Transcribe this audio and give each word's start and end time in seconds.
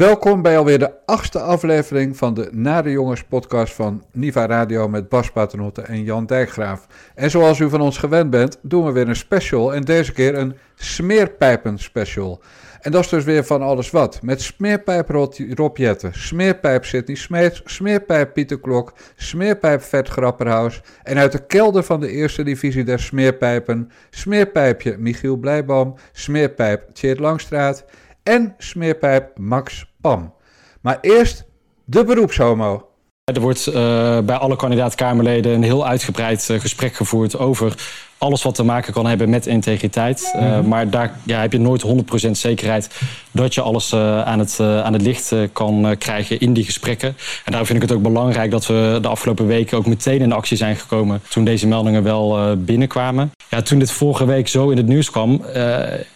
Welkom 0.00 0.42
bij 0.42 0.58
alweer 0.58 0.78
de 0.78 0.92
achtste 1.06 1.40
aflevering 1.40 2.16
van 2.16 2.34
de 2.34 2.48
Nare 2.52 2.90
Jongens 2.90 3.24
podcast 3.24 3.72
van 3.72 4.04
Niva 4.12 4.46
Radio 4.46 4.88
met 4.88 5.08
Bas 5.08 5.30
Paternotte 5.30 5.82
en 5.82 6.04
Jan 6.04 6.26
Dijkgraaf. 6.26 6.86
En 7.14 7.30
zoals 7.30 7.58
u 7.58 7.68
van 7.68 7.80
ons 7.80 7.98
gewend 7.98 8.30
bent, 8.30 8.58
doen 8.62 8.84
we 8.84 8.92
weer 8.92 9.08
een 9.08 9.16
special 9.16 9.74
en 9.74 9.82
deze 9.82 10.12
keer 10.12 10.34
een 10.34 10.56
smeerpijpen 10.74 11.78
special. 11.78 12.42
En 12.80 12.92
dat 12.92 13.04
is 13.04 13.08
dus 13.08 13.24
weer 13.24 13.44
van 13.44 13.62
alles 13.62 13.90
wat. 13.90 14.22
Met 14.22 14.42
smeerpijp 14.42 15.08
Rob 15.54 15.76
Jetten, 15.76 16.12
smeerpijp 16.14 16.84
Sidney 16.84 17.16
Smeets, 17.16 17.62
smeerpijp 17.64 18.32
Pieter 18.32 18.60
Klok, 18.60 18.92
smeerpijp 19.16 19.82
Vet 19.82 20.08
Grapperhaus 20.08 20.82
en 21.02 21.18
uit 21.18 21.32
de 21.32 21.46
kelder 21.46 21.82
van 21.82 22.00
de 22.00 22.10
eerste 22.10 22.42
divisie 22.42 22.84
der 22.84 23.00
smeerpijpen, 23.00 23.90
smeerpijpje 24.10 24.96
Michiel 24.98 25.36
Blijboom, 25.36 25.94
smeerpijp 26.12 26.94
Tjeerd 26.94 27.18
Langstraat 27.18 27.84
en 28.22 28.54
smeerpijp 28.58 29.38
Max 29.38 29.89
Pam. 30.00 30.34
Maar 30.80 30.98
eerst 31.00 31.44
de 31.84 32.04
beroepshomo. 32.04 32.84
Er 33.24 33.40
wordt 33.40 33.66
uh, 33.66 33.74
bij 34.18 34.36
alle 34.36 34.56
kandidaat-Kamerleden 34.56 35.52
een 35.52 35.62
heel 35.62 35.86
uitgebreid 35.86 36.48
uh, 36.50 36.60
gesprek 36.60 36.94
gevoerd 36.94 37.38
over 37.38 37.74
alles 38.18 38.42
wat 38.42 38.54
te 38.54 38.62
maken 38.62 38.92
kan 38.92 39.06
hebben 39.06 39.30
met 39.30 39.46
integriteit. 39.46 40.32
Uh, 40.36 40.42
mm-hmm. 40.42 40.68
Maar 40.68 40.90
daar 40.90 41.18
ja, 41.24 41.40
heb 41.40 41.52
je 41.52 41.58
nooit 41.58 41.84
100% 42.26 42.30
zekerheid 42.30 42.90
dat 43.30 43.54
je 43.54 43.60
alles 43.60 43.94
aan, 43.94 44.38
het, 44.38 44.60
aan 44.60 44.92
het 44.92 45.02
licht 45.02 45.34
kan 45.52 45.94
krijgen 45.98 46.40
in 46.40 46.52
die 46.52 46.64
gesprekken. 46.64 47.08
En 47.08 47.16
daarom 47.44 47.66
vind 47.66 47.82
ik 47.82 47.88
het 47.88 47.96
ook 47.98 48.02
belangrijk 48.02 48.50
dat 48.50 48.66
we 48.66 48.98
de 49.02 49.08
afgelopen 49.08 49.46
weken 49.46 49.78
ook 49.78 49.86
meteen 49.86 50.20
in 50.20 50.32
actie 50.32 50.56
zijn 50.56 50.76
gekomen 50.76 51.22
toen 51.28 51.44
deze 51.44 51.66
meldingen 51.66 52.02
wel 52.02 52.56
binnenkwamen. 52.56 53.30
Ja, 53.48 53.62
toen 53.62 53.78
dit 53.78 53.90
vorige 53.90 54.24
week 54.24 54.48
zo 54.48 54.70
in 54.70 54.76
het 54.76 54.86
nieuws 54.86 55.10
kwam, 55.10 55.44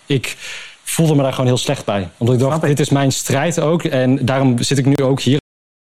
ik 0.06 0.36
voelde 0.84 1.14
me 1.14 1.22
daar 1.22 1.32
gewoon 1.32 1.46
heel 1.46 1.56
slecht 1.56 1.84
bij. 1.84 2.08
Omdat 2.18 2.34
ik 2.34 2.40
dacht, 2.40 2.60
dit 2.60 2.80
is 2.80 2.90
mijn 2.90 3.12
strijd 3.12 3.60
ook. 3.60 3.84
En 3.84 4.24
daarom 4.24 4.58
zit 4.58 4.78
ik 4.78 4.86
nu 4.86 5.04
ook 5.04 5.20
hier. 5.20 5.42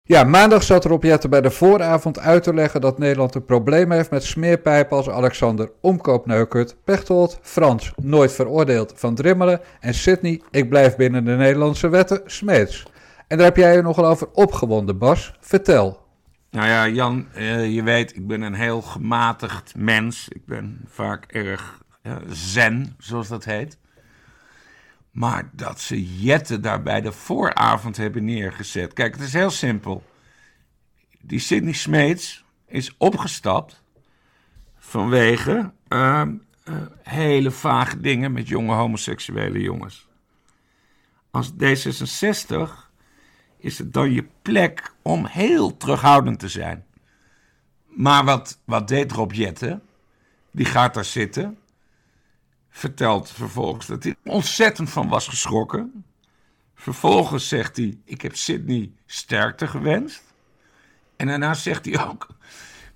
Ja, 0.09 0.25
maandag 0.25 0.62
zat 0.62 0.84
Rob 0.84 1.05
Jetten 1.05 1.31
bij 1.31 1.41
de 1.41 1.51
vooravond 1.51 2.19
uit 2.19 2.42
te 2.42 2.55
leggen 2.55 2.81
dat 2.81 2.98
Nederland 2.98 3.34
een 3.34 3.45
probleem 3.45 3.91
heeft 3.91 4.11
met 4.11 4.25
smeerpijpen 4.25 4.97
als 4.97 5.09
Alexander 5.09 5.70
Omkoopneukert, 5.81 6.77
Pechtold, 6.84 7.39
Frans, 7.42 7.92
nooit 8.03 8.33
veroordeeld 8.33 8.92
van 8.97 9.14
Drimmelen 9.14 9.61
en 9.81 9.95
Sydney, 9.95 10.42
ik 10.51 10.69
blijf 10.69 10.97
binnen 10.97 11.25
de 11.25 11.37
Nederlandse 11.37 11.89
wetten, 11.89 12.20
Smeets. 12.27 12.84
En 13.27 13.37
daar 13.37 13.47
heb 13.47 13.57
jij 13.57 13.77
je 13.77 13.83
nogal 13.83 14.07
over 14.07 14.29
opgewonden, 14.33 14.98
Bas. 14.98 15.34
Vertel. 15.41 16.05
Nou 16.51 16.67
ja, 16.67 16.89
Jan, 16.89 17.27
uh, 17.37 17.75
je 17.75 17.83
weet, 17.83 18.17
ik 18.17 18.27
ben 18.27 18.42
een 18.42 18.55
heel 18.55 18.83
gematigd 18.83 19.75
mens. 19.77 20.29
Ik 20.29 20.47
ben 20.47 20.81
vaak 20.89 21.25
erg 21.25 21.83
uh, 22.03 22.17
zen, 22.29 22.95
zoals 22.98 23.29
dat 23.29 23.45
heet. 23.45 23.79
Maar 25.17 25.50
dat 25.53 25.81
ze 25.81 26.20
Jette 26.22 26.61
daar 26.61 26.83
bij 26.83 27.00
de 27.00 27.12
vooravond 27.12 27.97
hebben 27.97 28.25
neergezet. 28.25 28.92
Kijk, 28.92 29.14
het 29.14 29.23
is 29.23 29.33
heel 29.33 29.50
simpel. 29.50 30.05
Die 31.20 31.39
Sidney 31.39 31.73
Smeets 31.73 32.45
is 32.67 32.97
opgestapt 32.97 33.83
vanwege 34.78 35.73
uh, 35.89 36.23
uh, 36.64 36.77
hele 37.03 37.50
vage 37.50 38.00
dingen 38.00 38.33
met 38.33 38.48
jonge 38.48 38.75
homoseksuele 38.75 39.61
jongens. 39.61 40.08
Als 41.30 41.53
D66 41.53 42.56
is 43.58 43.78
het 43.78 43.92
dan 43.92 44.12
je 44.12 44.27
plek 44.42 44.95
om 45.03 45.27
heel 45.27 45.77
terughoudend 45.77 46.39
te 46.39 46.48
zijn. 46.48 46.84
Maar 47.86 48.25
wat, 48.25 48.61
wat 48.64 48.89
deed 48.89 49.13
Rob 49.13 49.33
Jette? 49.33 49.80
Die 50.51 50.67
gaat 50.67 50.95
daar 50.95 51.05
zitten 51.05 51.58
vertelt 52.77 53.31
vervolgens 53.31 53.87
dat 53.87 54.03
hij 54.03 54.17
ontzettend 54.25 54.91
van 54.91 55.09
was 55.09 55.29
geschrokken. 55.29 56.05
Vervolgens 56.75 57.48
zegt 57.48 57.77
hij: 57.77 57.98
Ik 58.05 58.23
heb 58.23 58.37
Sydney 58.37 58.91
sterkte 59.07 59.67
gewenst. 59.67 60.23
En 61.17 61.27
daarna 61.27 61.55
zegt 61.55 61.85
hij 61.85 62.07
ook. 62.07 62.27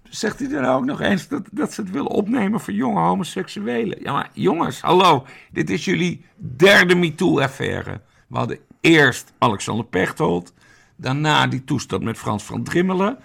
Zegt 0.03 0.39
hij 0.39 0.49
dan 0.49 0.65
ook 0.65 0.85
nog 0.85 1.01
eens 1.01 1.29
dat, 1.29 1.43
dat 1.51 1.73
ze 1.73 1.81
het 1.81 1.91
willen 1.91 2.11
opnemen 2.11 2.61
voor 2.61 2.73
jonge 2.73 3.01
homoseksuelen? 3.01 4.03
Ja, 4.03 4.13
maar 4.13 4.31
jongens, 4.33 4.81
hallo. 4.81 5.27
Dit 5.53 5.71
is 5.71 5.85
jullie 5.85 6.25
derde 6.37 6.95
MeToo-affaire. 6.95 8.01
We 8.27 8.37
hadden 8.37 8.59
eerst 8.81 9.33
Alexander 9.39 9.85
Pechtold. 9.85 10.53
Daarna 10.97 11.47
die 11.47 11.65
toestand 11.65 12.03
met 12.03 12.19
Frans 12.19 12.45
van 12.45 12.65
Drimmelen. 12.65 13.19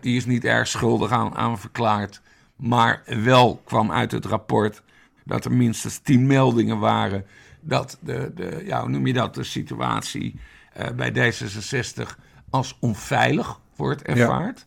die 0.00 0.16
is 0.16 0.26
niet 0.26 0.44
erg 0.44 0.68
schuldig 0.68 1.10
aan, 1.10 1.34
aan 1.36 1.58
verklaard. 1.58 2.20
Maar 2.56 3.02
wel 3.06 3.62
kwam 3.64 3.92
uit 3.92 4.12
het 4.12 4.24
rapport 4.24 4.82
dat 5.28 5.44
er 5.44 5.52
minstens 5.52 5.98
tien 5.98 6.26
meldingen 6.26 6.78
waren 6.78 7.24
dat 7.60 7.98
de, 8.00 8.32
de 8.34 8.62
ja, 8.64 8.80
hoe 8.80 8.90
noem 8.90 9.06
je 9.06 9.12
dat, 9.12 9.34
de 9.34 9.44
situatie 9.44 10.40
uh, 10.78 10.86
bij 10.90 11.12
D66 11.12 12.02
als 12.50 12.76
onveilig 12.80 13.60
wordt 13.76 14.02
ervaard. 14.02 14.66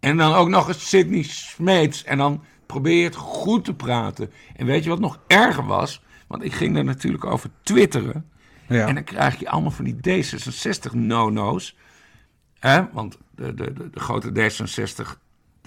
En 0.00 0.16
dan 0.16 0.34
ook 0.34 0.48
nog 0.48 0.68
eens 0.68 0.88
Sidney 0.88 1.22
Smeets. 1.22 2.04
En 2.04 2.18
dan 2.18 2.44
probeer 2.66 2.98
je 2.98 3.04
het 3.04 3.14
goed 3.14 3.64
te 3.64 3.74
praten. 3.74 4.30
En 4.56 4.66
weet 4.66 4.84
je 4.84 4.90
wat 4.90 5.00
nog 5.00 5.20
erger 5.26 5.66
was? 5.66 6.02
Want 6.26 6.44
ik 6.44 6.52
ging 6.52 6.76
er 6.76 6.84
natuurlijk 6.84 7.24
over 7.24 7.50
twitteren. 7.62 8.30
Ja. 8.68 8.86
En 8.86 8.94
dan 8.94 9.04
krijg 9.04 9.38
je 9.38 9.48
allemaal 9.48 9.70
van 9.70 9.84
die 9.84 9.96
D66-no-no's. 9.96 11.76
Want 12.92 13.18
de, 13.34 13.54
de, 13.54 13.72
de, 13.72 13.90
de 13.90 14.00
grote 14.00 14.30
D66 14.30 15.18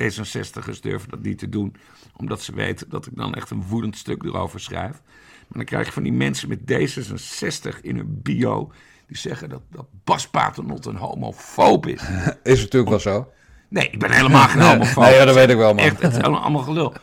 D66'ers 0.02 0.82
durven 0.82 1.10
dat 1.10 1.22
niet 1.22 1.38
te 1.38 1.50
doen, 1.50 1.76
omdat 2.16 2.42
ze 2.42 2.56
weten 2.56 2.90
dat 2.90 3.06
ik 3.06 3.16
dan 3.16 3.34
echt 3.36 3.50
een 3.50 3.64
woedend 3.68 3.98
stuk 3.98 4.24
erover 4.24 4.60
schrijf. 4.60 5.02
Maar 5.48 5.58
dan 5.58 5.66
krijg 5.66 5.86
je 5.86 5.92
van 5.92 6.04
die 6.04 6.14
mensen 6.14 6.50
met 6.50 6.60
D66 6.60 7.82
in 7.82 7.96
hun 7.96 8.20
bio, 8.22 8.72
die 9.08 9.18
zeggen 9.18 9.50
dat, 9.50 9.62
dat 9.72 9.86
Bas 10.04 10.28
Paternot 10.30 10.86
een 10.86 10.96
homofoob 10.96 11.88
is. 11.88 12.02
Is 12.44 12.62
natuurlijk 12.62 12.90
wel 12.90 13.00
zo. 13.00 13.32
Nee, 13.70 13.90
ik 13.90 14.00
ben 14.00 14.12
helemaal 14.12 14.48
geen 14.48 14.62
homofoob. 14.72 15.04
nee, 15.04 15.14
ja, 15.14 15.26
dat 15.26 15.36
weet 15.36 15.50
ik 15.50 15.58
wel, 15.58 15.74
man. 15.74 15.86
Echt, 15.86 16.02
het 16.02 16.16
is 16.16 16.22
allemaal 16.22 16.64
gelul. 16.64 16.94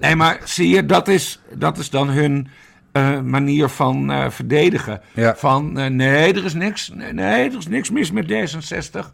Nee, 0.00 0.16
maar 0.16 0.40
zie 0.44 0.68
je, 0.68 0.86
dat 0.86 1.08
is, 1.08 1.40
dat 1.54 1.78
is 1.78 1.90
dan 1.90 2.08
hun 2.08 2.48
uh, 2.92 3.20
manier 3.20 3.68
van 3.68 4.10
uh, 4.10 4.30
verdedigen. 4.30 5.00
Ja. 5.14 5.36
Van, 5.36 5.78
uh, 5.78 5.86
nee, 5.86 6.34
er 6.34 6.44
is 6.44 6.54
niks, 6.54 6.90
nee, 6.94 7.12
nee, 7.12 7.50
er 7.50 7.58
is 7.58 7.66
niks 7.66 7.90
mis 7.90 8.10
met 8.10 8.32
D66. 8.32 9.12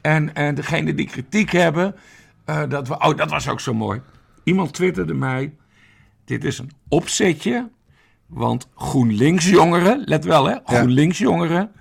En, 0.00 0.34
en 0.34 0.54
degene 0.54 0.94
die 0.94 1.06
kritiek 1.06 1.50
hebben, 1.52 1.94
uh, 2.46 2.68
dat, 2.68 2.88
we, 2.88 2.98
oh, 2.98 3.16
dat 3.16 3.30
was 3.30 3.48
ook 3.48 3.60
zo 3.60 3.74
mooi. 3.74 4.00
Iemand 4.42 4.72
twitterde 4.72 5.14
mij: 5.14 5.56
Dit 6.24 6.44
is 6.44 6.58
een 6.58 6.72
opzetje. 6.88 7.70
Want 8.26 8.68
GroenLinks 8.74 9.48
jongeren, 9.48 10.02
let 10.04 10.24
wel 10.24 10.46
hè, 10.46 10.56
GroenLinks 10.64 11.18
jongeren, 11.18 11.72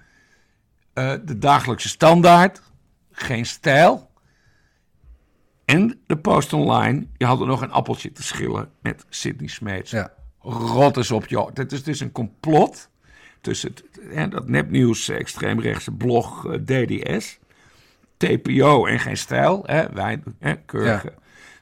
uh, 0.93 1.13
de 1.25 1.37
dagelijkse 1.37 1.87
standaard, 1.87 2.61
geen 3.11 3.45
stijl. 3.45 4.11
En 5.65 5.99
de 6.07 6.17
Post 6.17 6.53
Online, 6.53 7.07
je 7.17 7.25
had 7.25 7.39
er 7.39 7.47
nog 7.47 7.61
een 7.61 7.71
appeltje 7.71 8.11
te 8.11 8.23
schillen 8.23 8.69
met 8.81 9.05
Sidney 9.09 9.47
Smeets. 9.47 9.91
Ja. 9.91 10.13
Rot 10.39 10.97
is 10.97 11.11
op, 11.11 11.27
joh. 11.27 11.49
Het 11.53 11.71
is 11.71 11.83
dus 11.83 11.99
een 11.99 12.11
complot 12.11 12.89
tussen 13.41 13.69
het, 13.69 13.83
hè, 14.09 14.27
dat 14.27 14.47
nepnieuws 14.47 15.09
extreemrechtse 15.09 15.91
blog 15.91 16.45
uh, 16.45 16.53
DDS 16.53 17.39
TPO 18.17 18.85
en 18.85 18.99
geen 18.99 19.17
stijl. 19.17 19.63
Hè, 19.65 19.85
wij, 19.93 20.23
hè, 20.39 20.55
keurige, 20.55 21.13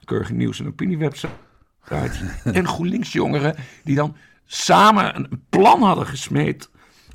keurige 0.06 0.34
nieuws- 0.34 0.60
en 0.60 0.68
opiniewebsite. 0.68 1.34
en 2.44 2.68
GroenLinks 2.68 3.12
jongeren 3.12 3.56
die 3.84 3.96
dan 3.96 4.16
samen 4.46 5.16
een 5.16 5.46
plan 5.50 5.82
hadden 5.82 6.06
gesmeed 6.06 6.70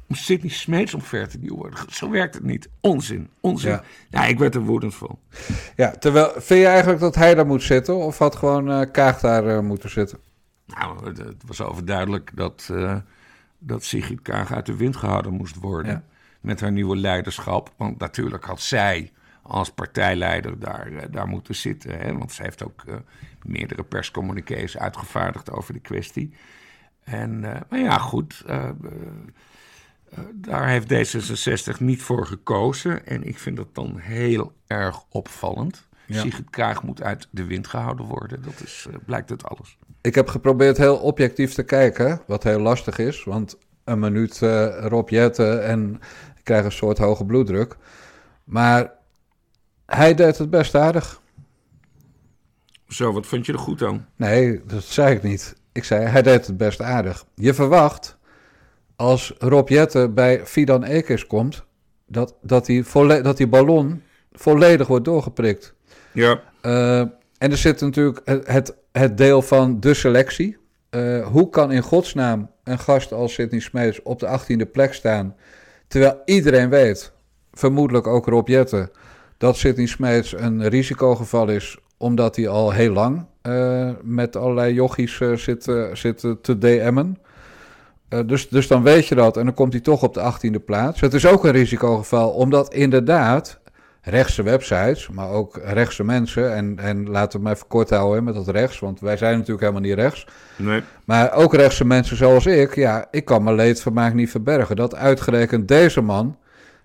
om 0.09 0.15
Sidney 0.15 0.51
Smeets 0.51 0.95
omver 0.95 1.29
te 1.29 1.39
duwen. 1.39 1.73
Zo 1.89 2.11
werkt 2.11 2.35
het 2.35 2.43
niet. 2.43 2.69
Onzin, 2.81 3.31
onzin. 3.41 3.81
Ja, 4.11 4.25
ik 4.25 4.39
werd 4.39 4.55
er 4.55 4.61
woedend 4.61 4.95
van. 4.95 5.19
Ja, 5.77 5.91
terwijl, 5.91 6.31
vind 6.33 6.61
je 6.61 6.67
eigenlijk 6.67 7.01
dat 7.01 7.15
hij 7.15 7.35
daar 7.35 7.47
moet 7.47 7.63
zitten? 7.63 7.97
Of 7.97 8.19
had 8.19 8.37
gewoon 8.37 8.71
uh, 8.71 8.91
Kaag 8.93 9.21
daar 9.21 9.47
uh, 9.47 9.61
moeten 9.61 9.91
zitten? 9.91 10.19
Nou, 10.67 11.07
het 11.07 11.43
was 11.47 11.61
overduidelijk 11.61 12.31
dat, 12.35 12.69
uh, 12.73 12.97
dat 13.59 13.85
Sigrid 13.85 14.23
Kaag 14.23 14.53
uit 14.53 14.67
de 14.67 14.77
wind 14.77 14.97
gehouden 14.97 15.33
moest 15.33 15.57
worden. 15.57 16.05
Met 16.41 16.61
haar 16.61 16.73
nieuwe 16.73 16.97
leiderschap. 16.97 17.73
Want 17.77 17.99
natuurlijk 17.99 18.45
had 18.45 18.61
zij 18.61 19.13
als 19.47 19.71
partijleider 19.71 20.59
daar, 20.59 20.91
uh, 20.91 21.03
daar 21.11 21.29
moeten 21.29 21.55
zitten. 21.55 21.99
Hè? 21.99 22.19
Want 22.19 22.33
ze 22.33 22.43
heeft 22.43 22.65
ook 22.65 22.83
uh, 22.89 22.95
meerdere 23.43 23.83
perscommuniqués 23.83 24.79
uitgevaardigd 24.79 25.51
over 25.51 25.73
de 25.73 25.81
kwestie. 25.81 26.35
En, 27.05 27.43
uh, 27.43 27.55
maar 27.71 27.79
ja, 27.79 27.99
goed. 27.99 28.45
daar 30.35 30.69
heeft 30.69 30.93
D66 30.93 31.79
niet 31.79 32.03
voor 32.03 32.27
gekozen. 32.27 33.07
En 33.07 33.23
ik 33.23 33.39
vind 33.39 33.57
dat 33.57 33.75
dan 33.75 33.99
heel 33.99 34.53
erg 34.67 35.05
opvallend. 35.09 35.89
Ja. 36.07 36.21
Sigrid 36.21 36.51
Kaag 36.51 36.83
moet 36.83 37.03
uit 37.03 37.29
de 37.31 37.45
wind 37.45 37.67
gehouden 37.67 38.07
worden. 38.07 38.43
Dat 38.43 38.63
is, 38.65 38.87
blijkt 39.07 39.31
uit 39.31 39.45
alles. 39.45 39.79
Ik 40.01 40.15
heb 40.15 40.29
geprobeerd 40.29 40.77
heel 40.77 40.97
objectief 40.97 41.55
te 41.55 41.63
kijken, 41.63 42.21
wat 42.27 42.43
heel 42.43 42.61
lastig 42.61 42.99
is. 42.99 43.25
Want 43.25 43.59
een 43.85 43.99
minuut 43.99 44.39
Rob 44.81 45.09
Jetten 45.09 45.65
en 45.65 46.01
ik 46.37 46.45
krijg 46.45 46.65
een 46.65 46.73
soort 46.73 46.99
hoge 46.99 47.25
bloeddruk. 47.25 47.77
Maar 48.45 48.97
hij 49.87 50.15
deed 50.15 50.39
het 50.39 50.51
best 50.51 50.75
aardig. 50.75 51.21
Zo, 52.89 53.13
wat 53.13 53.27
vond 53.27 53.47
je 53.47 53.53
er 53.53 53.59
goed 53.59 53.83
aan? 53.83 54.09
Nee, 54.17 54.61
dat 54.67 54.83
zei 54.83 55.15
ik 55.15 55.23
niet. 55.23 55.55
Ik 55.73 55.85
zei, 55.85 56.05
hij 56.05 56.23
deed 56.23 56.47
het 56.47 56.57
best 56.57 56.83
aardig. 56.83 57.25
Je 57.35 57.55
verwacht, 57.55 58.17
als 58.97 59.35
Rob 59.39 59.69
Jette 59.69 60.09
bij 60.09 60.47
Fidan 60.47 60.85
Ekers 60.85 61.27
komt, 61.27 61.65
dat, 62.07 62.35
dat, 62.43 62.67
die, 62.67 62.85
dat 63.23 63.37
die 63.37 63.49
ballon 63.49 64.03
volledig 64.33 64.87
wordt 64.87 65.05
doorgeprikt. 65.05 65.75
Ja. 66.13 66.41
Uh, 66.63 66.99
en 67.39 67.51
er 67.51 67.57
zit 67.57 67.81
natuurlijk 67.81 68.21
het, 68.45 68.77
het 68.93 69.19
deel 69.19 69.43
van 69.43 69.81
de 69.81 69.95
selectie. 69.95 70.57
Uh, 70.91 71.27
hoe 71.27 71.51
kan 71.51 71.73
in 71.73 71.83
godsnaam 71.83 72.51
een 72.65 72.79
gast 72.79 73.13
als 73.13 73.35
Sidney 73.35 73.61
Smeets 73.61 74.03
op 74.03 74.19
de 74.19 74.39
18e 74.41 74.71
plek 74.73 74.95
staan... 74.95 75.35
terwijl 75.89 76.23
iedereen 76.25 76.69
weet, 76.69 77.13
vermoedelijk 77.53 78.07
ook 78.07 78.27
Rob 78.27 78.49
Jetten... 78.49 78.91
dat 79.39 79.57
Sidney 79.57 79.87
Smeets 79.87 80.33
een 80.37 80.69
risicogeval 80.69 81.49
is... 81.49 81.79
omdat 81.97 82.37
hij 82.37 82.49
al 82.49 82.71
heel 82.71 82.93
lang 82.93 83.25
uh, 83.43 83.91
met 84.03 84.37
allerlei 84.37 84.75
jochies 84.75 85.21
zit, 85.35 85.73
zit 85.93 86.19
te 86.43 86.59
DM'en... 86.59 87.19
Uh, 88.11 88.21
dus, 88.27 88.49
dus 88.49 88.69
dan 88.69 88.83
weet 88.83 89.07
je 89.07 89.15
dat 89.15 89.37
en 89.37 89.45
dan 89.45 89.55
komt 89.55 89.73
hij 89.73 89.83
toch 89.83 90.03
op 90.03 90.15
de 90.15 90.33
18e 90.33 90.65
plaats. 90.65 91.01
Het 91.01 91.15
is 91.15 91.27
ook 91.27 91.45
een 91.45 91.53
risicogeval, 91.53 92.31
omdat 92.31 92.75
inderdaad 92.75 93.61
rechtse 94.03 94.43
websites, 94.43 95.09
maar 95.09 95.31
ook 95.31 95.61
rechtse 95.65 96.05
mensen. 96.05 96.55
En, 96.55 96.79
en 96.79 97.11
laten 97.11 97.39
we 97.39 97.45
maar 97.45 97.55
even 97.55 97.67
kort 97.67 97.91
houden 97.91 98.25
met 98.25 98.35
dat 98.35 98.49
rechts, 98.49 98.79
want 98.79 99.01
wij 99.01 99.17
zijn 99.17 99.33
natuurlijk 99.33 99.61
helemaal 99.61 99.83
niet 99.83 99.95
rechts. 99.95 100.27
Nee. 100.57 100.83
Maar 101.05 101.33
ook 101.33 101.55
rechtse 101.55 101.85
mensen 101.85 102.17
zoals 102.17 102.47
ik, 102.47 102.75
ja, 102.75 103.07
ik 103.11 103.25
kan 103.25 103.43
mijn 103.43 103.57
leedvermaak 103.57 104.15
niet 104.15 104.31
verbergen. 104.31 104.77
Dat 104.77 104.95
uitgerekend 104.95 105.69
deze 105.69 106.01
man, 106.01 106.37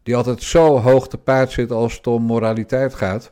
die 0.04 0.16
altijd 0.16 0.44
zo 0.44 0.80
hoog 0.80 1.08
te 1.08 1.18
paard 1.18 1.52
zit 1.52 1.72
als 1.72 1.96
het 1.96 2.08
om 2.08 2.24
moraliteit 2.24 2.94
gaat, 2.94 3.32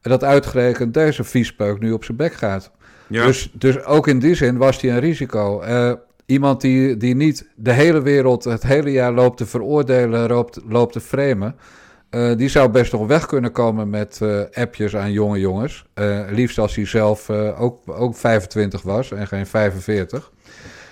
en 0.00 0.10
dat 0.10 0.24
uitgerekend 0.24 0.94
deze 0.94 1.24
viespeuk 1.24 1.78
nu 1.78 1.92
op 1.92 2.04
zijn 2.04 2.16
bek 2.16 2.32
gaat. 2.32 2.70
Ja. 3.06 3.26
Dus, 3.26 3.50
dus 3.54 3.84
ook 3.84 4.06
in 4.06 4.18
die 4.18 4.34
zin 4.34 4.56
was 4.56 4.80
hij 4.80 4.90
een 4.90 5.00
risico. 5.00 5.62
Uh, 5.62 5.92
iemand 6.26 6.60
die, 6.60 6.96
die 6.96 7.14
niet 7.14 7.48
de 7.56 7.72
hele 7.72 8.02
wereld 8.02 8.44
het 8.44 8.62
hele 8.62 8.90
jaar 8.90 9.12
loopt 9.12 9.36
te 9.36 9.46
veroordelen, 9.46 10.28
loopt, 10.28 10.60
loopt 10.68 10.92
te 10.92 11.00
framen. 11.00 11.56
Uh, 12.10 12.36
die 12.36 12.48
zou 12.48 12.68
best 12.68 12.92
nog 12.92 13.06
weg 13.06 13.26
kunnen 13.26 13.52
komen 13.52 13.90
met 13.90 14.20
uh, 14.22 14.40
appjes 14.52 14.96
aan 14.96 15.12
jonge 15.12 15.38
jongens. 15.38 15.84
Liefst 16.30 16.58
als 16.58 16.74
hij 16.74 16.86
zelf 16.86 17.30
ook, 17.30 17.80
ook 17.86 18.16
25 18.16 18.82
was 18.82 19.12
en 19.12 19.26
geen 19.26 19.46
45. 19.46 20.32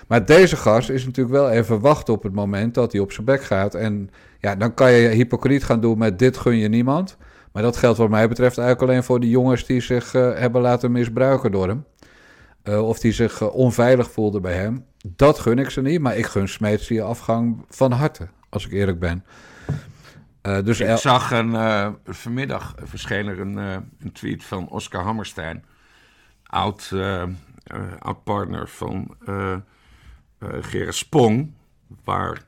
Maar 0.07 0.25
deze 0.25 0.55
gast 0.55 0.89
is 0.89 1.05
natuurlijk 1.05 1.35
wel 1.35 1.49
even 1.49 1.79
wachten 1.79 2.13
op 2.13 2.23
het 2.23 2.33
moment 2.33 2.73
dat 2.73 2.91
hij 2.91 3.01
op 3.01 3.11
zijn 3.11 3.25
bek 3.25 3.43
gaat. 3.43 3.75
En 3.75 4.09
ja, 4.41 4.55
dan 4.55 4.73
kan 4.73 4.91
je 4.91 5.07
hypocriet 5.07 5.63
gaan 5.63 5.81
doen 5.81 5.97
met 5.97 6.19
dit 6.19 6.37
gun 6.37 6.57
je 6.57 6.67
niemand. 6.67 7.17
Maar 7.51 7.63
dat 7.63 7.77
geldt 7.77 7.97
wat 7.97 8.09
mij 8.09 8.27
betreft 8.27 8.57
eigenlijk 8.57 8.89
alleen 8.89 9.03
voor 9.03 9.19
die 9.19 9.29
jongens 9.29 9.65
die 9.65 9.81
zich 9.81 10.11
hebben 10.11 10.61
laten 10.61 10.91
misbruiken 10.91 11.51
door 11.51 11.67
hem. 11.67 11.85
of 12.79 12.99
die 12.99 13.11
zich 13.11 13.51
onveilig 13.51 14.11
voelden 14.11 14.41
bij 14.41 14.55
hem. 14.55 14.85
Dat 15.07 15.39
gun 15.39 15.59
ik 15.59 15.69
ze 15.69 15.81
niet, 15.81 16.01
maar 16.01 16.17
ik 16.17 16.25
gun 16.25 16.47
Smeets 16.47 16.87
die 16.87 17.01
afgang 17.01 17.65
van 17.69 17.91
harte, 17.91 18.27
als 18.49 18.65
ik 18.65 18.71
eerlijk 18.71 18.99
ben. 18.99 19.25
Dus 20.41 20.79
ik 20.79 20.97
zag 20.97 21.31
een, 21.31 21.95
vanmiddag 22.05 22.75
verscheen 22.83 23.27
er 23.27 23.39
een, 23.39 23.57
een, 23.57 24.11
tweet 24.13 24.43
van 24.43 24.69
Oscar 24.69 25.03
Hammerstein, 25.03 25.65
oud, 26.43 26.91
oud 27.99 28.23
partner 28.23 28.67
van 28.69 29.15
Gerrit 30.39 30.95
Spong, 30.95 31.53
waar 32.03 32.41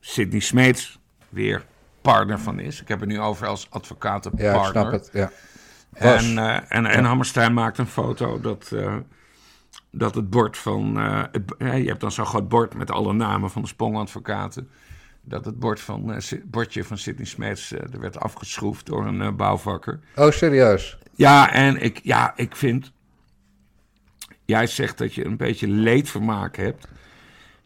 Sidney 0.00 0.40
Smeets 0.40 0.98
weer 1.28 1.64
partner 2.00 2.38
van 2.38 2.58
is. 2.58 2.80
Ik 2.80 2.88
heb 2.88 3.00
het 3.00 3.08
nu 3.08 3.20
over 3.20 3.46
als 3.46 3.66
advocatenpartner. 3.70 4.54
Ja, 4.54 4.64
ik 4.64 4.70
snap 4.70 4.92
het, 4.92 5.10
ja. 5.12 5.30
En, 5.92 6.38
en, 6.68 6.86
en 6.86 7.04
Hammerstein 7.04 7.54
maakt 7.54 7.78
een 7.78 7.86
foto 7.86 8.40
dat, 8.40 8.72
dat 9.90 10.14
het 10.14 10.30
bord 10.30 10.58
van... 10.58 10.96
Het, 10.96 11.42
je 11.58 11.64
hebt 11.64 12.00
dan 12.00 12.12
zo'n 12.12 12.26
groot 12.26 12.48
bord 12.48 12.74
met 12.74 12.90
alle 12.90 13.12
namen 13.12 13.50
van 13.50 13.62
de 13.62 13.68
Spong-advocaten 13.68 14.68
dat 15.22 15.44
het 15.44 15.58
bord 15.58 15.80
van, 15.80 16.20
bordje 16.44 16.84
van 16.84 16.98
Sidney 16.98 17.26
Smeets 17.26 17.72
er 17.72 18.00
werd 18.00 18.20
afgeschroefd 18.20 18.86
door 18.86 19.06
een 19.06 19.36
bouwvakker. 19.36 20.00
Oh, 20.14 20.30
serieus? 20.30 20.98
Ja, 21.14 21.52
en 21.52 21.82
ik, 21.82 22.00
ja, 22.02 22.32
ik 22.36 22.56
vind... 22.56 22.92
Jij 24.44 24.66
zegt 24.66 24.98
dat 24.98 25.14
je 25.14 25.24
een 25.24 25.36
beetje 25.36 25.68
leedvermaak 25.68 26.56
hebt. 26.56 26.88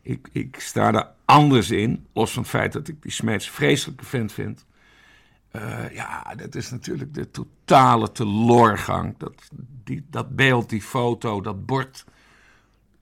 Ik, 0.04 0.28
ik 0.32 0.60
sta 0.60 0.92
er 0.94 1.08
anders 1.24 1.70
in, 1.70 2.06
los 2.12 2.32
van 2.32 2.42
het 2.42 2.50
feit 2.50 2.72
dat 2.72 2.88
ik 2.88 3.02
die 3.02 3.12
Smeets 3.12 3.50
vreselijke 3.50 4.04
vent 4.04 4.32
vind. 4.32 4.64
ja, 5.92 6.34
dat 6.36 6.54
is 6.54 6.70
natuurlijk 6.70 7.14
de 7.14 7.30
totale 7.30 8.12
teloorgang. 8.12 9.18
Dat, 9.18 9.50
die, 9.84 10.04
dat 10.10 10.36
beeld, 10.36 10.68
die 10.68 10.82
foto, 10.82 11.40
dat 11.40 11.66
bord... 11.66 12.04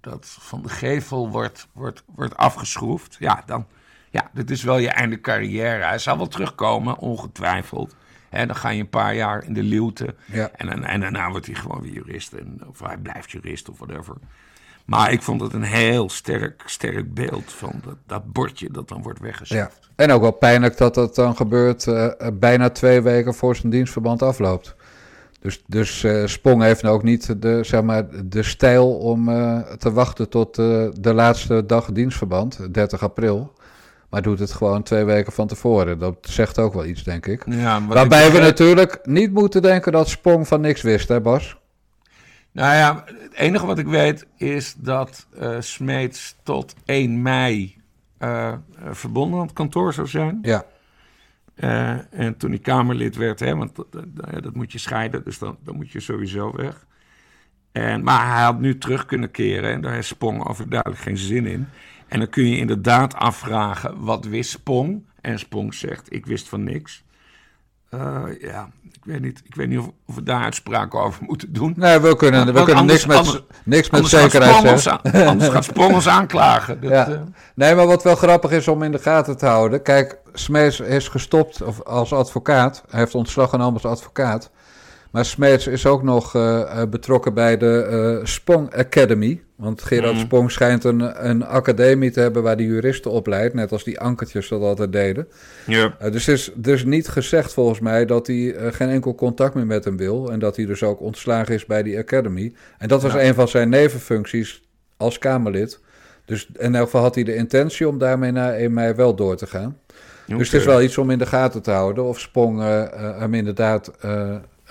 dat 0.00 0.36
van 0.40 0.62
de 0.62 0.68
gevel 0.68 1.30
wordt, 1.30 1.68
wordt, 1.72 2.04
wordt 2.06 2.36
afgeschroefd. 2.36 3.16
Ja, 3.18 3.42
dan 3.46 3.66
ja, 4.12 4.30
dit 4.32 4.50
is 4.50 4.62
wel 4.62 4.78
je 4.78 4.88
einde 4.88 5.20
carrière. 5.20 5.84
Hij 5.84 5.98
zal 5.98 6.16
wel 6.16 6.28
terugkomen, 6.28 6.98
ongetwijfeld. 6.98 7.96
En 8.28 8.46
dan 8.46 8.56
ga 8.56 8.68
je 8.68 8.80
een 8.80 8.88
paar 8.88 9.14
jaar 9.14 9.44
in 9.44 9.52
de 9.52 9.62
luwte. 9.62 10.14
Ja. 10.24 10.50
En, 10.50 10.68
en, 10.68 10.84
en, 10.84 11.00
daarna 11.00 11.30
wordt 11.30 11.46
hij 11.46 11.54
gewoon 11.54 11.80
weer 11.80 11.92
jurist. 11.92 12.32
En, 12.32 12.60
of 12.66 12.78
hij 12.80 12.96
blijft 12.96 13.30
jurist 13.30 13.68
of 13.68 13.78
whatever. 13.78 14.14
Maar 14.84 15.12
ik 15.12 15.22
vond 15.22 15.40
het 15.40 15.52
een 15.52 15.62
heel 15.62 16.10
sterk, 16.10 16.62
sterk 16.66 17.14
beeld 17.14 17.52
van 17.52 17.80
dat, 17.84 17.96
dat 18.06 18.32
bordje 18.32 18.70
dat 18.70 18.88
dan 18.88 19.02
wordt 19.02 19.20
weggezet. 19.20 19.58
Ja. 19.58 19.70
En 19.96 20.10
ook 20.10 20.20
wel 20.20 20.30
pijnlijk 20.30 20.76
dat 20.76 20.94
dat 20.94 21.14
dan 21.14 21.36
gebeurt 21.36 21.86
uh, 21.86 22.08
bijna 22.32 22.70
twee 22.70 23.00
weken 23.00 23.34
voor 23.34 23.56
zijn 23.56 23.72
dienstverband 23.72 24.22
afloopt. 24.22 24.74
Dus, 25.40 25.62
dus 25.66 26.02
uh, 26.02 26.26
Spong 26.26 26.62
heeft 26.62 26.82
nou 26.82 26.94
ook 26.94 27.02
niet 27.02 27.42
de, 27.42 27.64
zeg 27.64 27.82
maar, 27.82 28.06
de 28.24 28.42
stijl 28.42 28.94
om 28.94 29.28
uh, 29.28 29.60
te 29.60 29.92
wachten 29.92 30.28
tot 30.28 30.54
de 30.54 31.12
laatste 31.14 31.66
dag 31.66 31.92
dienstverband, 31.92 32.74
30 32.74 33.02
april. 33.02 33.52
Maar 34.12 34.22
doet 34.22 34.38
het 34.38 34.52
gewoon 34.52 34.82
twee 34.82 35.04
weken 35.04 35.32
van 35.32 35.46
tevoren. 35.46 35.98
Dat 35.98 36.16
zegt 36.20 36.58
ook 36.58 36.74
wel 36.74 36.84
iets, 36.84 37.02
denk 37.02 37.26
ik. 37.26 37.42
Ja, 37.46 37.86
Waarbij 37.86 38.32
we 38.32 38.38
natuurlijk 38.38 38.98
niet 39.02 39.32
moeten 39.32 39.62
denken 39.62 39.92
dat 39.92 40.08
Spong 40.08 40.48
van 40.48 40.60
niks 40.60 40.82
wist, 40.82 41.08
hè 41.08 41.20
Bas? 41.20 41.56
Nou 42.52 42.74
ja, 42.74 43.04
het 43.06 43.34
enige 43.34 43.66
wat 43.66 43.78
ik 43.78 43.86
weet 43.86 44.26
is 44.36 44.74
dat 44.78 45.26
uh, 45.40 45.60
Smeets 45.60 46.36
tot 46.42 46.74
1 46.84 47.22
mei 47.22 47.76
uh, 48.18 48.54
verbonden 48.90 49.40
aan 49.40 49.46
het 49.46 49.54
kantoor 49.54 49.92
zou 49.92 50.06
zijn. 50.06 50.38
Ja. 50.42 50.64
Uh, 51.56 52.20
en 52.20 52.36
toen 52.36 52.50
hij 52.50 52.58
Kamerlid 52.58 53.16
werd, 53.16 53.40
hè, 53.40 53.56
want 53.56 53.76
dat, 53.76 53.86
dat, 53.92 54.42
dat 54.42 54.54
moet 54.54 54.72
je 54.72 54.78
scheiden, 54.78 55.24
dus 55.24 55.38
dan, 55.38 55.58
dan 55.64 55.76
moet 55.76 55.90
je 55.90 56.00
sowieso 56.00 56.52
weg. 56.56 56.86
En, 57.72 58.02
maar 58.02 58.34
hij 58.34 58.42
had 58.42 58.60
nu 58.60 58.78
terug 58.78 59.06
kunnen 59.06 59.30
keren 59.30 59.72
en 59.72 59.80
daar 59.80 59.92
heeft 59.92 60.06
Spong 60.06 60.48
overduidelijk 60.48 61.02
geen 61.02 61.16
zin 61.16 61.46
in. 61.46 61.68
En 62.08 62.18
dan 62.18 62.28
kun 62.28 62.48
je 62.48 62.56
inderdaad 62.56 63.14
afvragen, 63.14 64.04
wat 64.04 64.24
wist 64.24 64.50
Spong? 64.50 65.06
En 65.20 65.38
Spong 65.38 65.74
zegt, 65.74 66.12
ik 66.12 66.26
wist 66.26 66.48
van 66.48 66.64
niks. 66.64 67.04
Uh, 67.94 68.22
ja, 68.40 68.68
ik 68.92 69.00
weet 69.04 69.20
niet, 69.20 69.42
ik 69.44 69.54
weet 69.54 69.68
niet 69.68 69.78
of, 69.78 69.90
of, 70.06 70.14
we 70.14 70.22
daar 70.22 70.42
uitspraken 70.42 71.00
over 71.00 71.24
moeten 71.28 71.52
doen. 71.52 71.74
Nee, 71.76 71.98
we 71.98 72.16
kunnen, 72.16 72.46
we 72.46 72.52
kunnen 72.52 72.74
anders, 72.74 73.06
niks 73.06 73.06
met, 73.06 73.16
anders, 73.16 73.42
niks 73.64 73.90
met 73.90 74.00
anders 74.00 74.22
zekerheid 74.22 74.80
zeggen. 74.80 75.26
anders 75.26 75.50
gaat 75.50 75.64
Spong 75.64 75.94
ons 75.94 76.08
aanklagen. 76.08 76.80
Dat, 76.80 76.90
ja. 76.90 77.08
uh, 77.08 77.20
Nee, 77.54 77.74
maar 77.74 77.86
wat 77.86 78.02
wel 78.02 78.14
grappig 78.14 78.50
is 78.50 78.68
om 78.68 78.82
in 78.82 78.92
de 78.92 78.98
gaten 78.98 79.36
te 79.36 79.46
houden. 79.46 79.82
Kijk, 79.82 80.18
Smees 80.32 80.80
is 80.80 81.08
gestopt 81.08 81.84
als 81.84 82.12
advocaat. 82.12 82.84
Hij 82.88 83.00
heeft 83.00 83.14
ontslag 83.14 83.50
genomen 83.50 83.82
als 83.82 83.84
advocaat. 83.84 84.50
Maar 85.10 85.24
Smeets 85.24 85.66
is 85.66 85.86
ook 85.86 86.02
nog 86.02 86.34
uh, 86.34 86.82
betrokken 86.90 87.34
bij 87.34 87.56
de 87.56 88.20
Spong 88.22 88.76
Academy. 88.76 89.42
Want 89.62 89.82
Gerard 89.82 90.12
Mm. 90.14 90.18
Spong 90.20 90.50
schijnt 90.50 90.84
een, 90.84 91.28
een 91.28 91.44
academie 91.44 92.10
te 92.10 92.20
hebben 92.20 92.42
waar 92.42 92.56
die 92.56 92.66
juristen 92.66 93.10
opleidt. 93.10 93.54
Net 93.54 93.72
als 93.72 93.84
die 93.84 94.00
ankertjes 94.00 94.48
dat 94.48 94.62
altijd 94.62 94.92
deden. 94.92 95.28
ja. 95.66 95.96
Uh, 96.02 96.12
dus 96.12 96.28
is 96.28 96.50
dus 96.54 96.84
niet 96.84 97.08
gezegd 97.08 97.52
volgens 97.52 97.80
mij 97.80 98.06
dat 98.06 98.26
hij 98.26 98.36
uh, 98.36 98.72
geen 98.72 98.88
enkel 98.88 99.14
contact 99.14 99.54
meer 99.54 99.66
met 99.66 99.84
hem 99.84 99.96
wil. 99.96 100.30
En 100.32 100.38
dat 100.38 100.56
hij 100.56 100.66
dus 100.66 100.82
ook 100.82 101.00
ontslagen 101.00 101.54
is 101.54 101.66
bij 101.66 101.82
die 101.82 101.98
academy. 101.98 102.52
En 102.78 102.88
dat 102.88 103.02
was 103.02 103.12
Ja. 103.12 103.22
een 103.22 103.34
van 103.34 103.48
zijn 103.48 103.68
nevenfuncties 103.68 104.62
als 104.96 105.18
Kamerlid. 105.18 105.80
Dus 106.24 106.48
in 106.58 106.74
elk 106.74 106.84
geval 106.84 107.02
had 107.02 107.14
hij 107.14 107.24
de 107.24 107.34
intentie 107.34 107.88
om 107.88 107.98
daarmee 107.98 108.30
na 108.32 108.54
1 108.54 108.72
mei 108.72 108.94
wel 108.94 109.14
door 109.14 109.36
te 109.36 109.46
gaan. 109.46 109.78
Dus 110.26 110.50
het 110.50 110.60
is 110.60 110.66
wel 110.66 110.82
iets 110.82 110.98
om 110.98 111.10
in 111.10 111.18
de 111.18 111.26
gaten 111.26 111.62
te 111.62 111.70
houden. 111.70 112.04
Of 112.04 112.20
Spong 112.20 112.58
uh, 112.60 112.82
hem 113.18 113.34
inderdaad 113.34 113.90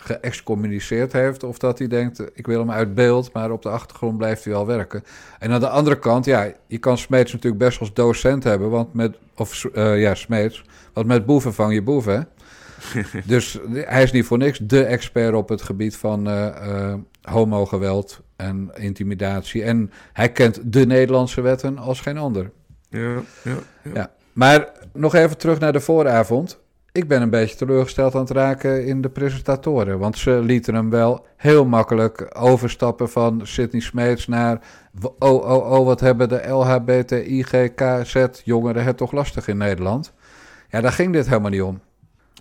geëxcommuniceerd 0.04 1.14
heeft. 1.14 1.44
Of 1.44 1.58
dat 1.58 1.78
hij 1.78 1.88
denkt, 1.88 2.24
ik 2.34 2.48
wil 2.48 2.60
hem 2.60 2.72
uit 2.72 2.94
beeld, 2.94 3.34
maar 3.34 3.52
op 3.52 3.62
de 3.62 3.70
achtergrond 3.70 4.18
blijft 4.18 4.44
hij 4.44 4.54
wel 4.54 4.66
werken. 4.66 5.04
En 5.40 5.52
aan 5.52 5.60
de 5.60 5.70
andere 5.70 6.00
kant, 6.00 6.26
ja, 6.26 6.52
je 6.68 6.78
kan 6.78 6.98
Smeets 6.98 7.32
natuurlijk 7.32 7.64
best 7.64 7.80
als 7.80 7.94
docent 7.94 8.44
hebben. 8.44 8.70
Want 8.70 8.94
met, 8.94 9.18
of 9.36 9.64
uh, 9.74 10.02
ja, 10.02 10.16
Smeets, 10.16 10.66
want 10.94 11.08
met 11.08 11.26
boeven 11.26 11.54
vang 11.54 11.74
je 11.74 11.82
boeven, 11.82 12.14
hè? 12.14 12.22
dus 13.26 13.60
hij 13.74 14.04
is 14.04 14.12
niet 14.12 14.26
voor 14.26 14.38
niks 14.38 14.60
de 14.60 14.84
expert 14.84 15.34
op 15.34 15.50
het 15.50 15.62
gebied 15.62 15.98
van 15.98 16.28
uh, 16.28 16.48
uh, 16.68 16.94
homogeweld 17.22 18.22
en 18.36 18.72
intimidatie. 18.74 19.64
En 19.64 19.92
hij 20.14 20.32
kent 20.32 20.74
de 20.74 20.86
Nederlandse 20.86 21.42
wetten 21.42 21.78
als 21.78 22.02
geen 22.02 22.18
ander. 22.18 22.52
Ja, 22.90 23.00
ja, 23.00 23.22
ja. 23.44 23.92
ja. 23.94 24.12
Maar 24.34 24.72
nog 24.94 25.16
even 25.16 25.38
terug 25.38 25.60
naar 25.60 25.74
de 25.74 25.80
vooravond. 25.80 26.60
Ik 26.94 27.08
ben 27.08 27.22
een 27.22 27.30
beetje 27.30 27.56
teleurgesteld 27.56 28.16
aan 28.16 28.22
het 28.22 28.30
raken 28.30 28.86
in 28.86 29.02
de 29.02 29.10
presentatoren. 29.10 30.00
Want 30.00 30.18
ze 30.18 30.42
lieten 30.42 30.74
hem 30.74 30.90
wel 30.90 31.26
heel 31.38 31.66
makkelijk 31.66 32.36
overstappen 32.38 33.10
van 33.10 33.48
Sidney 33.48 33.82
Smeets 33.82 34.28
naar... 34.28 34.62
Oh, 35.20 35.44
oh, 35.44 35.72
oh, 35.72 35.86
wat 35.86 36.00
hebben 36.00 36.30
de 36.30 36.48
LHBTIGKZ-jongeren 36.48 38.84
het 38.84 38.98
toch 38.98 39.12
lastig 39.12 39.48
in 39.48 39.58
Nederland? 39.58 40.14
Ja, 40.70 40.82
daar 40.82 40.92
ging 40.92 41.14
dit 41.14 41.28
helemaal 41.28 41.50
niet 41.50 41.62
om. 41.62 41.82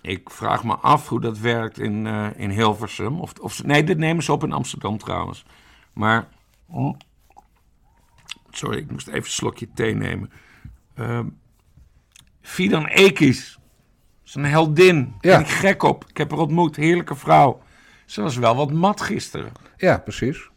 Ik 0.01 0.29
vraag 0.29 0.63
me 0.63 0.75
af 0.75 1.07
hoe 1.07 1.21
dat 1.21 1.37
werkt 1.37 1.79
in, 1.79 2.05
uh, 2.05 2.27
in 2.35 2.49
Hilversum. 2.49 3.19
Of, 3.19 3.33
of, 3.39 3.63
nee, 3.63 3.83
dit 3.83 3.97
nemen 3.97 4.23
ze 4.23 4.31
op 4.31 4.43
in 4.43 4.51
Amsterdam 4.51 4.97
trouwens. 4.97 5.45
Maar. 5.93 6.27
Oh, 6.67 6.97
sorry, 8.49 8.77
ik 8.77 8.91
moest 8.91 9.07
even 9.07 9.19
een 9.19 9.29
slokje 9.29 9.67
thee 9.73 9.95
nemen. 9.95 10.31
Uh, 10.95 11.19
Fidan 12.41 12.85
Ekis. 12.85 13.59
Is 14.31 14.43
een 14.43 14.49
heldin. 14.49 15.13
Ja. 15.21 15.37
Ben 15.37 15.45
ik 15.45 15.51
gek 15.51 15.83
op. 15.83 16.05
Ik 16.09 16.17
heb 16.17 16.29
haar 16.29 16.39
ontmoet. 16.39 16.75
Heerlijke 16.75 17.15
vrouw. 17.15 17.61
Ze 18.05 18.21
was 18.21 18.37
wel 18.37 18.55
wat 18.55 18.71
mat 18.71 19.01
gisteren. 19.01 19.51
Ja, 19.77 19.97
precies. 19.97 20.49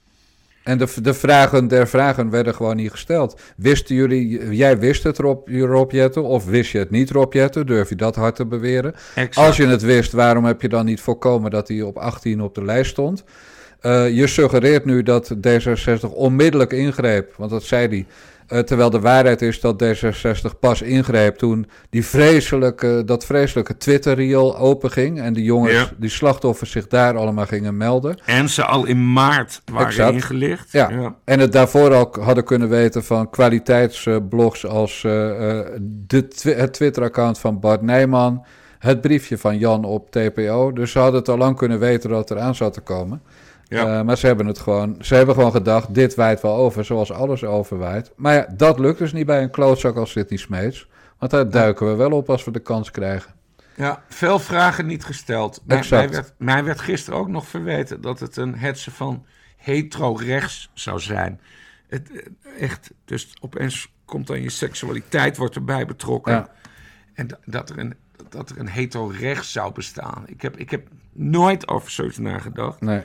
En 0.62 0.78
de, 0.78 0.88
de 1.02 1.14
vragen 1.14 1.68
der 1.68 1.88
vragen 1.88 2.30
werden 2.30 2.54
gewoon 2.54 2.76
niet 2.76 2.90
gesteld. 2.90 3.40
Wisten 3.56 3.94
jullie, 3.94 4.56
jij 4.56 4.78
wist 4.78 5.02
het 5.02 5.18
Rob, 5.18 5.48
Rob 5.48 5.90
Jetten, 5.90 6.22
of 6.22 6.44
wist 6.44 6.70
je 6.70 6.78
het 6.78 6.90
niet 6.90 7.10
Rob 7.10 7.32
Jetten? 7.32 7.66
Durf 7.66 7.88
je 7.88 7.96
dat 7.96 8.16
hard 8.16 8.36
te 8.36 8.46
beweren? 8.46 8.94
Als 9.34 9.56
je 9.56 9.66
het 9.66 9.82
wist, 9.82 10.12
waarom 10.12 10.44
heb 10.44 10.62
je 10.62 10.68
dan 10.68 10.84
niet 10.84 11.00
voorkomen 11.00 11.50
dat 11.50 11.68
hij 11.68 11.82
op 11.82 11.96
18 11.96 12.42
op 12.42 12.54
de 12.54 12.64
lijst 12.64 12.90
stond? 12.90 13.24
Uh, 13.82 14.16
je 14.16 14.26
suggereert 14.26 14.84
nu 14.84 15.02
dat 15.02 15.34
D66 15.48 16.10
onmiddellijk 16.10 16.72
ingreep, 16.72 17.34
want 17.36 17.50
dat 17.50 17.62
zei 17.62 17.88
hij. 17.88 18.06
Uh, 18.48 18.58
terwijl 18.58 18.90
de 18.90 19.00
waarheid 19.00 19.42
is 19.42 19.60
dat 19.60 19.84
D66 19.84 20.58
pas 20.60 20.82
ingreep 20.82 21.36
toen 21.36 21.66
die 21.90 22.04
vreselijke, 22.04 23.02
dat 23.06 23.24
vreselijke 23.24 23.76
Twitter-reel 23.76 24.58
openging. 24.58 25.20
En 25.20 25.32
die 25.32 25.44
jongens, 25.44 25.92
die 25.96 26.10
slachtoffers 26.10 26.70
zich 26.70 26.86
daar 26.86 27.16
allemaal 27.16 27.46
gingen 27.46 27.76
melden. 27.76 28.18
En 28.24 28.48
ze 28.48 28.64
al 28.64 28.86
in 28.86 29.12
maart 29.12 29.62
waren 29.72 29.86
exact. 29.86 30.12
ingelicht. 30.12 30.72
Ja. 30.72 30.90
ja. 30.90 31.14
en 31.24 31.40
het 31.40 31.52
daarvoor 31.52 31.94
al 31.94 32.16
hadden 32.20 32.44
kunnen 32.44 32.68
weten 32.68 33.04
van 33.04 33.30
kwaliteitsblogs 33.30 34.66
als 34.66 35.02
uh, 35.02 35.12
de 36.06 36.28
het 36.42 36.72
Twitter-account 36.72 37.38
van 37.38 37.60
Bart 37.60 37.82
Nijman. 37.82 38.44
Het 38.78 39.00
briefje 39.00 39.38
van 39.38 39.58
Jan 39.58 39.84
op 39.84 40.10
TPO. 40.10 40.72
Dus 40.72 40.90
ze 40.90 40.98
hadden 40.98 41.20
het 41.20 41.28
al 41.28 41.38
lang 41.38 41.56
kunnen 41.56 41.78
weten 41.78 42.10
dat 42.10 42.30
er 42.30 42.38
aan 42.38 42.54
zat 42.54 42.72
te 42.72 42.80
komen. 42.80 43.22
Ja. 43.68 43.98
Uh, 43.98 44.04
maar 44.04 44.16
ze 44.16 44.26
hebben 44.26 44.46
het 44.46 44.58
gewoon, 44.58 44.96
ze 45.00 45.14
hebben 45.14 45.34
gewoon 45.34 45.52
gedacht, 45.52 45.94
dit 45.94 46.14
waait 46.14 46.40
wel 46.40 46.54
over, 46.54 46.84
zoals 46.84 47.12
alles 47.12 47.44
overwaait. 47.44 48.12
Maar 48.16 48.34
ja, 48.34 48.46
dat 48.56 48.78
lukt 48.78 48.98
dus 48.98 49.12
niet 49.12 49.26
bij 49.26 49.42
een 49.42 49.50
klootzak 49.50 49.96
als 49.96 50.10
Sidney 50.10 50.38
Smeets. 50.38 50.88
Want 51.18 51.30
daar 51.30 51.50
duiken 51.50 51.86
we 51.86 51.94
wel 51.94 52.10
op 52.10 52.30
als 52.30 52.44
we 52.44 52.50
de 52.50 52.60
kans 52.60 52.90
krijgen. 52.90 53.32
Ja, 53.76 54.02
veel 54.08 54.38
vragen 54.38 54.86
niet 54.86 55.04
gesteld. 55.04 55.62
Mij, 55.66 55.84
mij, 55.90 56.10
werd, 56.10 56.32
mij 56.38 56.64
werd 56.64 56.80
gisteren 56.80 57.18
ook 57.18 57.28
nog 57.28 57.46
verweten 57.46 58.00
dat 58.00 58.20
het 58.20 58.36
een 58.36 58.58
hetze 58.58 58.90
van 58.90 59.26
hetero-rechts 59.56 60.70
zou 60.74 61.00
zijn. 61.00 61.40
Het, 61.88 62.10
echt, 62.58 62.90
dus 63.04 63.36
opeens 63.40 63.92
komt 64.04 64.26
dan 64.26 64.42
je 64.42 64.50
seksualiteit 64.50 65.36
wordt 65.36 65.54
erbij 65.54 65.86
betrokken. 65.86 66.32
Ja. 66.32 66.48
En 67.14 67.28
dat 67.44 67.70
er 67.70 67.78
een, 67.78 67.94
dat 68.28 68.50
er 68.50 68.58
een 68.58 68.68
hetero-rechts 68.68 69.52
zou 69.52 69.72
bestaan. 69.72 70.22
Ik 70.26 70.42
heb, 70.42 70.56
ik 70.56 70.70
heb 70.70 70.88
nooit 71.12 71.68
over 71.68 71.90
zoiets 71.90 72.18
nagedacht. 72.18 72.80
Nee. 72.80 73.02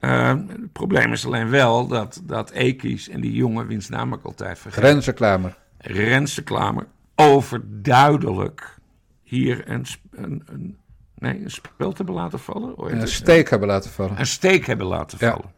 Uh, 0.00 0.28
het 0.28 0.72
probleem 0.72 1.12
is 1.12 1.26
alleen 1.26 1.50
wel 1.50 1.86
dat, 1.86 2.20
dat 2.24 2.50
Ekies 2.50 3.08
en 3.08 3.20
die 3.20 3.32
jongen, 3.32 3.66
wiens 3.66 3.88
naam 3.88 4.12
ik 4.12 4.24
altijd 4.24 4.58
vergeet. 4.58 4.84
Renze 4.84 5.12
Klamer. 5.12 5.56
Renze 5.78 6.42
Klamer. 6.42 6.86
Overduidelijk 7.14 8.76
hier 9.22 9.62
een, 9.66 9.86
een, 10.10 10.42
een, 10.46 10.76
nee, 11.14 11.42
een 11.44 11.50
speld 11.50 11.96
hebben 11.96 12.14
laten 12.14 12.38
vallen. 12.38 12.74
Een 12.76 13.08
steek 13.08 13.50
hebben 13.50 13.68
laten 13.68 13.90
vallen. 13.90 14.18
Een 14.18 14.26
steek 14.26 14.66
hebben 14.66 14.86
laten 14.86 15.18
vallen. 15.18 15.56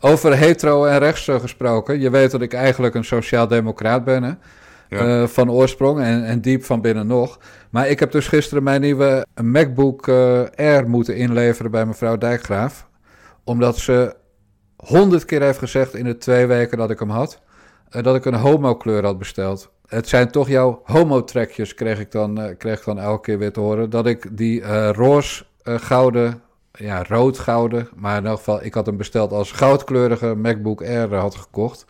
Over 0.00 0.36
hetero 0.36 0.84
en 0.84 0.98
rechts 0.98 1.24
gesproken. 1.24 2.00
Je 2.00 2.10
weet 2.10 2.30
dat 2.30 2.42
ik 2.42 2.52
eigenlijk 2.52 2.94
een 2.94 3.04
sociaal-democraat 3.04 4.04
ben. 4.04 4.22
Hè? 4.22 4.32
Ja. 4.88 5.20
Uh, 5.20 5.26
van 5.26 5.50
oorsprong 5.50 6.00
en, 6.00 6.24
en, 6.24 6.40
diep 6.40 6.64
van 6.64 6.80
binnen 6.80 7.06
nog. 7.06 7.38
Maar 7.70 7.88
ik 7.88 8.00
heb 8.00 8.12
dus 8.12 8.28
gisteren 8.28 8.62
mijn 8.62 8.80
nieuwe 8.80 9.26
MacBook 9.42 10.06
uh, 10.06 10.42
Air 10.56 10.88
moeten 10.88 11.16
inleveren 11.16 11.70
bij 11.70 11.86
mevrouw 11.86 12.18
Dijkgraaf 12.18 12.85
omdat 13.46 13.78
ze 13.78 14.14
honderd 14.76 15.24
keer 15.24 15.42
heeft 15.42 15.58
gezegd 15.58 15.94
in 15.94 16.04
de 16.04 16.18
twee 16.18 16.46
weken 16.46 16.78
dat 16.78 16.90
ik 16.90 16.98
hem 16.98 17.10
had, 17.10 17.40
uh, 17.90 18.02
dat 18.02 18.16
ik 18.16 18.24
een 18.24 18.34
homo-kleur 18.34 19.04
had 19.04 19.18
besteld. 19.18 19.70
Het 19.86 20.08
zijn 20.08 20.30
toch 20.30 20.48
jouw 20.48 20.80
homo-trekjes, 20.84 21.74
kreeg, 21.74 21.98
ik 21.98 22.12
dan, 22.12 22.40
uh, 22.40 22.56
kreeg 22.58 22.78
ik 22.78 22.84
dan 22.84 22.98
elke 22.98 23.22
keer 23.22 23.38
weer 23.38 23.52
te 23.52 23.60
horen. 23.60 23.90
Dat 23.90 24.06
ik 24.06 24.36
die 24.36 24.60
uh, 24.60 24.88
roze 24.92 25.44
gouden, 25.64 26.42
ja, 26.72 27.02
rood-gouden, 27.02 27.88
maar 27.96 28.16
in 28.16 28.26
elk 28.26 28.38
geval, 28.38 28.64
ik 28.64 28.74
had 28.74 28.86
hem 28.86 28.96
besteld 28.96 29.32
als 29.32 29.52
goudkleurige 29.52 30.34
MacBook 30.34 30.82
Air 30.82 31.14
had 31.14 31.34
gekocht. 31.34 31.86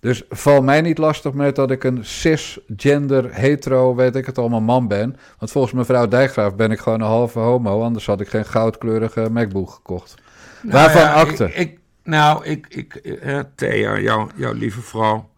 Dus 0.00 0.24
val 0.28 0.62
mij 0.62 0.80
niet 0.80 0.98
lastig 0.98 1.32
met 1.32 1.56
dat 1.56 1.70
ik 1.70 1.84
een 1.84 2.04
cisgender, 2.04 3.34
hetero, 3.34 3.94
weet 3.94 4.16
ik 4.16 4.26
het 4.26 4.38
allemaal, 4.38 4.60
man 4.60 4.88
ben. 4.88 5.16
Want 5.38 5.50
volgens 5.50 5.72
mevrouw 5.72 6.08
Dijkgraaf 6.08 6.54
ben 6.54 6.70
ik 6.70 6.78
gewoon 6.78 7.00
een 7.00 7.06
halve 7.06 7.38
homo, 7.38 7.82
anders 7.82 8.06
had 8.06 8.20
ik 8.20 8.28
geen 8.28 8.44
goudkleurige 8.44 9.28
MacBook 9.30 9.70
gekocht. 9.70 10.14
Nou, 10.62 10.74
Waarvan 10.74 11.02
ja, 11.02 11.12
akte? 11.12 11.52
Ik, 11.52 11.78
nou, 12.02 12.44
ik, 12.44 12.66
ik 12.68 13.00
uh, 13.02 13.40
Thea, 13.54 13.98
jou, 13.98 14.30
jouw 14.36 14.52
lieve 14.52 14.80
vrouw, 14.80 15.30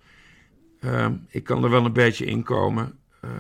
uh, 0.81 1.07
ik 1.29 1.45
kan 1.45 1.65
er 1.65 1.71
wel 1.71 1.85
een 1.85 1.93
beetje 1.93 2.25
in 2.25 2.43
komen. 2.43 2.99
Uh, 3.25 3.31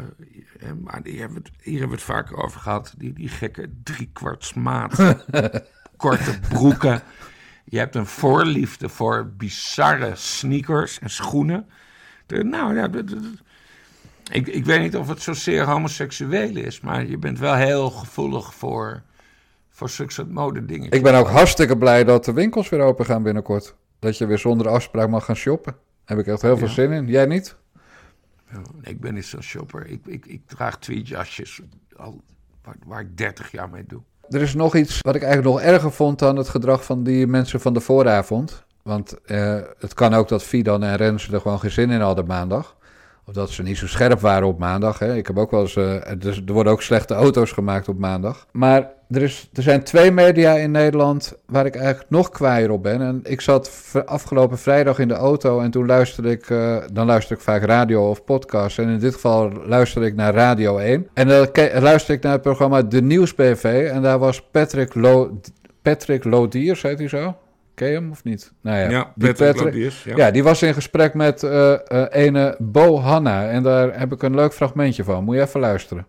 maar 0.81 1.01
hier 1.05 1.19
hebben, 1.19 1.43
we 1.43 1.49
het, 1.49 1.65
hier 1.65 1.79
hebben 1.79 1.99
we 1.99 2.05
het 2.05 2.13
vaker 2.13 2.37
over 2.37 2.61
gehad. 2.61 2.95
Die, 2.99 3.13
die 3.13 3.29
gekke 3.29 3.71
driekwartsmaat, 3.83 5.17
korte 5.97 6.39
broeken. 6.49 7.03
Je 7.65 7.79
hebt 7.79 7.95
een 7.95 8.07
voorliefde 8.07 8.89
voor 8.89 9.33
bizarre 9.37 10.13
sneakers 10.15 10.99
en 10.99 11.11
schoenen. 11.11 11.67
De, 12.27 12.45
nou 12.45 12.75
ja, 12.77 12.89
de, 12.89 13.05
de, 13.05 13.33
ik, 14.31 14.47
ik 14.47 14.65
weet 14.65 14.81
niet 14.81 14.97
of 14.97 15.09
het 15.09 15.23
zozeer 15.23 15.65
homoseksueel 15.65 16.57
is, 16.57 16.81
maar 16.81 17.07
je 17.07 17.19
bent 17.19 17.39
wel 17.39 17.55
heel 17.55 17.91
gevoelig 17.91 18.55
voor 18.55 19.03
voor 19.89 20.09
zulke 20.09 20.33
mode 20.33 20.65
dingen. 20.65 20.91
Ik 20.91 21.03
ben 21.03 21.15
ook 21.15 21.29
hartstikke 21.29 21.77
blij 21.77 22.05
dat 22.05 22.25
de 22.25 22.33
winkels 22.33 22.69
weer 22.69 22.81
open 22.81 23.05
gaan 23.05 23.23
binnenkort. 23.23 23.75
Dat 23.99 24.19
je 24.19 24.27
weer 24.27 24.39
zonder 24.39 24.69
afspraak 24.69 25.09
mag 25.09 25.25
gaan 25.25 25.37
shoppen. 25.37 25.73
Daar 25.73 26.17
heb 26.17 26.19
ik 26.19 26.33
echt 26.33 26.43
heel 26.43 26.57
veel 26.57 26.69
zin 26.69 26.93
in. 26.93 27.07
Jij 27.07 27.27
niet? 27.27 27.57
ik 28.83 29.01
ben 29.01 29.15
niet 29.15 29.25
zo'n 29.25 29.43
shopper. 29.43 29.87
Ik, 29.87 30.07
ik, 30.07 30.27
ik 30.27 30.41
draag 30.47 30.79
tweetjasjes 30.79 31.61
al, 31.97 32.21
waar, 32.63 32.77
waar 32.87 33.01
ik 33.01 33.17
30 33.17 33.51
jaar 33.51 33.71
mee 33.71 33.85
doe. 33.87 34.01
Er 34.29 34.41
is 34.41 34.55
nog 34.55 34.77
iets 34.77 35.01
wat 35.01 35.15
ik 35.15 35.23
eigenlijk 35.23 35.55
nog 35.55 35.65
erger 35.65 35.93
vond 35.93 36.19
dan 36.19 36.37
het 36.37 36.49
gedrag 36.49 36.85
van 36.85 37.03
die 37.03 37.27
mensen 37.27 37.61
van 37.61 37.75
de 37.75 37.81
vooravond. 37.81 38.65
Want 38.83 39.21
eh, 39.25 39.61
het 39.79 39.95
kan 39.95 40.15
ook 40.15 40.29
dat 40.29 40.43
Fidan 40.43 40.83
en 40.83 40.97
Rens 40.97 41.29
er 41.29 41.41
gewoon 41.41 41.61
geen 41.61 41.71
zin 41.71 41.91
in 41.91 42.01
hadden 42.01 42.27
maandag. 42.27 42.77
Of 43.25 43.35
dat 43.35 43.51
ze 43.51 43.63
niet 43.63 43.79
zo 43.79 43.87
scherp 43.87 44.21
waren 44.21 44.49
op 44.49 44.59
maandag. 44.59 44.99
Hè. 44.99 45.17
Ik 45.17 45.27
heb 45.27 45.39
ook 45.39 45.51
wel 45.51 45.61
eens. 45.61 45.77
Uh, 45.77 46.25
er, 46.25 46.43
worden 46.47 46.73
ook 46.73 46.83
slechte 46.83 47.15
auto's 47.15 47.53
gemaakt 47.53 47.89
op 47.89 47.99
maandag. 47.99 48.47
Maar 48.53 48.91
er, 49.13 49.23
is, 49.23 49.49
er 49.53 49.63
zijn 49.63 49.83
twee 49.83 50.11
media 50.11 50.55
in 50.55 50.71
Nederland 50.71 51.35
waar 51.47 51.67
ik 51.67 51.77
eigenlijk 51.77 52.11
nog 52.11 52.31
kwaaier 52.31 52.71
op 52.71 52.83
ben. 52.83 53.01
En 53.01 53.21
ik 53.25 53.41
zat 53.41 53.71
afgelopen 54.05 54.59
vrijdag 54.59 54.99
in 54.99 55.09
de 55.09 55.15
auto 55.15 55.61
en 55.61 55.71
toen 55.71 55.87
luisterde 55.87 56.31
ik. 56.31 56.51
Uh, 56.51 56.77
dan 56.93 57.07
luister 57.07 57.37
ik 57.37 57.43
vaak 57.43 57.63
radio 57.63 58.09
of 58.09 58.25
podcast. 58.25 58.79
En 58.79 58.89
in 58.89 58.99
dit 58.99 59.15
geval 59.15 59.53
luisterde 59.67 60.07
ik 60.07 60.15
naar 60.15 60.35
Radio 60.35 60.79
1. 60.79 61.09
En 61.15 61.29
dan 61.29 61.49
luisterde 61.81 62.13
ik 62.13 62.23
naar 62.23 62.33
het 62.33 62.43
programma 62.43 62.83
De 62.83 63.03
Nieuws 63.03 63.35
BV. 63.35 63.89
En 63.93 64.03
daar 64.03 64.19
was 64.19 64.43
Patrick, 64.51 64.95
Lo 64.95 65.41
Patrick 65.83 66.25
Lodiers, 66.25 66.83
heet 66.83 66.99
hij 66.99 67.09
zo? 67.09 67.37
Ken 67.75 67.89
je 67.89 67.95
hem 67.95 68.11
of 68.11 68.25
niet? 68.25 68.53
Nou 68.61 68.79
ja, 68.79 68.91
ja 68.91 69.13
die 69.15 69.33
Patrick, 69.33 69.93
ja. 70.05 70.17
ja. 70.17 70.31
die 70.31 70.43
was 70.43 70.63
in 70.63 70.75
gesprek 70.75 71.15
met 71.15 71.43
uh, 71.43 71.75
uh, 71.93 72.05
ene 72.11 72.57
Bo 72.59 72.99
Hanna. 72.99 73.49
En 73.49 73.63
daar 73.63 73.99
heb 73.99 74.13
ik 74.13 74.23
een 74.23 74.35
leuk 74.35 74.53
fragmentje 74.53 75.05
van. 75.05 75.25
Moet 75.25 75.35
je 75.35 75.41
even 75.41 75.61
luisteren. 75.61 76.07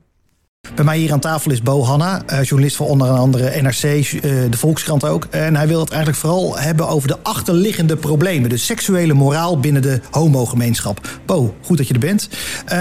Bij 0.76 0.86
mij 0.86 0.98
hier 0.98 1.12
aan 1.12 1.20
tafel 1.20 1.52
is 1.52 1.62
Bo 1.62 1.84
Hanna, 1.84 2.22
uh, 2.32 2.44
journalist 2.44 2.76
van 2.76 2.86
onder 2.86 3.10
andere 3.10 3.62
NRC, 3.62 3.82
de 4.22 4.58
Volkskrant 4.58 5.06
ook. 5.06 5.28
En 5.30 5.56
hij 5.56 5.68
wil 5.68 5.80
het 5.80 5.90
eigenlijk 5.90 6.20
vooral 6.20 6.58
hebben 6.58 6.88
over 6.88 7.08
de 7.08 7.18
achterliggende 7.24 7.96
problemen. 7.96 8.50
De 8.50 8.58
seksuele 8.58 9.14
moraal 9.14 9.60
binnen 9.60 9.82
de 9.82 10.02
homogemeenschap. 10.12 11.08
Bo, 11.26 11.56
goed 11.62 11.78
dat 11.78 11.88
je 11.88 11.94
er 11.94 12.00
bent. 12.00 12.30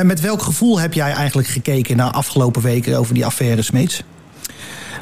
met 0.03 0.21
welk 0.21 0.43
gevoel 0.43 0.81
heb 0.81 0.93
jij 0.93 1.13
eigenlijk 1.13 1.49
gekeken 1.49 1.97
naar 1.97 2.11
afgelopen 2.11 2.63
weken 2.63 2.99
over 2.99 3.15
die 3.15 3.27
affaire 3.27 3.63
Smeets? 3.63 4.03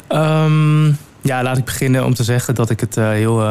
Um, 0.08 0.96
ja, 1.20 1.42
laat 1.42 1.58
ik 1.58 1.64
beginnen 1.64 2.04
om 2.04 2.14
te 2.14 2.24
zeggen 2.24 2.54
dat 2.54 2.70
ik 2.70 2.80
het 2.80 2.94
heel 2.94 3.42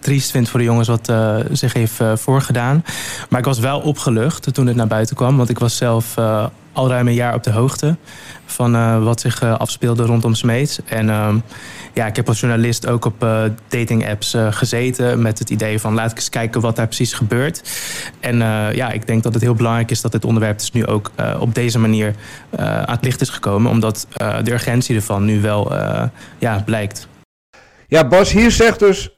triest 0.00 0.30
vind 0.30 0.48
voor 0.48 0.58
de 0.58 0.64
jongens 0.64 0.88
wat 0.88 1.08
uh, 1.08 1.36
zich 1.52 1.72
heeft 1.72 2.00
voorgedaan. 2.14 2.84
Maar 3.28 3.38
ik 3.38 3.46
was 3.46 3.58
wel 3.58 3.80
opgelucht 3.80 4.54
toen 4.54 4.66
het 4.66 4.76
naar 4.76 4.86
buiten 4.86 5.16
kwam. 5.16 5.36
Want 5.36 5.48
ik 5.48 5.58
was 5.58 5.76
zelf 5.76 6.14
al 6.72 6.88
ruim 6.88 7.06
een 7.06 7.14
jaar 7.14 7.34
op 7.34 7.42
de 7.42 7.50
hoogte 7.50 7.96
van 8.46 9.02
wat 9.04 9.20
zich 9.20 9.42
afspeelde 9.42 10.02
rondom 10.02 10.34
Smeets. 10.34 10.78
En 10.84 11.10
ehm, 11.10 11.38
ja, 11.94 12.06
ik 12.06 12.16
heb 12.16 12.28
als 12.28 12.40
journalist 12.40 12.86
ook 12.86 13.04
op 13.04 13.26
dating 13.68 14.08
apps 14.08 14.36
gezeten 14.50 15.22
met 15.22 15.38
het 15.38 15.50
idee 15.50 15.78
van 15.78 15.94
laat 15.94 16.10
ik 16.10 16.16
eens 16.16 16.28
kijken 16.28 16.60
wat 16.60 16.76
daar 16.76 16.86
precies 16.86 17.12
gebeurt. 17.12 17.62
En 18.20 18.36
ja, 18.74 18.90
ik 18.90 19.06
denk 19.06 19.22
dat 19.22 19.34
het 19.34 19.42
heel 19.42 19.54
belangrijk 19.54 19.90
is 19.90 20.00
dat 20.00 20.12
dit 20.12 20.24
onderwerp 20.24 20.58
dus 20.58 20.72
nu 20.72 20.86
ook 20.86 21.10
op 21.38 21.54
deze 21.54 21.78
manier 21.78 22.14
aan 22.56 22.94
het 22.94 23.04
licht 23.04 23.20
is 23.20 23.28
gekomen, 23.28 23.70
omdat 23.70 24.06
de 24.42 24.52
urgentie 24.52 24.96
ervan 24.96 25.24
nu 25.24 25.40
wel 25.40 25.72
ja, 26.38 26.62
blijkt. 26.64 27.08
Ja, 27.92 28.08
Bas, 28.08 28.32
hier 28.32 28.50
zegt 28.50 28.78
dus 28.78 29.10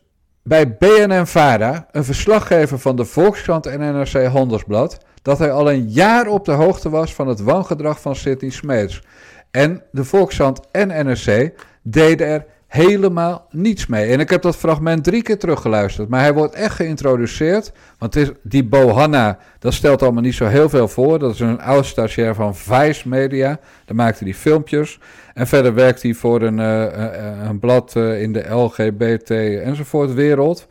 bij 0.44 0.76
BNN 0.76 1.26
Vara, 1.26 1.86
een 1.90 2.04
verslaggever 2.04 2.78
van 2.78 2.96
de 2.96 3.04
Volkskrant 3.04 3.66
en 3.66 3.80
NRC 3.80 4.24
Handelsblad, 4.24 4.98
dat 5.22 5.38
hij 5.38 5.52
al 5.52 5.70
een 5.70 5.88
jaar 5.88 6.26
op 6.26 6.44
de 6.44 6.52
hoogte 6.52 6.90
was 6.90 7.14
van 7.14 7.28
het 7.28 7.40
wangedrag 7.40 8.00
van 8.00 8.16
Sidney 8.16 8.50
Smeets. 8.50 9.02
En 9.50 9.82
de 9.90 10.04
Volkshand 10.04 10.60
en 10.70 10.88
NRC 11.06 11.52
deden 11.82 12.26
er 12.26 12.44
helemaal 12.74 13.46
niets 13.50 13.86
mee. 13.86 14.10
En 14.10 14.20
ik 14.20 14.30
heb 14.30 14.42
dat 14.42 14.56
fragment 14.56 15.04
drie 15.04 15.22
keer 15.22 15.38
teruggeluisterd. 15.38 16.08
Maar 16.08 16.20
hij 16.20 16.34
wordt 16.34 16.54
echt 16.54 16.74
geïntroduceerd. 16.74 17.72
Want 17.98 18.16
is, 18.16 18.30
die 18.42 18.64
Bohanna, 18.64 19.38
dat 19.58 19.74
stelt 19.74 20.02
allemaal 20.02 20.22
niet 20.22 20.34
zo 20.34 20.46
heel 20.46 20.68
veel 20.68 20.88
voor. 20.88 21.18
Dat 21.18 21.34
is 21.34 21.40
een 21.40 21.60
oud 21.60 21.86
stagiair 21.86 22.34
van 22.34 22.56
Vice 22.56 23.08
Media. 23.08 23.58
Daar 23.84 23.96
maakte 23.96 24.24
hij 24.24 24.34
filmpjes. 24.34 24.98
En 25.34 25.46
verder 25.46 25.74
werkt 25.74 26.02
hij 26.02 26.14
voor 26.14 26.42
een, 26.42 26.58
uh, 26.58 27.48
een 27.48 27.58
blad 27.58 27.96
in 27.96 28.32
de 28.32 28.54
LGBT 28.54 29.30
enzovoort 29.60 30.14
wereld. 30.14 30.66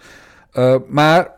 Maar 0.88 1.32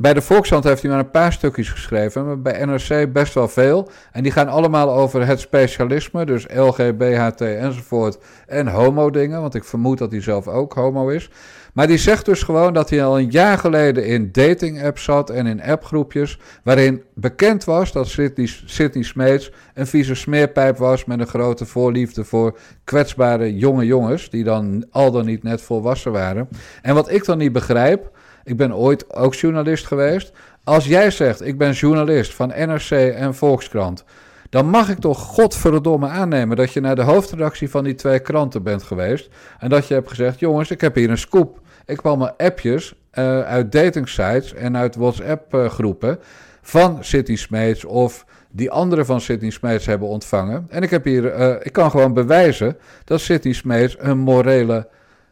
bij 0.00 0.14
de 0.14 0.22
Volkshand 0.22 0.64
heeft 0.64 0.82
hij 0.82 0.90
maar 0.90 1.00
een 1.00 1.10
paar 1.10 1.32
stukjes 1.32 1.70
geschreven, 1.70 2.26
maar 2.26 2.40
bij 2.40 2.64
NRC 2.64 3.12
best 3.12 3.34
wel 3.34 3.48
veel. 3.48 3.90
En 4.12 4.22
die 4.22 4.32
gaan 4.32 4.48
allemaal 4.48 4.92
over 4.92 5.26
het 5.26 5.40
specialisme, 5.40 6.26
dus 6.26 6.46
LGBHT 6.54 7.40
enzovoort, 7.40 8.18
en 8.46 8.66
homo-dingen, 8.68 9.40
want 9.40 9.54
ik 9.54 9.64
vermoed 9.64 9.98
dat 9.98 10.10
hij 10.10 10.20
zelf 10.22 10.48
ook 10.48 10.72
homo 10.72 11.08
is. 11.08 11.30
Maar 11.72 11.86
die 11.86 11.98
zegt 11.98 12.24
dus 12.24 12.42
gewoon 12.42 12.72
dat 12.72 12.90
hij 12.90 13.04
al 13.04 13.18
een 13.18 13.30
jaar 13.30 13.58
geleden 13.58 14.06
in 14.06 14.28
dating-apps 14.32 15.04
zat 15.04 15.30
en 15.30 15.46
in 15.46 15.62
appgroepjes, 15.62 16.38
waarin 16.64 17.02
bekend 17.14 17.64
was 17.64 17.92
dat 17.92 18.08
Sidney, 18.08 18.48
Sidney 18.64 19.04
Smeets 19.04 19.52
een 19.74 19.86
vieze 19.86 20.14
smeerpijp 20.14 20.76
was 20.76 21.04
met 21.04 21.20
een 21.20 21.26
grote 21.26 21.66
voorliefde 21.66 22.24
voor 22.24 22.58
kwetsbare 22.84 23.56
jonge 23.56 23.86
jongens, 23.86 24.30
die 24.30 24.44
dan 24.44 24.86
al 24.90 25.10
dan 25.10 25.24
niet 25.26 25.42
net 25.42 25.62
volwassen 25.62 26.12
waren. 26.12 26.48
En 26.82 26.94
wat 26.94 27.10
ik 27.10 27.24
dan 27.24 27.38
niet 27.38 27.52
begrijp 27.52 28.10
ik 28.48 28.56
ben 28.56 28.74
ooit 28.74 29.14
ook 29.14 29.34
journalist 29.34 29.86
geweest. 29.86 30.32
Als 30.64 30.86
jij 30.86 31.10
zegt, 31.10 31.46
ik 31.46 31.58
ben 31.58 31.72
journalist 31.72 32.34
van 32.34 32.48
NRC 32.48 32.90
en 32.90 33.34
Volkskrant... 33.34 34.04
dan 34.50 34.66
mag 34.66 34.88
ik 34.88 34.98
toch 34.98 35.18
godverdomme 35.18 36.08
aannemen 36.08 36.56
dat 36.56 36.72
je 36.72 36.80
naar 36.80 36.96
de 36.96 37.02
hoofdredactie 37.02 37.70
van 37.70 37.84
die 37.84 37.94
twee 37.94 38.18
kranten 38.18 38.62
bent 38.62 38.82
geweest... 38.82 39.28
en 39.58 39.68
dat 39.68 39.88
je 39.88 39.94
hebt 39.94 40.08
gezegd, 40.08 40.38
jongens, 40.38 40.70
ik 40.70 40.80
heb 40.80 40.94
hier 40.94 41.10
een 41.10 41.18
scoop. 41.18 41.60
Ik 41.86 41.96
kwam 41.96 42.18
mijn 42.18 42.36
appjes 42.36 42.94
uh, 43.14 43.40
uit 43.40 43.72
datingsites 43.72 44.54
en 44.54 44.76
uit 44.76 44.96
WhatsApp-groepen... 44.96 46.18
van 46.62 46.98
City 47.00 47.36
Smeets 47.36 47.84
of 47.84 48.24
die 48.50 48.70
anderen 48.70 49.06
van 49.06 49.20
Sidney 49.20 49.50
Smeets 49.50 49.86
hebben 49.86 50.08
ontvangen. 50.08 50.66
En 50.68 50.82
ik, 50.82 50.90
heb 50.90 51.04
hier, 51.04 51.38
uh, 51.38 51.54
ik 51.62 51.72
kan 51.72 51.90
gewoon 51.90 52.12
bewijzen 52.12 52.76
dat 53.04 53.20
Sidney 53.20 53.52
Smeets 53.52 53.96
een 53.98 54.18
morele 54.18 54.88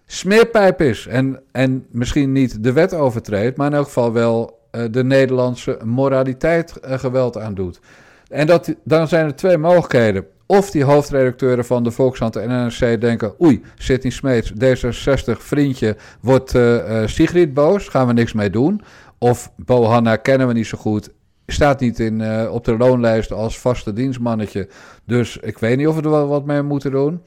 smeerpijp 0.06 0.80
is. 0.80 1.06
En, 1.06 1.42
en 1.52 1.86
misschien 1.90 2.32
niet 2.32 2.62
de 2.62 2.72
wet 2.72 2.94
overtreedt, 2.94 3.56
maar 3.56 3.66
in 3.66 3.76
elk 3.76 3.86
geval 3.86 4.12
wel 4.12 4.58
uh, 4.72 4.82
de 4.90 5.04
Nederlandse 5.04 5.78
moraliteit 5.84 6.74
uh, 6.84 6.98
geweld 6.98 7.38
aandoet. 7.38 7.80
En 8.28 8.46
dat, 8.46 8.74
dan 8.84 9.08
zijn 9.08 9.26
er 9.26 9.34
twee 9.34 9.58
mogelijkheden. 9.58 10.26
Of 10.46 10.70
die 10.70 10.84
hoofdredacteuren 10.84 11.64
van 11.64 11.84
de 11.84 11.90
Volkshand 11.90 12.36
en 12.36 12.48
NRC 12.48 13.00
denken... 13.00 13.42
oei, 13.42 13.62
Sidney 13.74 14.12
Smeets, 14.12 14.52
D66, 14.52 15.38
vriendje, 15.38 15.96
wordt 16.20 16.54
uh, 16.54 17.06
Sigrid 17.06 17.54
boos, 17.54 17.88
gaan 17.88 18.06
we 18.06 18.12
niks 18.12 18.32
mee 18.32 18.50
doen. 18.50 18.82
Of 19.18 19.52
Bohanna 19.56 20.16
kennen 20.16 20.46
we 20.46 20.52
niet 20.52 20.66
zo 20.66 20.78
goed, 20.78 21.10
staat 21.46 21.80
niet 21.80 21.98
in, 21.98 22.48
op 22.48 22.64
de 22.64 22.76
loonlijst 22.76 23.32
als 23.32 23.58
vaste 23.58 23.92
dienstmannetje. 23.92 24.68
Dus 25.04 25.36
ik 25.36 25.58
weet 25.58 25.76
niet 25.76 25.86
of 25.86 25.96
we 25.96 26.02
er 26.02 26.10
wel 26.10 26.28
wat 26.28 26.44
mee 26.44 26.62
moeten 26.62 26.90
doen. 26.90 27.20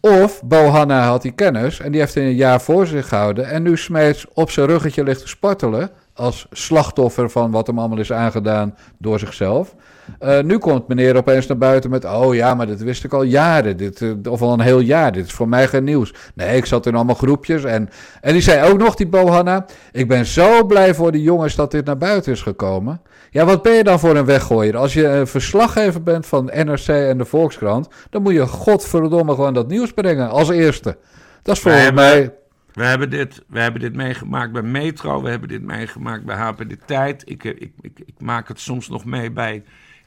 Of 0.00 0.42
Bohanna 0.44 1.06
had 1.06 1.22
die 1.22 1.32
kennis 1.32 1.80
en 1.80 1.92
die 1.92 2.00
heeft 2.00 2.14
hij 2.14 2.24
een 2.24 2.34
jaar 2.34 2.60
voor 2.60 2.86
zich 2.86 3.08
gehouden. 3.08 3.48
En 3.48 3.62
nu 3.62 3.76
Smeets 3.76 4.26
op 4.32 4.50
zijn 4.50 4.66
ruggetje 4.66 5.02
ligt 5.02 5.20
te 5.20 5.28
spartelen. 5.28 5.90
Als 6.14 6.46
slachtoffer 6.50 7.30
van 7.30 7.50
wat 7.50 7.66
hem 7.66 7.78
allemaal 7.78 7.98
is 7.98 8.12
aangedaan 8.12 8.74
door 8.98 9.18
zichzelf. 9.18 9.74
Uh, 10.20 10.40
nu 10.40 10.58
komt 10.58 10.88
meneer 10.88 11.16
opeens 11.16 11.46
naar 11.46 11.58
buiten 11.58 11.90
met: 11.90 12.04
Oh 12.04 12.34
ja, 12.34 12.54
maar 12.54 12.66
dit 12.66 12.82
wist 12.82 13.04
ik 13.04 13.12
al 13.12 13.22
jaren. 13.22 13.76
Dit, 13.76 14.00
uh, 14.00 14.14
of 14.30 14.42
al 14.42 14.52
een 14.52 14.60
heel 14.60 14.80
jaar. 14.80 15.12
Dit 15.12 15.26
is 15.26 15.32
voor 15.32 15.48
mij 15.48 15.68
geen 15.68 15.84
nieuws. 15.84 16.14
Nee, 16.34 16.56
ik 16.56 16.66
zat 16.66 16.86
in 16.86 16.94
allemaal 16.94 17.14
groepjes. 17.14 17.64
En, 17.64 17.88
en 18.20 18.32
die 18.32 18.42
zei 18.42 18.70
ook 18.70 18.78
nog, 18.78 18.94
die 18.94 19.08
Bohanna: 19.08 19.66
Ik 19.92 20.08
ben 20.08 20.26
zo 20.26 20.64
blij 20.64 20.94
voor 20.94 21.12
die 21.12 21.22
jongens 21.22 21.54
dat 21.54 21.70
dit 21.70 21.84
naar 21.84 21.98
buiten 21.98 22.32
is 22.32 22.42
gekomen. 22.42 23.00
Ja, 23.30 23.44
wat 23.44 23.62
ben 23.62 23.72
je 23.72 23.84
dan 23.84 23.98
voor 23.98 24.16
een 24.16 24.24
weggooier? 24.24 24.76
Als 24.76 24.92
je 24.92 25.06
een 25.06 25.26
verslaggever 25.26 26.02
bent 26.02 26.26
van 26.26 26.44
NRC 26.44 26.88
en 26.88 27.18
de 27.18 27.24
Volkskrant, 27.24 27.88
dan 28.10 28.22
moet 28.22 28.32
je 28.32 28.46
godverdomme 28.46 29.34
gewoon 29.34 29.54
dat 29.54 29.68
nieuws 29.68 29.92
brengen 29.92 30.30
als 30.30 30.48
eerste. 30.48 30.96
Dat 31.42 31.56
is 31.56 31.62
voor 31.62 31.94
mij. 31.94 32.34
We 32.76 32.84
hebben, 32.84 33.10
dit, 33.10 33.44
we 33.48 33.60
hebben 33.60 33.80
dit 33.80 33.94
meegemaakt 33.94 34.52
bij 34.52 34.62
Metro, 34.62 35.22
we 35.22 35.30
hebben 35.30 35.48
dit 35.48 35.62
meegemaakt 35.62 36.24
bij 36.24 36.36
HP 36.36 36.68
De 36.68 36.78
Tijd. 36.86 37.22
Ik, 37.24 37.44
ik, 37.44 37.72
ik, 37.80 37.98
ik 38.06 38.14
maak 38.18 38.48
het 38.48 38.60
soms 38.60 38.88
nog 38.88 39.04
mee 39.04 39.30
bij 39.30 39.62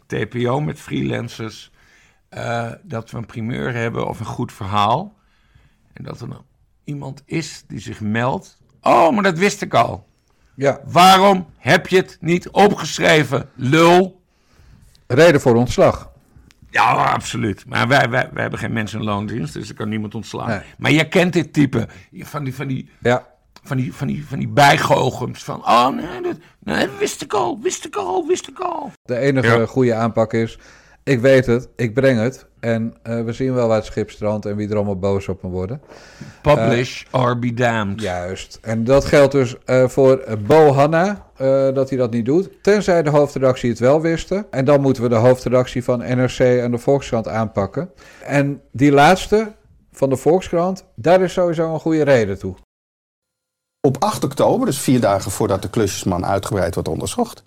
TPO 0.10 0.60
met 0.60 0.80
freelancers. 0.80 1.72
Uh, 2.34 2.72
dat 2.84 3.12
we 3.12 3.18
een 3.18 3.26
primeur 3.26 3.74
hebben 3.74 4.08
of 4.08 4.20
een 4.20 4.26
goed 4.26 4.54
verhaal. 4.54 5.18
En 5.94 6.04
dat 6.04 6.22
er 6.22 6.28
iemand 6.84 7.24
is 7.26 7.64
die 7.68 7.80
zich 7.80 8.02
meldt. 8.02 8.58
Oh, 8.82 9.14
maar 9.14 9.24
dat 9.24 9.38
wist 9.38 9.62
ik 9.62 9.74
al. 9.74 10.08
Ja. 10.56 10.80
Waarom 10.86 11.48
heb 11.58 11.88
je 11.88 11.96
het 11.96 12.18
niet 12.22 12.50
opgeschreven, 12.50 13.50
lul? 13.56 14.22
Reden 15.08 15.42
voor 15.42 15.56
ontslag. 15.56 16.12
Ja, 16.70 16.94
absoluut. 16.94 17.66
Maar 17.66 17.88
wij, 17.88 18.10
wij, 18.10 18.30
wij 18.34 18.42
hebben 18.42 18.60
geen 18.60 18.74
mensen 18.74 19.00
in 19.00 19.06
loondienst, 19.06 19.54
dus 19.54 19.70
er 19.70 19.76
kan 19.76 19.90
niemand 19.90 20.16
ontslaan. 20.16 20.62
Maar 20.78 20.92
je 20.92 21.08
kent 21.08 21.34
dit 21.34 21.54
type 21.54 21.88
van 22.12 22.44
die, 22.44 22.56
van 22.56 22.68
die, 22.68 22.90
ja. 23.00 23.28
Van 23.70 23.78
die, 23.78 23.94
van 23.94 24.08
die, 24.08 24.26
van 24.28 24.40
die 24.40 24.48
bijgoochems. 24.48 25.44
Van, 25.44 25.60
oh 25.66 25.90
nee, 25.90 26.22
dat, 26.22 26.38
nee, 26.64 26.88
wist 27.00 27.22
ik 27.22 27.34
al, 27.34 27.60
wist 27.62 27.86
ik 27.86 27.96
al, 27.96 28.28
wist 28.28 28.48
ik 28.48 28.60
al. 28.60 28.92
De 29.04 29.18
enige 29.18 29.68
goede 29.68 29.94
aanpak 29.94 30.34
is, 30.34 30.60
ik 31.04 31.20
weet 31.20 31.46
het, 31.46 31.70
ik 31.76 31.94
breng 31.94 32.20
het. 32.20 32.48
En 32.60 32.96
uh, 33.04 33.24
we 33.24 33.34
zien 33.34 33.54
wel 33.54 33.68
waar 33.68 33.78
het 33.78 33.86
schip 33.86 34.12
strandt 34.12 34.46
en 34.46 34.56
wie 34.56 34.70
er 34.70 34.76
allemaal 34.76 35.00
boos 35.00 35.28
op 35.28 35.44
me 35.44 35.50
worden. 35.50 35.82
Publish 36.42 37.04
uh, 37.04 37.22
or 37.22 37.40
be 37.40 37.54
damned. 37.54 38.02
Juist. 38.02 38.60
En 38.62 38.84
dat 38.84 39.06
geldt 39.06 39.32
dus 39.32 39.56
uh, 39.66 39.88
voor 39.88 40.24
Bo 40.46 40.72
Hanna, 40.72 41.26
dat 41.74 41.90
hij 41.90 41.98
dat 41.98 42.12
niet 42.12 42.26
doet. 42.26 42.50
Tenzij 42.62 43.04
de 43.04 43.10
hoofdredactie 43.10 43.70
het 43.70 43.80
wel 43.80 44.02
wisten. 44.02 44.46
En 44.52 44.66
dan 44.66 44.82
moeten 44.82 45.04
we 45.04 45.10
de 45.10 45.16
hoofdredactie 45.16 45.84
van 45.84 46.00
NRC 46.00 46.40
en 46.40 46.72
de 46.72 46.78
Volkskrant 46.78 47.28
aanpakken. 47.28 47.90
En 48.24 48.62
die 48.72 48.92
laatste 48.92 49.52
van 49.92 50.10
de 50.10 50.18
Volkskrant, 50.18 50.86
daar 50.96 51.22
is 51.22 51.34
sowieso 51.34 51.74
een 51.74 51.80
goede 51.80 52.04
reden 52.04 52.40
toe. 52.40 52.56
Op 53.82 54.04
8 54.04 54.24
oktober, 54.24 54.66
dus 54.66 54.80
vier 54.80 55.00
dagen 55.00 55.32
voordat 55.32 55.62
de 55.62 55.70
klusjesman 55.70 56.26
uitgebreid 56.26 56.74
wordt 56.74 56.90
onderzocht, 56.90 57.44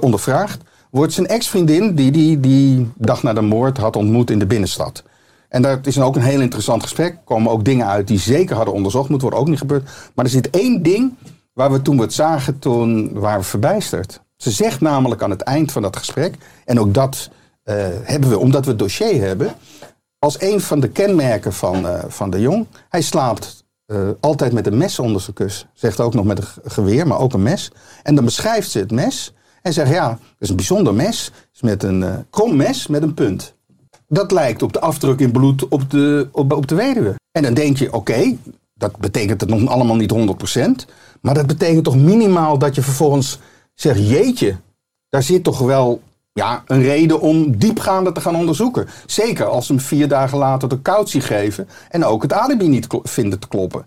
ondervraagd 0.00 0.62
wordt 0.90 1.12
zijn 1.12 1.26
ex-vriendin, 1.26 1.94
die 1.94 2.10
die 2.10 2.40
die 2.40 2.90
dag 2.96 3.22
na 3.22 3.32
de 3.32 3.40
moord 3.40 3.78
had 3.78 3.96
ontmoet 3.96 4.30
in 4.30 4.38
de 4.38 4.46
binnenstad. 4.46 5.02
En 5.48 5.62
dat 5.62 5.86
is 5.86 6.00
ook 6.00 6.16
een 6.16 6.22
heel 6.22 6.40
interessant 6.40 6.82
gesprek. 6.82 7.12
Er 7.12 7.20
komen 7.24 7.52
ook 7.52 7.64
dingen 7.64 7.86
uit 7.86 8.08
die 8.08 8.18
zeker 8.18 8.56
hadden 8.56 8.74
onderzocht 8.74 9.08
moeten 9.08 9.28
worden, 9.28 9.44
ook 9.44 9.50
niet 9.50 9.60
gebeurd. 9.60 9.90
Maar 10.14 10.24
er 10.24 10.30
zit 10.30 10.50
één 10.50 10.82
ding 10.82 11.14
waar 11.52 11.72
we 11.72 11.82
toen 11.82 11.96
we 11.96 12.02
het 12.02 12.12
zagen, 12.12 12.58
toen 12.58 13.12
waren 13.12 13.40
we 13.40 13.46
verbijsterd. 13.46 14.20
Ze 14.36 14.50
zegt 14.50 14.80
namelijk 14.80 15.22
aan 15.22 15.30
het 15.30 15.40
eind 15.40 15.72
van 15.72 15.82
dat 15.82 15.96
gesprek, 15.96 16.34
en 16.64 16.80
ook 16.80 16.94
dat 16.94 17.30
uh, 17.64 17.74
hebben 18.02 18.30
we 18.30 18.38
omdat 18.38 18.64
we 18.64 18.70
het 18.70 18.78
dossier 18.78 19.20
hebben, 19.20 19.54
als 20.18 20.40
een 20.40 20.60
van 20.60 20.80
de 20.80 20.88
kenmerken 20.88 21.52
van, 21.52 21.86
uh, 21.86 21.98
van 22.08 22.30
de 22.30 22.40
jong, 22.40 22.66
hij 22.88 23.02
slaapt 23.02 23.64
uh, 23.86 24.08
altijd 24.20 24.52
met 24.52 24.66
een 24.66 24.76
mes 24.76 24.98
onder 24.98 25.20
zijn 25.20 25.36
kus. 25.36 25.66
Zegt 25.72 26.00
ook 26.00 26.14
nog 26.14 26.24
met 26.24 26.38
een 26.38 26.70
geweer, 26.70 27.06
maar 27.06 27.18
ook 27.18 27.32
een 27.32 27.42
mes. 27.42 27.70
En 28.02 28.14
dan 28.14 28.24
beschrijft 28.24 28.70
ze 28.70 28.78
het 28.78 28.90
mes. 28.90 29.34
En 29.62 29.72
zegt, 29.72 29.90
ja, 29.90 30.08
dat 30.08 30.18
is 30.38 30.48
een 30.48 30.56
bijzonder 30.56 30.94
mes. 30.94 31.32
is 31.54 31.60
met 31.60 31.82
een 31.82 32.00
uh, 32.00 32.14
krom 32.30 32.56
mes 32.56 32.86
met 32.86 33.02
een 33.02 33.14
punt. 33.14 33.54
Dat 34.08 34.30
lijkt 34.30 34.62
op 34.62 34.72
de 34.72 34.80
afdruk 34.80 35.20
in 35.20 35.32
bloed 35.32 35.68
op 35.68 35.90
de, 35.90 36.28
op, 36.32 36.52
op 36.52 36.66
de 36.66 36.74
weduwe. 36.74 37.14
En 37.32 37.42
dan 37.42 37.54
denk 37.54 37.76
je, 37.76 37.92
oké, 37.92 38.36
dat 38.74 38.96
betekent 38.96 39.40
het 39.40 39.50
nog 39.50 39.66
allemaal 39.66 39.96
niet 39.96 40.14
100%. 40.88 40.90
Maar 41.20 41.34
dat 41.34 41.46
betekent 41.46 41.84
toch 41.84 41.96
minimaal 41.96 42.58
dat 42.58 42.74
je 42.74 42.82
vervolgens 42.82 43.38
zegt, 43.74 44.08
jeetje, 44.08 44.56
daar 45.08 45.22
zit 45.22 45.44
toch 45.44 45.58
wel 45.58 46.00
ja, 46.36 46.62
een 46.66 46.82
reden 46.82 47.20
om 47.20 47.58
diepgaander 47.58 48.12
te 48.12 48.20
gaan 48.20 48.36
onderzoeken. 48.36 48.88
Zeker 49.06 49.46
als 49.46 49.66
ze 49.66 49.72
hem 49.72 49.82
vier 49.82 50.08
dagen 50.08 50.38
later 50.38 50.68
de 50.68 50.82
cautie 50.82 51.20
geven 51.20 51.68
en 51.88 52.04
ook 52.04 52.22
het 52.22 52.32
alibi 52.32 52.68
niet 52.68 52.86
vinden 53.02 53.38
te 53.38 53.48
kloppen. 53.48 53.86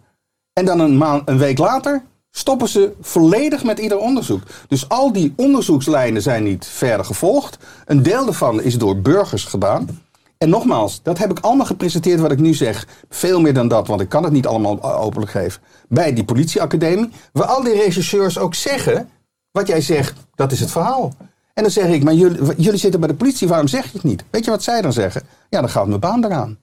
En 0.54 0.66
dan 0.66 0.80
een, 0.80 0.98
maand, 0.98 1.30
een 1.30 1.38
week 1.38 1.58
later 1.58 2.04
stoppen 2.32 2.68
ze 2.68 2.94
volledig 3.02 3.64
met 3.64 3.80
ieder 3.80 3.98
onderzoek. 3.98 4.42
Dus 4.68 4.90
al 4.90 5.12
die 5.14 5.34
onderzoekslijnen 5.36 6.22
zijn 6.22 6.44
niet 6.44 6.66
verder 6.66 7.06
gevolgd. 7.06 7.58
Een 7.86 8.04
deel 8.04 8.26
daarvan 8.26 8.62
is 8.62 8.78
door 8.78 8.98
burgers 9.02 9.44
gedaan. 9.44 10.02
En 10.38 10.50
nogmaals, 10.50 11.04
dat 11.04 11.18
heb 11.18 11.32
ik 11.32 11.40
allemaal 11.40 11.66
gepresenteerd 11.66 12.20
wat 12.20 12.32
ik 12.32 12.40
nu 12.40 12.54
zeg. 12.54 12.88
Veel 13.10 13.42
meer 13.42 13.54
dan 13.54 13.68
dat, 13.68 13.88
want 13.88 14.02
ik 14.02 14.10
kan 14.10 14.24
het 14.24 14.34
niet 14.34 14.48
allemaal 14.48 14.84
openlijk 14.84 15.32
geven. 15.32 15.62
Bij 15.88 16.14
die 16.14 16.26
politieacademie, 16.26 17.10
waar 17.34 17.48
al 17.48 17.64
die 17.64 17.74
rechercheurs 17.74 18.38
ook 18.38 18.56
zeggen... 18.56 19.10
wat 19.52 19.68
jij 19.68 19.82
zegt, 19.82 20.14
dat 20.36 20.52
is 20.52 20.60
het 20.60 20.72
verhaal. 20.72 21.14
En 21.60 21.66
dan 21.66 21.74
zeg 21.74 21.88
ik, 21.88 22.04
maar 22.04 22.14
jullie, 22.14 22.56
jullie 22.58 22.80
zitten 22.80 23.00
bij 23.00 23.10
de 23.10 23.16
politie, 23.16 23.48
waarom 23.48 23.68
zeg 23.68 23.86
je 23.86 23.92
het 23.94 24.04
niet? 24.04 24.24
Weet 24.30 24.46
je 24.46 24.52
wat 24.52 24.64
zij 24.64 24.82
dan 24.82 24.94
zeggen? 24.94 25.22
Ja, 25.50 25.60
dan 25.60 25.70
gaat 25.70 25.88
mijn 25.88 26.00
baan 26.00 26.26
eraan. 26.26 26.60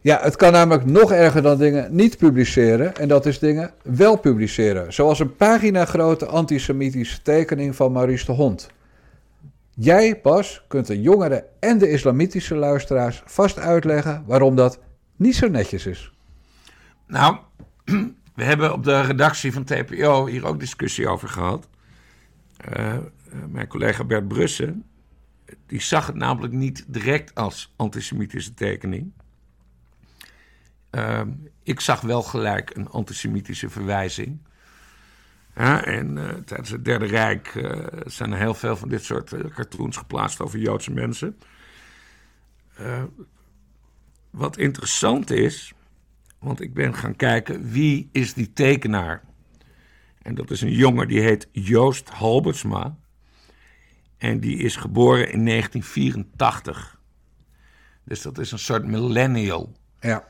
Ja, 0.00 0.20
het 0.22 0.36
kan 0.36 0.52
namelijk 0.52 0.84
nog 0.84 1.12
erger 1.12 1.42
dan 1.42 1.58
dingen 1.58 1.94
niet 1.94 2.16
publiceren. 2.16 2.96
En 2.96 3.08
dat 3.08 3.26
is 3.26 3.38
dingen 3.38 3.70
wel 3.82 4.16
publiceren. 4.16 4.92
Zoals 4.92 5.18
een 5.18 5.36
pagina 5.36 5.84
grote 5.84 6.26
antisemitische 6.26 7.22
tekening 7.22 7.76
van 7.76 7.92
Maurice 7.92 8.24
de 8.24 8.32
Hond. 8.32 8.70
Jij, 9.74 10.20
Bas, 10.22 10.64
kunt 10.68 10.86
de 10.86 11.00
jongeren 11.00 11.44
en 11.60 11.78
de 11.78 11.90
islamitische 11.90 12.54
luisteraars 12.54 13.22
vast 13.26 13.58
uitleggen 13.58 14.22
waarom 14.26 14.56
dat 14.56 14.78
niet 15.16 15.36
zo 15.36 15.48
netjes 15.48 15.86
is. 15.86 16.12
Nou, 17.06 17.36
we 18.34 18.44
hebben 18.44 18.72
op 18.72 18.84
de 18.84 19.00
redactie 19.00 19.52
van 19.52 19.64
TPO 19.64 20.26
hier 20.26 20.46
ook 20.46 20.60
discussie 20.60 21.08
over 21.08 21.28
gehad. 21.28 21.68
Uh, 22.76 22.94
mijn 23.48 23.66
collega 23.66 24.04
Bert 24.04 24.28
Brussen, 24.28 24.84
die 25.66 25.80
zag 25.80 26.06
het 26.06 26.16
namelijk 26.16 26.52
niet 26.52 26.84
direct 26.88 27.34
als 27.34 27.72
antisemitische 27.76 28.54
tekening. 28.54 29.12
Uh, 30.90 31.20
ik 31.62 31.80
zag 31.80 32.00
wel 32.00 32.22
gelijk 32.22 32.76
een 32.76 32.88
antisemitische 32.88 33.70
verwijzing. 33.70 34.38
En 35.54 36.16
uh, 36.16 36.28
tijdens 36.28 36.70
het 36.70 36.84
Derde 36.84 37.06
Rijk 37.06 37.54
uh, 37.54 37.86
zijn 38.04 38.32
er 38.32 38.38
heel 38.38 38.54
veel 38.54 38.76
van 38.76 38.88
dit 38.88 39.04
soort 39.04 39.34
cartoons 39.48 39.96
geplaatst 39.96 40.40
over 40.40 40.58
Joodse 40.58 40.92
mensen. 40.92 41.38
wat 44.30 44.56
interessant 44.56 45.30
is, 45.30 45.74
want 46.38 46.60
ik 46.60 46.74
ben 46.74 46.94
gaan 46.94 47.16
kijken 47.16 47.70
wie 47.70 48.08
is 48.12 48.34
die 48.34 48.52
tekenaar. 48.52 49.22
En 50.22 50.34
dat 50.34 50.50
is 50.50 50.60
een 50.60 50.72
jongen 50.72 51.08
die 51.08 51.20
heet 51.20 51.48
Joost 51.52 52.08
Halbertsma. 52.08 52.96
En 54.18 54.40
die 54.40 54.58
is 54.58 54.76
geboren 54.76 55.32
in 55.32 55.44
1984. 55.44 57.00
Dus 58.04 58.22
dat 58.22 58.38
is 58.38 58.52
een 58.52 58.58
soort 58.58 58.84
millennial. 58.84 59.76
Ja. 60.00 60.24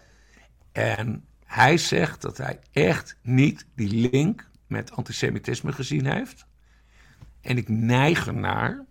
En 0.73 1.25
hij 1.45 1.79
zegt 1.79 2.23
dat 2.23 2.37
hij 2.37 2.59
echt 2.73 3.17
niet 3.23 3.67
die 3.75 4.11
link 4.11 4.49
met 4.67 4.93
antisemitisme 4.93 5.73
gezien 5.73 6.07
heeft. 6.07 6.47
En 7.41 7.57
ik 7.57 7.69
neig 7.69 8.27
ernaar 8.27 8.85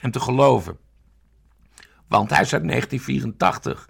hem 0.00 0.10
te 0.10 0.20
geloven. 0.20 0.78
Want 2.08 2.30
hij 2.30 2.40
is 2.40 2.52
uit 2.52 2.68
1984. 2.68 3.88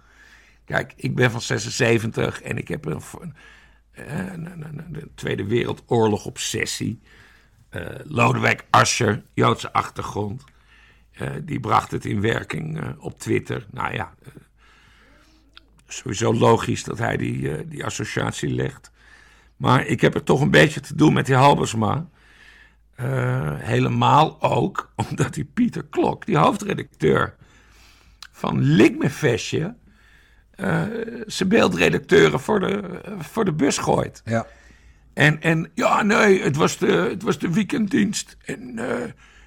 Kijk, 0.65 0.93
ik 0.95 1.15
ben 1.15 1.31
van 1.31 1.41
76 1.41 2.41
en 2.41 2.57
ik 2.57 2.67
heb 2.67 2.85
een, 2.85 3.01
een, 3.91 4.45
een, 4.45 4.63
een 4.91 5.11
Tweede 5.15 5.45
Wereldoorlog 5.45 6.25
obsessie. 6.25 7.01
Uh, 7.71 7.85
Lodewijk 8.03 8.65
Asscher, 8.69 9.23
Joodse 9.33 9.73
achtergrond. 9.73 10.43
Uh, 11.21 11.29
die 11.43 11.59
bracht 11.59 11.91
het 11.91 12.05
in 12.05 12.21
werking 12.21 12.83
uh, 12.83 12.89
op 12.97 13.19
Twitter. 13.19 13.65
Nou 13.69 13.93
ja, 13.93 14.13
sowieso 15.87 16.33
logisch 16.33 16.83
dat 16.83 16.97
hij 16.97 17.17
die, 17.17 17.67
die 17.67 17.85
associatie 17.85 18.49
legt. 18.53 18.91
Maar 19.57 19.85
ik 19.85 20.01
heb 20.01 20.15
er 20.15 20.23
toch 20.23 20.41
een 20.41 20.51
beetje 20.51 20.79
te 20.79 20.95
doen 20.95 21.13
met 21.13 21.25
die 21.25 21.35
Halbersma. 21.35 22.07
helemaal 23.55 24.41
ook 24.41 24.91
omdat 25.09 25.33
die 25.33 25.45
Pieter 25.45 25.85
Klok, 25.89 26.25
die 26.25 26.37
hoofdredacteur 26.37 27.35
van 28.31 28.61
Likmefestje, 28.61 29.75
zijn 31.25 31.49
beeldredacteuren 31.49 32.39
voor 32.39 32.59
de, 32.59 33.01
voor 33.19 33.45
de 33.45 33.53
bus 33.53 33.77
gooit. 33.77 34.21
Ja. 34.25 34.45
En, 35.13 35.41
en 35.41 35.71
ja, 35.73 36.01
nee, 36.01 36.41
het 36.41 36.55
was 36.55 36.77
de, 36.77 36.91
het 36.91 37.23
was 37.23 37.39
de 37.39 37.51
weekenddienst. 37.53 38.37
En 38.45 38.77
uh, 38.79 39.03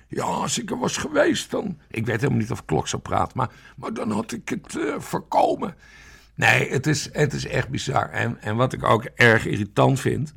ja, 0.09 0.23
als 0.23 0.59
ik 0.59 0.71
er 0.71 0.79
was 0.79 0.97
geweest, 0.97 1.51
dan. 1.51 1.79
Ik 1.91 2.07
weet 2.07 2.21
helemaal 2.21 2.39
niet 2.39 2.51
of 2.51 2.65
Klok 2.65 2.89
zo 2.89 2.99
praat, 2.99 3.35
maar, 3.35 3.51
maar 3.77 3.95
dan 3.95 4.11
had 4.11 4.33
ik 4.33 4.49
het 4.49 4.75
uh, 4.75 4.99
voorkomen. 4.99 5.77
Nee, 6.35 6.71
het 6.71 6.87
is, 6.87 7.09
het 7.13 7.33
is 7.33 7.47
echt 7.47 7.69
bizar. 7.69 8.11
En, 8.11 8.43
en 8.43 8.57
wat 8.57 8.73
ik 8.73 8.85
ook 8.85 9.05
erg 9.05 9.47
irritant 9.47 10.01
vind. 10.01 10.35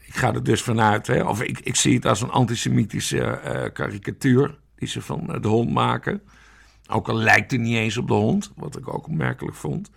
Ik 0.00 0.20
ga 0.20 0.34
er 0.34 0.44
dus 0.44 0.62
vanuit, 0.62 1.06
hè, 1.06 1.22
of 1.22 1.42
ik, 1.42 1.60
ik 1.60 1.76
zie 1.76 1.94
het 1.94 2.06
als 2.06 2.20
een 2.20 2.30
antisemitische 2.30 3.40
karikatuur 3.72 4.58
die 4.74 4.88
ze 4.88 5.02
van 5.02 5.38
de 5.40 5.48
hond 5.48 5.70
maken. 5.70 6.22
Ook 6.86 7.08
al 7.08 7.16
lijkt 7.16 7.50
hij 7.50 7.60
niet 7.60 7.76
eens 7.76 7.96
op 7.96 8.08
de 8.08 8.14
hond, 8.14 8.52
wat 8.56 8.76
ik 8.76 8.88
ook 8.88 9.06
opmerkelijk 9.06 9.56
vond. 9.56 9.90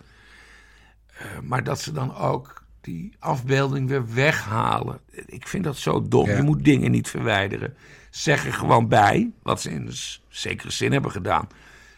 maar 1.42 1.64
dat 1.64 1.80
ze 1.80 1.92
dan 1.92 2.16
ook 2.16 2.58
die 2.80 3.16
afbeelding 3.18 3.88
weer 3.88 4.14
weghalen. 4.14 5.00
Ik 5.26 5.48
vind 5.48 5.64
dat 5.64 5.76
zo 5.76 6.08
dom. 6.08 6.30
Je 6.30 6.42
moet 6.42 6.64
dingen 6.64 6.90
niet 6.90 7.08
verwijderen. 7.08 7.76
Zeg 8.10 8.46
er 8.46 8.52
gewoon 8.52 8.88
bij, 8.88 9.32
wat 9.42 9.60
ze 9.60 9.70
in 9.70 9.86
een 9.86 9.96
zekere 10.28 10.70
zin 10.70 10.92
hebben 10.92 11.10
gedaan. 11.10 11.48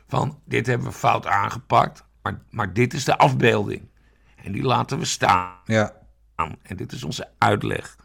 Van 0.09 0.41
dit 0.45 0.67
hebben 0.67 0.87
we 0.87 0.93
fout 0.93 1.27
aangepakt, 1.27 2.05
maar, 2.23 2.43
maar 2.51 2.73
dit 2.73 2.95
is 2.95 3.05
de 3.05 3.19
afbeelding. 3.19 3.89
En 4.45 4.53
die 4.53 4.63
laten 4.63 4.99
we 4.99 5.05
staan. 5.05 5.53
Ja. 5.65 5.99
En 6.63 6.77
dit 6.77 6.93
is 6.93 7.05
onze 7.05 7.29
uitleg. 7.39 7.97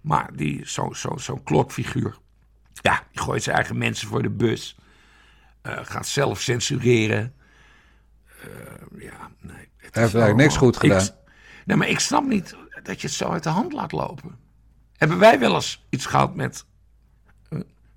Maar 0.00 0.36
die, 0.36 0.66
zo'n 0.66 0.94
zo, 0.94 1.16
zo 1.16 1.36
klokfiguur, 1.36 2.18
ja, 2.72 3.02
die 3.10 3.20
gooit 3.20 3.42
zijn 3.42 3.56
eigen 3.56 3.78
mensen 3.78 4.08
voor 4.08 4.22
de 4.22 4.30
bus. 4.30 4.76
Uh, 5.62 5.78
gaat 5.82 6.06
zelf 6.06 6.40
censureren. 6.40 7.34
Uh, 8.44 9.02
ja, 9.02 9.30
nee. 9.40 9.68
Hij 9.76 10.02
heeft 10.02 10.14
eigenlijk 10.14 10.36
niks 10.36 10.56
goed 10.56 10.76
gedaan. 10.76 11.02
Ik, 11.02 11.12
Nee, 11.64 11.76
maar 11.76 11.88
ik 11.88 11.98
snap 11.98 12.26
niet 12.26 12.56
dat 12.82 13.00
je 13.00 13.06
het 13.06 13.16
zo 13.16 13.28
uit 13.28 13.42
de 13.42 13.48
hand 13.48 13.72
laat 13.72 13.92
lopen. 13.92 14.36
Hebben 14.96 15.18
wij 15.18 15.38
wel 15.38 15.54
eens 15.54 15.86
iets 15.88 16.06
gehad 16.06 16.34
met 16.34 16.64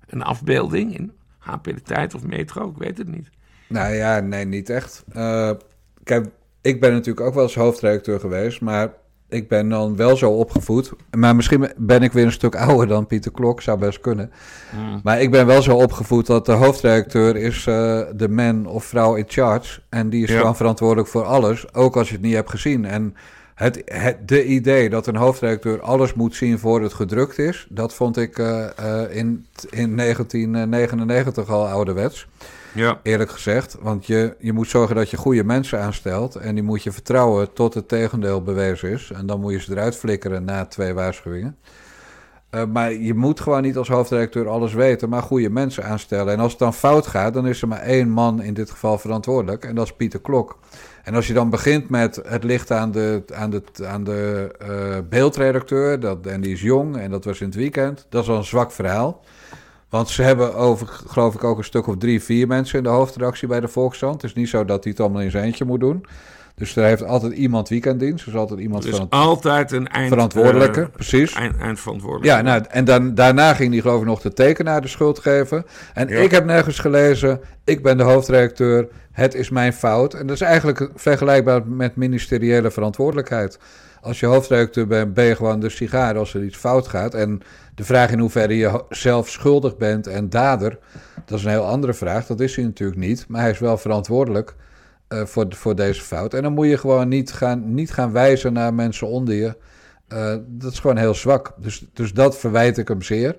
een 0.06 0.22
afbeelding 0.22 0.98
in 0.98 1.12
HP 1.38 1.64
de 1.64 1.82
Tijd 1.82 2.14
of 2.14 2.22
Metro? 2.22 2.68
Ik 2.68 2.76
weet 2.76 2.98
het 2.98 3.08
niet. 3.08 3.30
Nou 3.68 3.94
ja, 3.94 4.20
nee, 4.20 4.44
niet 4.44 4.70
echt. 4.70 5.04
Uh, 5.16 5.50
kijk, 6.04 6.26
ik 6.60 6.80
ben 6.80 6.92
natuurlijk 6.92 7.26
ook 7.26 7.34
wel 7.34 7.42
eens 7.42 7.54
hoofdredacteur 7.54 8.20
geweest, 8.20 8.60
maar 8.60 8.92
ik 9.28 9.48
ben 9.48 9.68
dan 9.68 9.96
wel 9.96 10.16
zo 10.16 10.30
opgevoed. 10.30 10.92
Maar 11.16 11.36
misschien 11.36 11.68
ben 11.76 12.02
ik 12.02 12.12
weer 12.12 12.24
een 12.24 12.32
stuk 12.32 12.56
ouder 12.56 12.86
dan 12.86 13.06
Pieter 13.06 13.32
Klok, 13.32 13.62
zou 13.62 13.78
best 13.78 14.00
kunnen. 14.00 14.32
Hmm. 14.70 15.00
Maar 15.02 15.20
ik 15.20 15.30
ben 15.30 15.46
wel 15.46 15.62
zo 15.62 15.76
opgevoed 15.76 16.26
dat 16.26 16.46
de 16.46 16.52
hoofdredacteur 16.52 17.36
is 17.36 17.66
uh, 17.66 18.00
de 18.14 18.28
man 18.28 18.66
of 18.66 18.84
vrouw 18.84 19.14
in 19.14 19.24
charge. 19.26 19.80
En 19.88 20.10
die 20.10 20.22
is 20.22 20.30
ja. 20.30 20.38
gewoon 20.38 20.56
verantwoordelijk 20.56 21.08
voor 21.08 21.24
alles, 21.24 21.74
ook 21.74 21.96
als 21.96 22.08
je 22.08 22.14
het 22.14 22.22
niet 22.22 22.34
hebt 22.34 22.50
gezien. 22.50 22.84
En 22.84 23.14
het, 23.58 23.82
het, 23.84 24.28
de 24.28 24.44
idee 24.44 24.90
dat 24.90 25.06
een 25.06 25.16
hoofdredacteur 25.16 25.80
alles 25.80 26.14
moet 26.14 26.34
zien 26.34 26.58
voor 26.58 26.82
het 26.82 26.92
gedrukt 26.92 27.38
is, 27.38 27.66
dat 27.70 27.94
vond 27.94 28.16
ik 28.16 28.38
uh, 28.38 28.66
uh, 28.80 29.16
in, 29.16 29.46
in 29.70 29.96
1999 29.96 31.50
al 31.50 31.68
ouderwets. 31.68 32.26
Ja. 32.74 33.00
Eerlijk 33.02 33.30
gezegd. 33.30 33.76
Want 33.80 34.06
je, 34.06 34.36
je 34.38 34.52
moet 34.52 34.68
zorgen 34.68 34.96
dat 34.96 35.10
je 35.10 35.16
goede 35.16 35.44
mensen 35.44 35.80
aanstelt. 35.80 36.34
En 36.36 36.54
die 36.54 36.64
moet 36.64 36.82
je 36.82 36.92
vertrouwen 36.92 37.52
tot 37.52 37.74
het 37.74 37.88
tegendeel 37.88 38.42
bewezen 38.42 38.90
is. 38.90 39.10
En 39.14 39.26
dan 39.26 39.40
moet 39.40 39.52
je 39.52 39.60
ze 39.60 39.72
eruit 39.72 39.96
flikkeren 39.96 40.44
na 40.44 40.66
twee 40.66 40.94
waarschuwingen. 40.94 41.56
Uh, 42.50 42.64
maar 42.72 42.92
je 42.92 43.14
moet 43.14 43.40
gewoon 43.40 43.62
niet 43.62 43.76
als 43.76 43.88
hoofdredacteur 43.88 44.48
alles 44.48 44.74
weten, 44.74 45.08
maar 45.08 45.22
goede 45.22 45.50
mensen 45.50 45.84
aanstellen. 45.84 46.32
En 46.32 46.40
als 46.40 46.50
het 46.50 46.60
dan 46.60 46.74
fout 46.74 47.06
gaat, 47.06 47.34
dan 47.34 47.46
is 47.46 47.62
er 47.62 47.68
maar 47.68 47.82
één 47.82 48.10
man 48.10 48.42
in 48.42 48.54
dit 48.54 48.70
geval 48.70 48.98
verantwoordelijk. 48.98 49.64
En 49.64 49.74
dat 49.74 49.84
is 49.84 49.92
Pieter 49.92 50.20
Klok. 50.20 50.58
En 51.08 51.14
als 51.14 51.26
je 51.26 51.32
dan 51.32 51.50
begint 51.50 51.88
met 51.88 52.20
het 52.26 52.44
licht 52.44 52.70
aan 52.70 52.90
de, 52.90 53.22
aan 53.34 53.50
de, 53.50 53.62
aan 53.84 54.04
de 54.04 54.54
uh, 54.62 54.96
beeldredacteur, 55.08 56.00
dat, 56.00 56.26
en 56.26 56.40
die 56.40 56.52
is 56.52 56.60
jong 56.60 56.96
en 56.96 57.10
dat 57.10 57.24
was 57.24 57.40
in 57.40 57.46
het 57.46 57.54
weekend, 57.54 58.06
dat 58.08 58.22
is 58.22 58.28
al 58.28 58.36
een 58.36 58.44
zwak 58.44 58.72
verhaal. 58.72 59.24
Want 59.88 60.08
ze 60.08 60.22
hebben 60.22 60.54
over, 60.54 60.86
geloof 60.86 61.34
ik, 61.34 61.44
ook 61.44 61.58
een 61.58 61.64
stuk 61.64 61.86
of 61.86 61.96
drie, 61.96 62.22
vier 62.22 62.46
mensen 62.46 62.78
in 62.78 62.84
de 62.84 62.90
hoofdredactie 62.90 63.48
bij 63.48 63.60
de 63.60 63.68
Volkskrant. 63.68 64.22
Het 64.22 64.30
is 64.30 64.36
niet 64.36 64.48
zo 64.48 64.64
dat 64.64 64.82
hij 64.82 64.92
het 64.92 65.00
allemaal 65.00 65.22
in 65.22 65.30
zijn 65.30 65.44
eentje 65.44 65.64
moet 65.64 65.80
doen. 65.80 66.06
Dus 66.58 66.76
er 66.76 66.84
heeft 66.84 67.04
altijd 67.04 67.32
iemand 67.32 67.68
weekenddienst. 67.68 68.22
Er 68.22 68.32
is 68.32 68.38
altijd 68.38 68.60
iemand 68.60 68.84
er 68.84 68.90
is 68.90 68.96
van 68.96 69.08
altijd 69.08 69.72
een 69.72 69.88
eind, 69.88 70.08
verantwoordelijke, 70.08 70.80
uh, 70.80 70.86
precies. 70.92 71.32
Eind, 71.32 71.56
eindverantwoordelijke. 71.56 72.36
Ja, 72.36 72.42
nou, 72.42 72.64
en 72.68 72.84
dan, 72.84 73.14
daarna 73.14 73.54
ging 73.54 73.72
hij 73.72 73.80
geloof 73.80 74.00
ik 74.00 74.06
nog 74.06 74.20
de 74.20 74.32
tekenaar 74.32 74.80
de 74.80 74.88
schuld 74.88 75.18
geven. 75.18 75.64
En 75.94 76.08
ja. 76.08 76.18
ik 76.18 76.30
heb 76.30 76.44
nergens 76.44 76.78
gelezen, 76.78 77.40
ik 77.64 77.82
ben 77.82 77.96
de 77.96 78.02
hoofdredacteur, 78.02 78.88
het 79.12 79.34
is 79.34 79.50
mijn 79.50 79.72
fout. 79.72 80.14
En 80.14 80.26
dat 80.26 80.36
is 80.36 80.42
eigenlijk 80.42 80.90
vergelijkbaar 80.94 81.66
met 81.66 81.96
ministeriële 81.96 82.70
verantwoordelijkheid. 82.70 83.58
Als 84.00 84.20
je 84.20 84.26
hoofdredacteur 84.26 84.86
bent, 84.86 85.14
ben 85.14 85.24
je 85.24 85.36
gewoon 85.36 85.60
de 85.60 85.68
sigaar 85.68 86.18
als 86.18 86.34
er 86.34 86.44
iets 86.44 86.56
fout 86.56 86.88
gaat. 86.88 87.14
En 87.14 87.40
de 87.74 87.84
vraag 87.84 88.10
in 88.10 88.18
hoeverre 88.18 88.56
je 88.56 88.84
zelf 88.88 89.28
schuldig 89.28 89.76
bent 89.76 90.06
en 90.06 90.30
dader, 90.30 90.78
dat 91.24 91.38
is 91.38 91.44
een 91.44 91.50
heel 91.50 91.66
andere 91.66 91.94
vraag. 91.94 92.26
Dat 92.26 92.40
is 92.40 92.56
hij 92.56 92.64
natuurlijk 92.64 92.98
niet, 92.98 93.24
maar 93.28 93.40
hij 93.40 93.50
is 93.50 93.58
wel 93.58 93.76
verantwoordelijk 93.76 94.54
uh, 95.08 95.24
voor, 95.24 95.46
voor 95.48 95.76
deze 95.76 96.02
fout. 96.02 96.34
En 96.34 96.42
dan 96.42 96.52
moet 96.52 96.66
je 96.66 96.78
gewoon 96.78 97.08
niet 97.08 97.32
gaan, 97.32 97.74
niet 97.74 97.90
gaan 97.90 98.12
wijzen 98.12 98.52
naar 98.52 98.74
mensen 98.74 99.06
onder 99.06 99.34
je. 99.34 99.56
Uh, 100.12 100.34
dat 100.46 100.72
is 100.72 100.78
gewoon 100.78 100.96
heel 100.96 101.14
zwak. 101.14 101.52
Dus, 101.56 101.86
dus 101.92 102.12
dat 102.12 102.38
verwijt 102.38 102.78
ik 102.78 102.88
hem 102.88 103.02
zeer. 103.02 103.36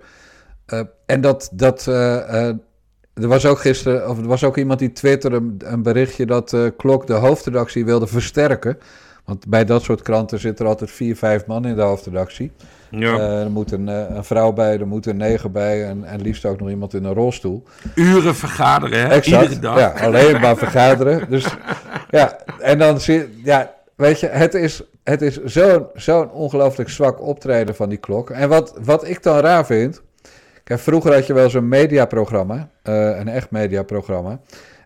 Uh, 0.74 0.80
en 1.06 1.22
dat, 1.22 1.50
dat 1.54 1.86
er 1.86 2.58
was 3.14 3.46
ook 3.46 3.60
gisteren, 3.60 4.10
of 4.10 4.18
er 4.18 4.28
was 4.28 4.44
ook 4.44 4.58
iemand 4.58 4.80
die 4.80 4.92
twitterde 4.92 5.36
een, 5.36 5.62
een 5.64 5.84
berichtje 5.84 6.26
dat 6.26 6.56
Klok 6.78 7.08
de 7.08 7.14
hoofdredactie 7.14 7.86
wilde 7.86 8.08
versterken. 8.08 8.78
Want 9.26 9.48
bij 9.48 9.66
dat 9.66 9.84
soort 9.84 10.02
kranten 10.02 10.40
zitten 10.40 10.66
er 10.66 10.72
altijd 10.72 10.92
vier, 10.92 11.16
vijf 11.16 11.46
man 11.46 11.66
in 11.66 11.76
de 11.76 11.82
hoofdredactie. 11.82 12.52
Ja. 12.90 13.14
Uh, 13.14 13.42
er 13.42 13.52
moet 13.52 13.72
een, 13.72 13.88
een, 13.88 14.24
vrouw 14.24 14.52
bij, 14.52 14.80
er 14.80 14.88
moet 14.88 15.06
een 15.06 15.18
negen 15.18 15.52
bij 15.52 15.86
en, 15.86 16.04
en 16.04 16.22
liefst 16.22 16.46
ook 16.46 16.60
nog 16.60 16.70
iemand 16.70 16.94
in 16.94 17.04
een 17.04 17.14
rolstoel. 17.14 17.64
Uren 17.96 18.36
vergaderen, 18.36 19.00
hè? 19.00 19.08
Exact. 19.08 19.44
Iedere 19.44 19.62
dag. 19.62 19.80
Ja, 19.80 20.06
alleen 20.06 20.42
maar 20.42 20.58
vergaderen. 20.58 21.30
Dus 21.30 21.46
ja, 22.10 22.38
en 22.60 22.80
dan 22.80 23.00
zie 23.00 23.18
je, 23.18 23.30
ja, 23.44 23.74
weet 23.96 24.20
je, 24.20 24.28
het 24.28 24.54
is, 24.54 24.82
het 25.04 25.22
is 25.22 25.44
zo'n 25.44 25.86
zo'n 25.94 26.32
ongelooflijk 26.32 26.90
zwak 26.90 27.22
optreden 27.22 27.76
van 27.76 27.90
die 27.90 27.98
klok. 27.98 28.30
En 28.30 28.50
wat, 28.50 28.74
wat 28.84 29.08
ik 29.08 29.24
dan 29.24 29.40
raar 29.40 29.66
vind, 29.66 30.02
Kijk, 30.70 30.82
vroeger 30.82 31.14
had 31.14 31.28
je 31.28 31.34
wel 31.34 31.50
zo'n 31.50 31.68
mediaprogramma, 31.68 32.70
uh, 32.84 33.18
een 33.18 33.28
echt 33.28 33.52
mediaprogramma. 33.52 34.40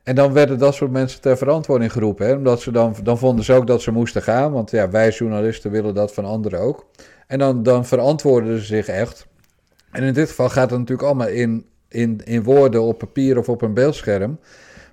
En 0.04 0.16
dan 0.16 0.34
werden 0.34 0.58
dat 0.58 0.74
soort 0.74 0.92
mensen 0.92 1.22
ter 1.22 1.38
verantwoording 1.38 1.92
geroepen. 1.92 2.28
Hè? 2.28 2.34
Omdat 2.34 2.62
ze 2.62 2.72
dan, 2.72 2.96
dan 3.04 3.18
vonden 3.18 3.46
ze 3.46 3.54
ook 3.54 3.68
dat 3.68 3.82
ze 3.82 3.92
moesten 3.92 4.22
gaan. 4.22 4.52
Want 4.52 4.72
ja, 4.72 4.90
wij 4.90 5.10
journalisten 5.10 5.72
willen 5.72 5.94
dat 5.94 6.14
van 6.14 6.26
anderen 6.26 6.60
ook. 6.60 6.88
En 7.28 7.40
dan, 7.40 7.64
dan 7.64 7.86
verantwoorden 7.86 8.60
ze 8.60 8.66
zich 8.66 8.88
echt. 8.88 9.28
En 9.92 10.04
in 10.04 10.14
dit 10.14 10.30
geval 10.30 10.50
gaat 10.50 10.70
het 10.70 10.80
natuurlijk 10.80 11.08
allemaal 11.08 11.28
in, 11.28 11.66
in, 11.88 12.22
in 12.24 12.44
woorden 12.44 12.82
op 12.82 12.98
papier 12.98 13.38
of 13.38 13.50
op 13.50 13.62
een 13.62 13.74
beeldscherm. 13.74 14.40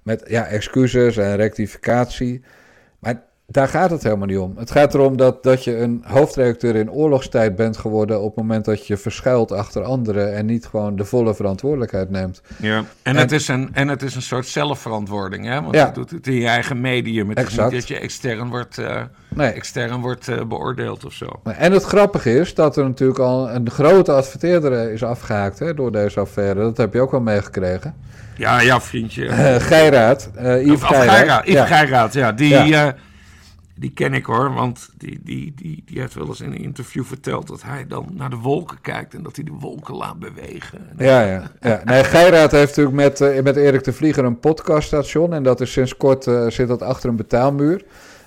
Met 0.02 0.24
ja, 0.26 0.46
excuses 0.46 1.16
en 1.16 1.36
rectificatie. 1.36 2.42
Maar 2.98 3.22
daar 3.50 3.68
gaat 3.68 3.90
het 3.90 4.02
helemaal 4.02 4.26
niet 4.26 4.38
om. 4.38 4.54
Het 4.56 4.70
gaat 4.70 4.94
erom 4.94 5.16
dat, 5.16 5.42
dat 5.42 5.64
je 5.64 5.76
een 5.76 6.04
hoofdredacteur 6.06 6.76
in 6.76 6.90
oorlogstijd 6.90 7.56
bent 7.56 7.76
geworden. 7.76 8.20
op 8.20 8.26
het 8.26 8.36
moment 8.36 8.64
dat 8.64 8.86
je 8.86 8.96
verschuilt 8.96 9.52
achter 9.52 9.82
anderen. 9.82 10.34
en 10.34 10.46
niet 10.46 10.66
gewoon 10.66 10.96
de 10.96 11.04
volle 11.04 11.34
verantwoordelijkheid 11.34 12.10
neemt. 12.10 12.42
Ja, 12.56 12.84
en, 13.02 13.16
het, 13.16 13.32
is 13.32 13.48
een, 13.48 13.70
en 13.72 13.88
het 13.88 14.02
is 14.02 14.14
een 14.14 14.22
soort 14.22 14.46
zelfverantwoording, 14.46 15.46
hè? 15.46 15.62
Want 15.62 15.74
ja. 15.74 15.86
je 15.86 15.92
doet 15.92 16.10
het 16.10 16.26
in 16.26 16.34
je 16.34 16.46
eigen 16.46 16.80
medium. 16.80 17.28
Het 17.28 17.38
exact. 17.38 17.72
is 17.72 17.72
niet 17.72 17.88
dat 17.88 17.88
je 17.88 18.04
extern 18.04 18.48
wordt, 18.48 18.78
uh, 18.78 19.02
nee. 19.28 19.50
extern 19.50 20.00
wordt 20.00 20.28
uh, 20.28 20.44
beoordeeld 20.44 21.04
of 21.04 21.12
zo. 21.12 21.40
En 21.44 21.72
het 21.72 21.84
grappige 21.84 22.38
is 22.38 22.54
dat 22.54 22.76
er 22.76 22.84
natuurlijk 22.84 23.18
al 23.18 23.50
een 23.50 23.70
grote 23.70 24.12
adverteerder 24.12 24.92
is 24.92 25.04
afgehaakt 25.04 25.58
hè, 25.58 25.74
door 25.74 25.92
deze 25.92 26.20
affaire. 26.20 26.60
Dat 26.60 26.76
heb 26.76 26.94
je 26.94 27.00
ook 27.00 27.10
wel 27.10 27.20
meegekregen. 27.20 27.94
Ja, 28.36 28.60
ja, 28.60 28.80
vriendje. 28.80 29.24
Uh, 29.24 29.54
Geiraat, 29.54 30.30
Yves 30.34 30.82
Geiraat. 30.82 31.46
Yves 31.46 31.54
ja. 31.54 31.66
Geiraat, 31.66 32.12
ja. 32.12 32.32
Die. 32.32 32.48
Ja 32.48 32.94
die 33.80 33.90
ken 33.90 34.14
ik 34.14 34.24
hoor, 34.24 34.52
want 34.54 34.88
die, 34.96 35.20
die, 35.22 35.52
die, 35.56 35.82
die 35.86 36.00
heeft 36.00 36.14
wel 36.14 36.26
eens 36.26 36.40
in 36.40 36.52
een 36.52 36.62
interview 36.62 37.04
verteld 37.04 37.46
dat 37.46 37.62
hij 37.62 37.86
dan 37.86 38.08
naar 38.12 38.30
de 38.30 38.36
wolken 38.36 38.80
kijkt 38.80 39.14
en 39.14 39.22
dat 39.22 39.36
hij 39.36 39.44
de 39.44 39.52
wolken 39.60 39.94
laat 39.94 40.18
bewegen. 40.18 40.78
Ja, 40.98 41.22
ja. 41.22 41.50
ja. 41.60 41.80
Nee, 41.84 42.04
Geiraat 42.04 42.50
heeft 42.50 42.76
natuurlijk 42.76 42.96
met, 42.96 43.20
uh, 43.20 43.42
met 43.42 43.56
Erik 43.56 43.84
de 43.84 43.92
Vlieger 43.92 44.24
een 44.24 44.38
podcaststation 44.38 45.34
en 45.34 45.42
dat 45.42 45.60
is 45.60 45.72
sinds 45.72 45.96
kort 45.96 46.26
uh, 46.26 46.50
zit 46.50 46.68
dat 46.68 46.82
achter 46.82 47.08
een 47.08 47.16
betaalmuur. 47.16 47.84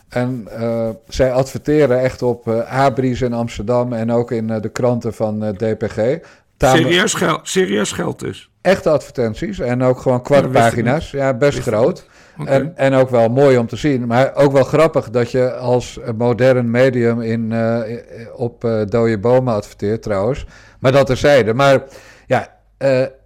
En 0.10 0.48
uh, 0.60 0.89
zij 1.08 1.32
adverteren 1.32 2.02
echt 2.02 2.22
op 2.22 2.48
Abris 2.68 3.22
in 3.22 3.34
Amsterdam 3.34 3.94
en 3.94 4.12
ook 4.12 4.32
in 4.32 4.48
de 4.48 4.70
kranten 4.70 5.13
van 5.13 5.39
DPG. 5.39 6.20
Serieus, 6.58 7.13
geld, 7.13 7.39
serieus 7.44 7.92
geld 7.92 8.20
dus? 8.20 8.50
Echte 8.62 8.89
advertenties 8.89 9.60
en 9.60 9.84
ook 9.84 10.00
gewoon 10.00 10.22
kwartpagina's. 10.22 11.12
Ja, 11.12 11.34
best 11.34 11.60
groot. 11.60 12.06
En, 12.46 12.78
en 12.78 12.93
ook 12.93 13.10
wel 13.10 13.30
mooi 13.30 13.58
om 13.58 13.67
te 13.67 13.76
zien, 13.76 14.08
maar 14.08 14.36
ook 14.36 14.52
wel 14.52 14.63
grappig 14.63 15.10
dat 15.10 15.32
je 15.32 15.54
als 15.54 16.00
modern 16.17 16.72
medium 16.72 17.22
in, 17.22 17.52
uh, 17.52 17.80
op 18.36 18.63
uh, 18.63 18.82
dode 18.86 19.19
bomen 19.19 19.54
adverteert 19.54 20.02
trouwens. 20.02 20.46
Maar 20.80 20.91
dat 20.91 21.06
terzijde. 21.06 21.54
Maar 21.54 21.84
ja, 22.28 22.48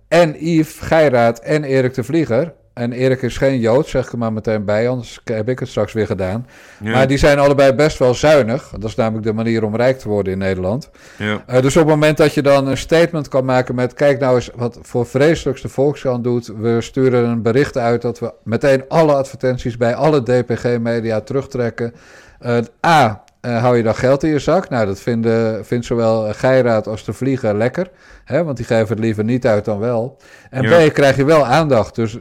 en 0.07 0.35
Yves 0.39 0.79
Geiraat 0.79 1.39
en 1.39 1.63
Erik 1.63 1.93
de 1.93 2.03
Vlieger 2.03 2.53
en 2.77 2.91
Erik 2.91 3.21
is 3.21 3.37
geen 3.37 3.59
Jood, 3.59 3.87
zeg 3.87 4.05
ik 4.05 4.11
er 4.11 4.17
maar 4.17 4.33
meteen 4.33 4.65
bij, 4.65 4.89
anders 4.89 5.21
heb 5.23 5.49
ik 5.49 5.59
het 5.59 5.69
straks 5.69 5.93
weer 5.93 6.05
gedaan. 6.05 6.47
Maar 6.79 7.07
die 7.07 7.17
zijn 7.17 7.39
allebei 7.39 7.73
best 7.73 7.97
wel 7.97 8.13
zuinig. 8.13 8.69
Dat 8.79 8.89
is 8.89 8.95
namelijk 8.95 9.25
de 9.25 9.33
manier 9.33 9.63
om 9.63 9.75
rijk 9.75 9.99
te 9.99 10.07
worden 10.07 10.33
in 10.33 10.39
Nederland. 10.39 10.89
Ja. 11.17 11.43
Uh, 11.49 11.61
dus 11.61 11.75
op 11.75 11.81
het 11.81 11.91
moment 11.91 12.17
dat 12.17 12.33
je 12.33 12.41
dan 12.41 12.67
een 12.67 12.77
statement 12.77 13.27
kan 13.27 13.45
maken 13.45 13.75
met... 13.75 13.93
kijk 13.93 14.19
nou 14.19 14.35
eens 14.35 14.49
wat 14.55 14.79
voor 14.81 15.05
vreselijks 15.05 15.61
de 15.61 15.69
Volkskrant 15.69 16.23
doet. 16.23 16.47
We 16.57 16.81
sturen 16.81 17.29
een 17.29 17.41
bericht 17.41 17.77
uit 17.77 18.01
dat 18.01 18.19
we 18.19 18.33
meteen 18.43 18.83
alle 18.87 19.13
advertenties 19.13 19.77
bij 19.77 19.95
alle 19.95 20.23
DPG-media 20.23 21.21
terugtrekken. 21.21 21.93
Uh, 22.41 22.57
A, 22.85 23.23
uh, 23.41 23.61
hou 23.61 23.77
je 23.77 23.83
dan 23.83 23.95
geld 23.95 24.23
in 24.23 24.29
je 24.29 24.39
zak? 24.39 24.69
Nou, 24.69 24.85
dat 24.85 24.99
vinden, 24.99 25.65
vindt 25.65 25.85
zowel 25.85 26.33
Geiraat 26.33 26.87
als 26.87 27.03
de 27.03 27.13
Vlieger 27.13 27.55
lekker. 27.55 27.89
Hè, 28.23 28.43
want 28.43 28.57
die 28.57 28.65
geven 28.65 28.87
het 28.87 28.99
liever 28.99 29.23
niet 29.23 29.47
uit 29.47 29.65
dan 29.65 29.79
wel. 29.79 30.17
En 30.49 30.61
B, 30.61 30.93
krijg 30.93 31.15
je 31.15 31.25
wel 31.25 31.45
aandacht. 31.45 31.95
Dus 31.95 32.17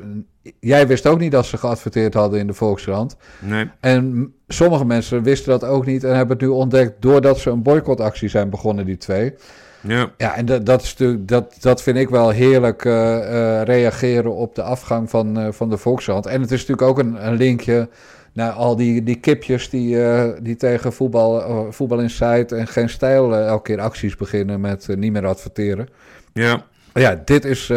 jij 0.61 0.87
wist 0.87 1.07
ook 1.07 1.19
niet 1.19 1.33
dat 1.33 1.47
ze 1.47 1.57
geadverteerd 1.57 2.15
hadden 2.15 2.41
in 2.41 2.47
de 2.47 2.55
Volkskrant. 2.55 3.17
Nee. 3.39 3.71
En 3.81 4.35
sommige 4.49 4.85
mensen 4.85 5.23
wisten 5.23 5.51
dat 5.51 5.65
ook 5.65 5.87
niet 5.87 6.05
en 6.05 6.17
hebben 6.17 6.37
het 6.37 6.47
nu 6.47 6.53
ontdekt 6.53 7.03
doordat 7.03 7.39
ze 7.39 7.51
een 7.51 7.63
boycottactie 7.63 8.29
zijn 8.29 8.51
begonnen, 8.51 8.87
die 8.87 8.97
twee. 8.97 9.35
Ja, 9.81 10.11
ja 10.17 10.37
en 10.37 10.47
dat, 10.47 10.67
dat, 10.67 10.83
is 10.83 10.97
dat, 11.19 11.57
dat 11.61 11.83
vind 11.83 11.97
ik 11.97 12.09
wel 12.09 12.31
heerlijk 12.31 12.85
uh, 12.85 12.93
uh, 12.93 13.63
reageren 13.63 14.35
op 14.35 14.55
de 14.55 14.63
afgang 14.63 15.11
van, 15.11 15.39
uh, 15.41 15.53
van 15.53 15.71
de 15.71 15.77
Volkskrant. 15.77 16.27
En 16.27 16.41
het 16.41 16.51
is 16.51 16.67
natuurlijk 16.67 16.89
ook 16.89 16.99
een, 16.99 17.27
een 17.27 17.37
linkje 17.37 17.89
naar 18.33 18.51
al 18.51 18.77
die, 18.77 19.03
die 19.03 19.21
kipjes 19.21 19.71
die, 19.71 19.99
die 20.43 20.57
tegen 20.57 20.93
voetbal, 20.93 21.73
voetbal 21.73 22.01
Insight 22.01 22.53
en 22.53 22.67
geen 22.67 22.89
stijl 22.89 23.37
elke 23.37 23.63
keer 23.63 23.81
acties 23.81 24.17
beginnen 24.17 24.61
met 24.61 24.89
niet 24.97 25.13
meer 25.13 25.27
adverteren. 25.27 25.89
Ja. 26.33 26.65
Ja, 26.95 27.23
dit 27.25 27.45
is 27.45 27.73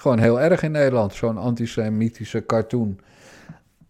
gewoon 0.00 0.18
heel 0.18 0.40
erg 0.40 0.62
in 0.62 0.70
Nederland. 0.70 1.14
Zo'n 1.14 1.38
antisemitische 1.38 2.46
cartoon, 2.46 3.00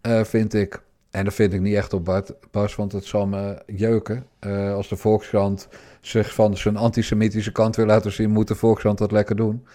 uh, 0.06 0.24
vind 0.24 0.54
ik. 0.54 0.82
En 1.10 1.24
dat 1.24 1.34
vind 1.34 1.52
ik 1.52 1.60
niet 1.60 1.74
echt 1.74 1.92
op 1.92 2.04
Bart, 2.04 2.32
Bas, 2.50 2.74
want 2.76 2.92
het 2.92 3.04
zal 3.04 3.26
me 3.26 3.62
jeuken. 3.66 4.26
Uh, 4.40 4.74
als 4.74 4.88
de 4.88 4.96
Volkskrant 4.96 5.68
zich 6.00 6.34
van 6.34 6.56
zijn 6.56 6.76
antisemitische 6.76 7.52
kant 7.52 7.76
wil 7.76 7.86
laten 7.86 8.12
zien, 8.12 8.30
moet 8.30 8.48
de 8.48 8.54
Volkskrant 8.54 8.98
dat 8.98 9.12
lekker 9.12 9.36
doen. 9.36 9.66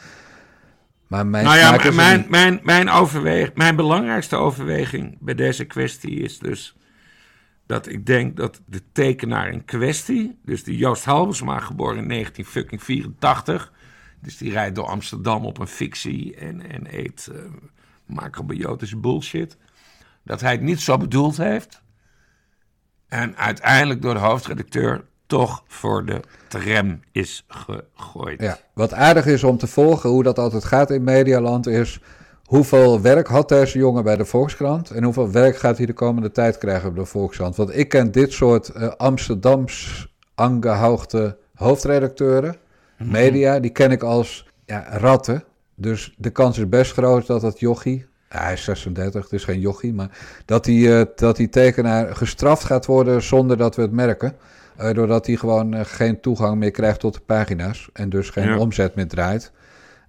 Maar 1.08 1.28
mijn, 1.28 1.45
nou 1.45 1.58
ja, 1.58 1.91
mijn, 1.91 2.26
mijn, 2.30 2.60
mijn, 2.63 3.52
mijn 3.54 3.76
belangrijkste 3.76 4.36
overweging 4.36 5.17
bij 5.19 5.36
deze 5.36 5.65
kwestie 5.65 6.19
is 6.19 6.39
dus 6.39 6.76
dat 7.65 7.88
ik 7.88 8.06
denk 8.06 8.38
dat 8.38 8.62
de 8.65 8.82
tekenaar 8.91 9.50
in 9.50 9.65
kwestie, 9.65 10.39
dus 10.45 10.63
de 10.63 10.78
Joost 10.78 11.06
Halbersma, 11.06 11.60
geboren 11.60 11.98
in 11.98 12.08
1984, 12.08 13.71
dus 14.25 14.38
die 14.38 14.51
rijdt 14.51 14.75
door 14.75 14.85
Amsterdam 14.85 15.45
op 15.45 15.59
een 15.59 15.67
fictie 15.67 16.35
en, 16.35 16.69
en 16.71 16.88
eet 16.89 17.29
uh, 17.31 17.38
macrobiotische 18.05 18.97
bullshit. 18.97 19.57
Dat 20.23 20.41
hij 20.41 20.51
het 20.51 20.61
niet 20.61 20.81
zo 20.81 20.97
bedoeld 20.97 21.38
heeft. 21.38 21.81
En 23.07 23.38
uiteindelijk 23.38 24.01
door 24.01 24.13
de 24.13 24.19
hoofdredacteur 24.19 25.05
toch 25.27 25.63
voor 25.67 26.05
de 26.05 26.21
tram 26.47 26.99
is 27.11 27.45
gegooid. 27.47 28.63
Wat 28.73 28.93
aardig 28.93 29.25
is 29.25 29.43
om 29.43 29.57
te 29.57 29.67
volgen 29.67 30.09
hoe 30.09 30.23
dat 30.23 30.39
altijd 30.39 30.63
gaat 30.63 30.91
in 30.91 31.03
Medialand 31.03 31.67
is... 31.67 31.99
hoeveel 32.43 33.01
werk 33.01 33.27
had 33.27 33.49
deze 33.49 33.77
jongen 33.77 34.03
bij 34.03 34.15
de 34.15 34.25
Volkskrant... 34.25 34.89
en 34.89 35.03
hoeveel 35.03 35.31
werk 35.31 35.57
gaat 35.57 35.77
hij 35.77 35.85
de 35.85 35.93
komende 35.93 36.31
tijd 36.31 36.57
krijgen 36.57 36.89
op 36.89 36.95
de 36.95 37.05
Volkskrant. 37.05 37.55
Want 37.55 37.77
ik 37.77 37.89
ken 37.89 38.11
dit 38.11 38.31
soort 38.31 38.71
uh, 38.75 38.88
Amsterdams 38.88 40.07
aangehoogde 40.35 41.38
hoofdredacteuren... 41.55 42.55
Media, 42.97 43.60
die 43.60 43.71
ken 43.71 43.91
ik 43.91 44.03
als 44.03 44.47
ja, 44.65 44.86
ratten. 44.97 45.43
Dus 45.75 46.13
de 46.17 46.29
kans 46.29 46.58
is 46.58 46.69
best 46.69 46.91
groot 46.91 47.27
dat 47.27 47.41
dat 47.41 47.60
jochie, 47.60 48.05
hij 48.27 48.53
is 48.53 48.63
36, 48.63 49.23
het 49.23 49.34
is 49.34 49.43
geen 49.43 49.60
jochie, 49.60 49.93
maar 49.93 50.10
dat 50.45 50.63
die, 50.63 50.88
uh, 50.88 51.01
dat 51.15 51.36
die 51.36 51.49
tekenaar 51.49 52.15
gestraft 52.15 52.63
gaat 52.63 52.86
worden 52.86 53.23
zonder 53.23 53.58
dat 53.58 53.75
we 53.75 53.81
het 53.81 53.91
merken. 53.91 54.36
Uh, 54.81 54.93
doordat 54.93 55.25
hij 55.25 55.36
gewoon 55.36 55.75
uh, 55.75 55.79
geen 55.84 56.19
toegang 56.19 56.58
meer 56.58 56.71
krijgt 56.71 56.99
tot 56.99 57.13
de 57.13 57.19
pagina's 57.19 57.89
en 57.93 58.10
dus 58.10 58.29
geen 58.29 58.47
ja. 58.47 58.58
omzet 58.58 58.95
meer 58.95 59.08
draait. 59.08 59.51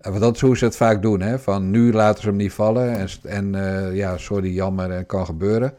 want 0.01 0.21
dat 0.21 0.35
is 0.35 0.41
hoe 0.41 0.57
ze 0.57 0.65
het 0.65 0.77
vaak 0.77 1.03
doen, 1.03 1.21
hè? 1.21 1.39
van 1.39 1.71
nu 1.71 1.93
laten 1.93 2.23
ze 2.23 2.29
hem 2.29 2.37
niet 2.37 2.53
vallen 2.53 2.97
en, 2.97 3.09
en 3.23 3.55
ja, 3.95 4.19
sorry, 4.19 4.55
jammer, 4.55 4.91
en 4.91 5.07
kan 5.07 5.27
gebeuren. 5.27 5.75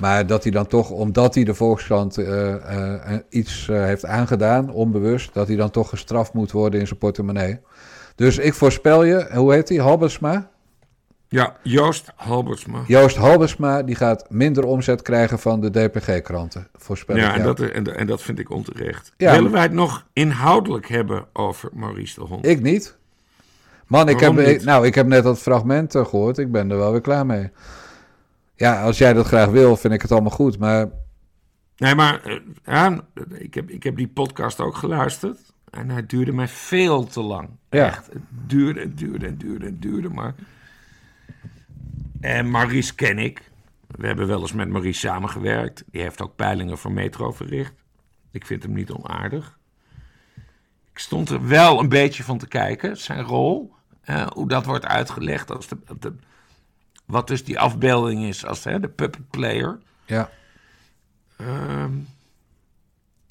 Maar 0.00 0.26
dat 0.26 0.42
hij 0.42 0.52
dan 0.52 0.66
toch, 0.66 0.90
omdat 0.90 1.34
hij 1.34 1.44
de 1.44 1.54
Volkskrant 1.54 2.18
uh, 2.18 2.48
uh, 2.48 3.12
iets 3.28 3.68
uh, 3.70 3.84
heeft 3.84 4.04
aangedaan, 4.04 4.70
onbewust, 4.70 5.34
dat 5.34 5.46
hij 5.46 5.56
dan 5.56 5.70
toch 5.70 5.88
gestraft 5.88 6.32
moet 6.32 6.52
worden 6.52 6.80
in 6.80 6.86
zijn 6.86 6.98
portemonnee. 6.98 7.60
Dus 8.14 8.38
ik 8.38 8.54
voorspel 8.54 9.04
je, 9.04 9.28
hoe 9.32 9.52
heet 9.52 9.68
hij? 9.68 9.78
Halbersma? 9.78 10.50
Ja, 11.28 11.56
Joost 11.62 12.12
Halbersma. 12.16 12.82
Joost 12.86 13.16
Halbersma, 13.16 13.82
die 13.82 13.94
gaat 13.94 14.30
minder 14.30 14.64
omzet 14.64 15.02
krijgen 15.02 15.38
van 15.38 15.60
de 15.60 15.70
DPG-kranten. 15.70 16.68
Voorspel 16.74 17.16
ja, 17.16 17.34
en 17.34 17.42
dat, 17.42 17.60
en, 17.60 17.96
en, 17.96 18.06
dat 18.06 18.22
vind 18.22 18.38
ik 18.38 18.50
onterecht. 18.50 19.12
Ja, 19.16 19.32
Willen 19.32 19.50
wij 19.50 19.62
het 19.62 19.72
nog 19.72 20.06
inhoudelijk 20.12 20.88
hebben 20.88 21.24
over 21.32 21.70
Maurice 21.72 22.20
de 22.20 22.26
Hond? 22.26 22.46
Ik 22.46 22.62
niet. 22.62 22.96
Man, 23.86 24.08
ik 24.08 24.20
heb, 24.20 24.38
ik, 24.38 24.64
nou, 24.64 24.86
ik 24.86 24.94
heb 24.94 25.06
net 25.06 25.22
dat 25.22 25.38
fragment 25.38 25.92
gehoord. 25.92 26.38
Ik 26.38 26.52
ben 26.52 26.70
er 26.70 26.76
wel 26.76 26.92
weer 26.92 27.00
klaar 27.00 27.26
mee. 27.26 27.50
Ja, 28.56 28.82
als 28.82 28.98
jij 28.98 29.12
dat 29.12 29.26
graag 29.26 29.48
wil, 29.50 29.76
vind 29.76 29.94
ik 29.94 30.02
het 30.02 30.12
allemaal 30.12 30.30
goed. 30.30 30.58
Maar. 30.58 30.88
Nee, 31.76 31.94
maar 31.94 32.40
ja, 32.64 33.00
ik, 33.30 33.54
heb, 33.54 33.70
ik 33.70 33.82
heb 33.82 33.96
die 33.96 34.08
podcast 34.08 34.60
ook 34.60 34.76
geluisterd. 34.76 35.38
En 35.70 35.90
hij 35.90 36.06
duurde 36.06 36.32
mij 36.32 36.48
veel 36.48 37.04
te 37.04 37.20
lang. 37.20 37.48
Ja. 37.70 37.86
Echt. 37.86 38.06
Het 38.06 38.22
duurde 38.46 38.80
en 38.80 38.94
duurde 38.94 39.26
en 39.26 39.36
duurde 39.36 39.66
en 39.66 39.78
duurde. 39.80 40.08
Maar. 40.08 40.34
En 42.20 42.50
Maurice 42.50 42.94
ken 42.94 43.18
ik. 43.18 43.50
We 43.86 44.06
hebben 44.06 44.26
wel 44.26 44.40
eens 44.40 44.52
met 44.52 44.68
Maurice 44.68 45.00
samengewerkt. 45.00 45.84
Die 45.90 46.02
heeft 46.02 46.22
ook 46.22 46.36
peilingen 46.36 46.78
voor 46.78 46.92
Metro 46.92 47.32
verricht. 47.32 47.74
Ik 48.30 48.46
vind 48.46 48.62
hem 48.62 48.72
niet 48.72 48.90
onaardig. 48.90 49.58
Ik 50.92 50.98
stond 50.98 51.28
er 51.28 51.46
wel 51.46 51.80
een 51.80 51.88
beetje 51.88 52.22
van 52.22 52.38
te 52.38 52.48
kijken, 52.48 52.96
zijn 52.96 53.22
rol. 53.22 53.72
Uh, 54.04 54.26
hoe 54.26 54.48
dat 54.48 54.64
wordt 54.64 54.86
uitgelegd 54.86 55.50
als 55.50 55.68
de, 55.68 55.76
de 55.98 56.16
wat 57.06 57.26
dus 57.26 57.44
die 57.44 57.58
afbeelding 57.58 58.24
is 58.24 58.46
als 58.46 58.64
hè, 58.64 58.80
de 58.80 58.88
puppet 58.88 59.30
player. 59.30 59.78
Ja. 60.04 60.30
Um, 61.40 62.06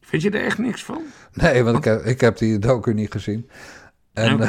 vind 0.01 0.21
je 0.21 0.29
er 0.29 0.45
echt 0.45 0.57
niks 0.57 0.83
van? 0.83 1.01
Nee, 1.33 1.63
want, 1.63 1.85
want... 1.85 1.85
Ik, 1.85 1.91
heb, 1.91 2.03
ik 2.05 2.21
heb 2.21 2.37
die 2.37 2.59
docu 2.59 2.93
niet 2.93 3.11
gezien. 3.11 3.49
En, 4.13 4.39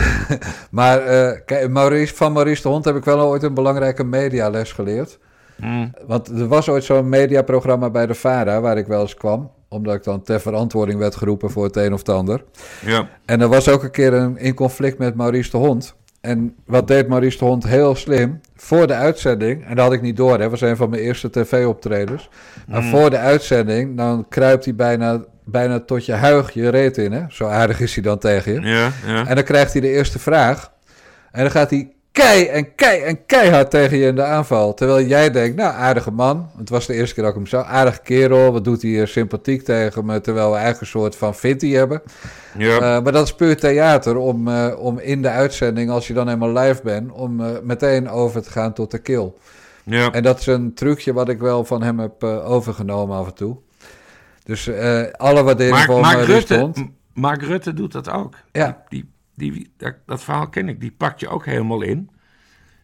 maar 0.71 1.01
uh, 1.01 1.39
kijk, 1.45 1.71
Maurice, 1.71 2.15
van 2.15 2.33
Maurice 2.33 2.63
de 2.63 2.69
Hond 2.69 2.85
heb 2.85 2.97
ik 2.97 3.05
wel 3.05 3.21
ooit 3.21 3.43
een 3.43 3.55
belangrijke 3.55 4.05
mediales 4.05 4.73
geleerd. 4.73 5.19
Mm. 5.57 5.93
Want 6.07 6.29
er 6.29 6.49
was 6.49 6.69
ooit 6.69 6.85
zo'n 6.85 7.09
mediaprogramma 7.09 7.91
bij 7.91 8.07
de 8.07 8.15
VARA 8.15 8.61
waar 8.61 8.79
ik 8.79 8.87
wel 8.87 9.01
eens 9.01 9.15
kwam. 9.15 9.51
Omdat 9.69 9.95
ik 9.95 10.05
dan 10.05 10.23
ter 10.23 10.41
verantwoording 10.41 10.99
werd 10.99 11.17
geroepen 11.17 11.51
voor 11.51 11.65
het 11.65 11.77
een 11.77 11.93
of 11.93 11.99
het 11.99 12.09
ander. 12.09 12.45
Ja. 12.85 13.09
En 13.25 13.41
er 13.41 13.49
was 13.49 13.69
ook 13.69 13.83
een 13.83 13.91
keer 13.91 14.13
een, 14.13 14.37
in 14.37 14.55
conflict 14.55 14.99
met 14.99 15.15
Maurice 15.15 15.51
de 15.51 15.57
Hond. 15.57 15.95
En 16.25 16.55
wat 16.67 16.89
deed 16.89 17.09
Maurice 17.09 17.39
de 17.39 17.45
Hond 17.45 17.67
heel 17.67 17.95
slim? 17.95 18.41
Voor 18.57 18.87
de 18.87 18.93
uitzending, 18.95 19.65
en 19.67 19.75
dat 19.77 19.85
had 19.85 19.93
ik 19.95 20.03
niet 20.03 20.17
door, 20.17 20.39
hè, 20.41 20.51
was 20.51 20.61
een 20.61 20.77
van 20.77 20.91
mijn 20.91 21.03
eerste 21.03 21.31
tv-optredens. 21.31 22.29
Maar 22.69 22.83
Mm. 22.83 22.91
voor 22.91 23.11
de 23.11 23.19
uitzending, 23.19 23.97
dan 23.97 24.27
kruipt 24.29 24.65
hij 24.65 24.75
bijna, 24.75 25.25
bijna 25.45 25.81
tot 25.81 26.07
je 26.07 26.13
huig 26.13 26.53
je 26.53 26.69
reet 26.69 26.97
in. 26.99 27.13
Hè? 27.13 27.23
Zo 27.29 27.47
aardig 27.47 27.81
is 27.81 27.95
hij 27.95 28.03
dan 28.03 28.19
tegen 28.19 28.53
je. 28.53 28.61
Ja, 28.61 28.91
ja. 29.07 29.27
En 29.27 29.35
dan 29.35 29.45
krijgt 29.45 29.73
hij 29.73 29.81
de 29.81 29.89
eerste 29.89 30.19
vraag. 30.19 30.73
En 31.33 31.41
dan 31.43 31.51
gaat 31.51 31.71
hij 31.71 31.93
kei 32.15 32.47
en 32.47 32.75
kei 32.75 33.03
en 33.03 33.27
keihard 33.27 33.71
tegen 33.71 33.99
je 33.99 34.07
in 34.07 34.15
de 34.15 34.23
aanval. 34.23 34.75
Terwijl 34.75 35.07
jij 35.07 35.31
denkt, 35.31 35.57
nou, 35.57 35.75
aardige 35.75 36.11
man. 36.11 36.51
Het 36.57 36.69
was 36.69 36.87
de 36.87 36.95
eerste 36.95 37.15
keer 37.15 37.23
dat 37.23 37.33
ik 37.33 37.39
hem 37.39 37.49
zag. 37.49 37.67
Aardige 37.67 38.01
kerel, 38.03 38.53
wat 38.53 38.65
doet 38.65 38.83
hij 38.83 38.91
hier 38.91 39.09
sympathiek 39.09 39.65
tegen 39.65 40.07
me. 40.07 40.21
Terwijl 40.21 40.49
we 40.49 40.55
eigenlijk 40.55 40.81
een 40.81 41.01
soort 41.01 41.17
van 41.17 41.35
fitty 41.35 41.71
hebben. 41.71 42.03
ja. 42.59 42.75
Eh, 42.75 43.03
maar 43.03 43.13
dat 43.13 43.25
is 43.27 43.35
puur 43.35 43.57
theater 43.57 44.17
om, 44.17 44.49
eh, 44.49 44.75
om 44.79 44.99
in 44.99 45.23
de 45.23 45.29
uitzending, 45.29 45.91
als 45.91 46.07
je 46.07 46.15
dan 46.15 46.27
helemaal 46.27 46.65
live 46.65 46.83
bent, 46.83 47.13
om 47.13 47.41
eh, 47.41 47.51
meteen 47.63 48.09
over 48.09 48.43
te 48.43 48.51
gaan 48.51 48.73
tot 48.73 48.91
de 48.91 48.99
kill. 48.99 49.33
ja. 49.85 50.13
En 50.13 50.23
dat 50.23 50.39
is 50.41 50.47
een 50.47 50.75
trucje 50.75 51.13
wat 51.13 51.29
ik 51.29 51.39
wel 51.39 51.65
van 51.65 51.83
hem 51.83 51.99
heb 51.99 52.25
overgenomen 52.25 53.17
af 53.17 53.27
en 53.27 53.35
toe. 53.35 53.57
Dus 54.45 54.71
alle 55.17 55.43
waardering 55.43 55.79
voor 55.79 56.01
Mark 56.01 56.25
Rutte, 56.27 56.73
Mark 57.15 57.43
Rutte 57.43 57.75
doet 57.75 57.93
dat 57.93 58.11
ook. 58.11 58.35
Ja. 58.53 58.83
Die, 58.89 59.01
die, 59.01 59.14
die, 59.35 59.73
dat, 59.77 59.95
dat 60.07 60.23
verhaal 60.25 60.49
ken 60.49 60.69
ik. 60.69 60.81
Die 60.81 60.95
pakt 60.97 61.21
je 61.21 61.29
ook 61.29 61.45
helemaal 61.45 61.83
in. 61.83 62.11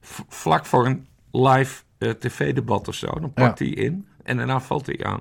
V- 0.01 0.21
vlak 0.29 0.67
voor 0.67 0.87
een 0.87 1.07
live 1.33 1.83
eh, 1.99 2.11
tv-debat 2.11 2.89
of 2.89 2.95
zo. 2.95 3.07
Dan 3.21 3.33
pakt 3.33 3.59
hij 3.59 3.69
in 3.69 4.07
en 4.23 4.37
daarna 4.37 4.61
valt 4.61 4.87
hij 4.87 5.05
aan. 5.05 5.21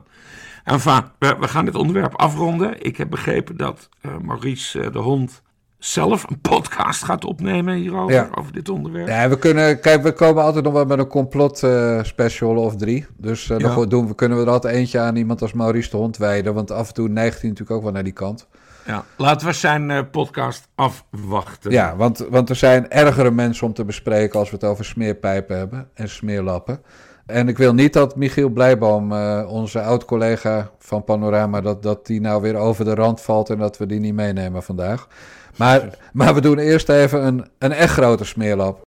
Enfin, 0.63 1.03
we, 1.19 1.35
we 1.39 1.47
gaan 1.47 1.65
dit 1.65 1.75
onderwerp 1.75 2.15
afronden. 2.15 2.81
Ik 2.85 2.97
heb 2.97 3.09
begrepen 3.09 3.57
dat 3.57 3.89
eh, 4.01 4.17
Maurice 4.17 4.81
eh, 4.81 4.91
de 4.91 4.99
Hond 4.99 5.41
zelf 5.77 6.29
een 6.29 6.39
podcast 6.41 7.03
gaat 7.03 7.25
opnemen 7.25 7.75
hierover. 7.75 8.13
Ja. 8.15 8.29
Over 8.33 8.51
dit 8.53 8.69
onderwerp. 8.69 9.07
Ja, 9.07 9.29
we 9.29 9.37
kunnen, 9.39 9.79
kijk, 9.79 10.03
we 10.03 10.11
komen 10.13 10.43
altijd 10.43 10.63
nog 10.63 10.73
wel 10.73 10.85
met 10.85 10.99
een 10.99 11.07
complot 11.07 11.57
special 12.01 12.55
of 12.55 12.75
drie. 12.75 13.05
Dus 13.17 13.45
Ja. 13.47 13.57
dan 13.57 13.89
doen 13.89 14.07
we, 14.07 14.15
kunnen 14.15 14.37
we 14.37 14.43
er 14.43 14.49
altijd 14.49 14.75
eentje 14.75 14.99
aan 14.99 15.15
iemand 15.15 15.41
als 15.41 15.53
Maurice 15.53 15.89
de 15.89 15.97
Hond 15.97 16.17
wijden. 16.17 16.53
Want 16.53 16.71
af 16.71 16.87
en 16.87 16.93
toe 16.93 17.07
neigt 17.09 17.41
hij 17.41 17.49
natuurlijk 17.49 17.77
ook 17.77 17.83
wel 17.83 17.91
naar 17.93 18.03
die 18.03 18.13
kant. 18.13 18.47
Ja. 18.89 19.05
Laten 19.17 19.47
we 19.47 19.53
zijn 19.53 19.91
eh, 19.91 19.99
podcast 20.11 20.67
afwachten. 20.75 21.71
Ja, 21.71 21.95
want, 21.95 22.25
want 22.29 22.49
er 22.49 22.55
zijn 22.55 22.91
ergere 22.91 23.31
mensen 23.31 23.67
om 23.67 23.73
te 23.73 23.85
bespreken 23.85 24.39
als 24.39 24.49
we 24.49 24.55
het 24.55 24.65
over 24.65 24.85
smeerpijpen 24.85 25.57
hebben 25.57 25.89
en 25.93 26.09
smeerlappen. 26.09 26.81
En 27.25 27.47
ik 27.47 27.57
wil 27.57 27.73
niet 27.73 27.93
dat 27.93 28.15
Michiel 28.15 28.49
Blijboom, 28.49 29.11
eh, 29.11 29.45
onze 29.47 29.81
oud-collega 29.81 30.69
van 30.79 31.03
Panorama, 31.03 31.61
dat, 31.61 31.83
dat 31.83 32.05
die 32.05 32.21
nou 32.21 32.41
weer 32.41 32.55
over 32.55 32.85
de 32.85 32.93
rand 32.93 33.21
valt 33.21 33.49
en 33.49 33.57
dat 33.57 33.77
we 33.77 33.85
die 33.85 33.99
niet 33.99 34.13
meenemen 34.13 34.63
vandaag. 34.63 35.07
Maar, 35.55 35.97
maar 36.13 36.33
we 36.33 36.41
doen 36.41 36.57
eerst 36.57 36.89
even 36.89 37.25
een, 37.25 37.45
een 37.57 37.71
echt 37.71 37.93
grote 37.93 38.25
smeerlap. 38.25 38.81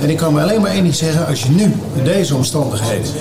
En 0.00 0.10
ik 0.10 0.16
kan 0.16 0.32
me 0.32 0.42
alleen 0.42 0.60
maar 0.60 0.70
één 0.70 0.82
ding 0.82 0.94
zeggen. 0.94 1.26
Als 1.26 1.42
je 1.42 1.50
nu 1.50 1.72
in 1.94 2.04
deze 2.04 2.34
omstandigheden 2.34 3.12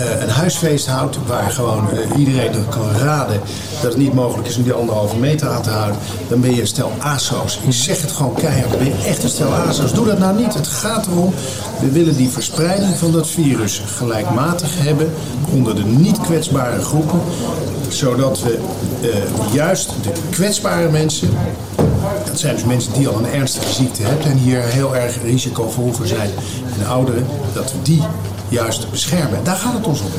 een 0.00 0.28
huisfeest 0.28 0.86
houdt... 0.86 1.18
waar 1.26 1.50
gewoon 1.50 1.90
eh, 1.90 2.18
iedereen 2.18 2.52
er 2.52 2.64
kan 2.68 2.90
raden 2.90 3.40
dat 3.82 3.92
het 3.92 3.96
niet 3.96 4.14
mogelijk 4.14 4.48
is 4.48 4.56
om 4.56 4.62
die 4.62 4.72
anderhalve 4.72 5.16
meter 5.16 5.48
aan 5.48 5.62
te 5.62 5.70
houden... 5.70 5.96
dan 6.28 6.40
ben 6.40 6.54
je 6.54 6.66
stel 6.66 6.92
aso's. 6.98 7.60
Ik 7.66 7.72
zeg 7.72 8.00
het 8.00 8.10
gewoon 8.10 8.34
keihard. 8.34 8.70
Dan 8.70 8.78
ben 8.78 8.88
je 8.88 9.04
echt 9.04 9.22
een 9.22 9.28
stel 9.28 9.52
aso's. 9.52 9.92
Doe 9.92 10.06
dat 10.06 10.18
nou 10.18 10.36
niet. 10.36 10.54
Het 10.54 10.68
gaat 10.68 11.06
erom, 11.06 11.34
we 11.80 11.90
willen 11.90 12.16
die 12.16 12.28
verspreiding 12.28 12.96
van 12.96 13.12
dat 13.12 13.28
virus 13.28 13.82
gelijkmatig 13.86 14.68
hebben... 14.78 15.12
onder 15.52 15.74
de 15.74 15.84
niet 15.84 16.20
kwetsbare 16.20 16.82
groepen. 16.82 17.20
Zodat 17.88 18.42
we 18.42 18.58
eh, 19.02 19.54
juist 19.54 19.92
de 20.02 20.12
kwetsbare 20.30 20.88
mensen 20.88 21.30
dat 22.24 22.38
zijn 22.38 22.54
dus 22.54 22.64
mensen 22.64 22.92
die 22.92 23.08
al 23.08 23.18
een 23.18 23.32
ernstige 23.32 23.72
ziekte 23.72 24.02
hebben 24.02 24.26
en 24.26 24.36
hier 24.36 24.62
heel 24.62 24.96
erg 24.96 25.22
risicovol 25.22 25.92
voor 25.92 26.06
zijn. 26.06 26.30
En 26.78 26.86
ouderen, 26.86 27.26
dat 27.52 27.72
we 27.72 27.82
die 27.82 28.02
juist 28.50 28.90
beschermen. 28.90 29.44
Daar 29.44 29.56
gaat 29.56 29.74
het 29.74 29.86
ons 29.86 30.00
om. 30.00 30.10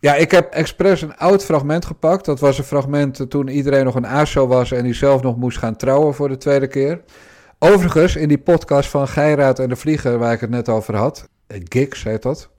Ja, 0.00 0.14
ik 0.14 0.30
heb 0.30 0.52
expres 0.52 1.02
een 1.02 1.16
oud 1.16 1.44
fragment 1.44 1.84
gepakt. 1.84 2.24
Dat 2.24 2.40
was 2.40 2.58
een 2.58 2.64
fragment 2.64 3.30
toen 3.30 3.48
iedereen 3.48 3.84
nog 3.84 3.94
een 3.94 4.06
ASO 4.06 4.46
was 4.46 4.72
en 4.72 4.82
die 4.82 4.94
zelf 4.94 5.22
nog 5.22 5.36
moest 5.36 5.58
gaan 5.58 5.76
trouwen 5.76 6.14
voor 6.14 6.28
de 6.28 6.36
tweede 6.36 6.66
keer. 6.66 7.00
Overigens, 7.58 8.16
in 8.16 8.28
die 8.28 8.38
podcast 8.38 8.88
van 8.88 9.08
Geiraat 9.08 9.58
en 9.58 9.68
de 9.68 9.76
Vlieger, 9.76 10.18
waar 10.18 10.32
ik 10.32 10.40
het 10.40 10.50
net 10.50 10.68
over 10.68 10.96
had, 10.96 11.28
Gigs 11.48 12.02
heet 12.02 12.22
dat. 12.22 12.50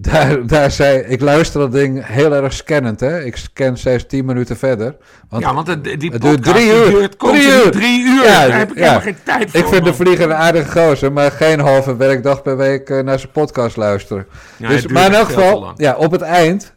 Daar, 0.00 0.46
daar 0.46 0.70
zei, 0.70 0.98
ik 0.98 1.20
luister 1.20 1.60
dat 1.60 1.72
ding 1.72 2.06
heel 2.06 2.34
erg 2.34 2.52
scannend, 2.52 3.00
hè. 3.00 3.24
Ik 3.24 3.36
scan 3.36 3.76
steeds 3.76 4.06
tien 4.06 4.24
minuten 4.24 4.56
verder. 4.56 4.96
Want 5.28 5.42
Ja, 5.42 5.54
want 5.54 5.66
het- 5.66 5.84
die 5.84 6.10
het 6.10 6.22
duurt 6.22 6.42
drie 6.44 6.66
uur. 6.74 6.84
duurt 6.90 7.16
continu 7.16 7.70
drie 7.70 8.00
uur. 8.04 8.22
Daar 8.22 8.58
heb 8.58 8.70
ik 8.70 8.76
helemaal 8.76 9.00
geen 9.00 9.16
tijd 9.24 9.50
voor, 9.50 9.60
Ik 9.60 9.66
vind 9.66 9.84
de 9.84 9.94
vlieger 9.94 10.24
een 10.24 10.34
aardige 10.36 10.80
gozer, 10.80 11.12
maar 11.12 11.30
geen 11.30 11.60
halve 11.60 11.96
werkdag 11.96 12.42
per 12.42 12.56
week 12.56 12.90
eh, 12.90 13.02
naar 13.02 13.18
zijn 13.18 13.32
podcast 13.32 13.76
luisteren. 13.76 14.26
Ja, 14.56 14.68
dus, 14.68 14.86
maar 14.86 15.06
in 15.06 15.14
elk 15.14 15.26
geval, 15.26 15.72
ja, 15.76 15.96
op 15.96 16.10
het 16.10 16.20
eind, 16.22 16.72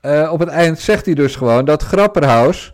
eh, 0.00 0.28
op 0.32 0.38
het 0.40 0.48
eind 0.48 0.78
zegt 0.78 1.04
hij 1.04 1.14
dus 1.14 1.36
gewoon 1.36 1.64
dat 1.64 1.82
Grapperhaus, 1.82 2.72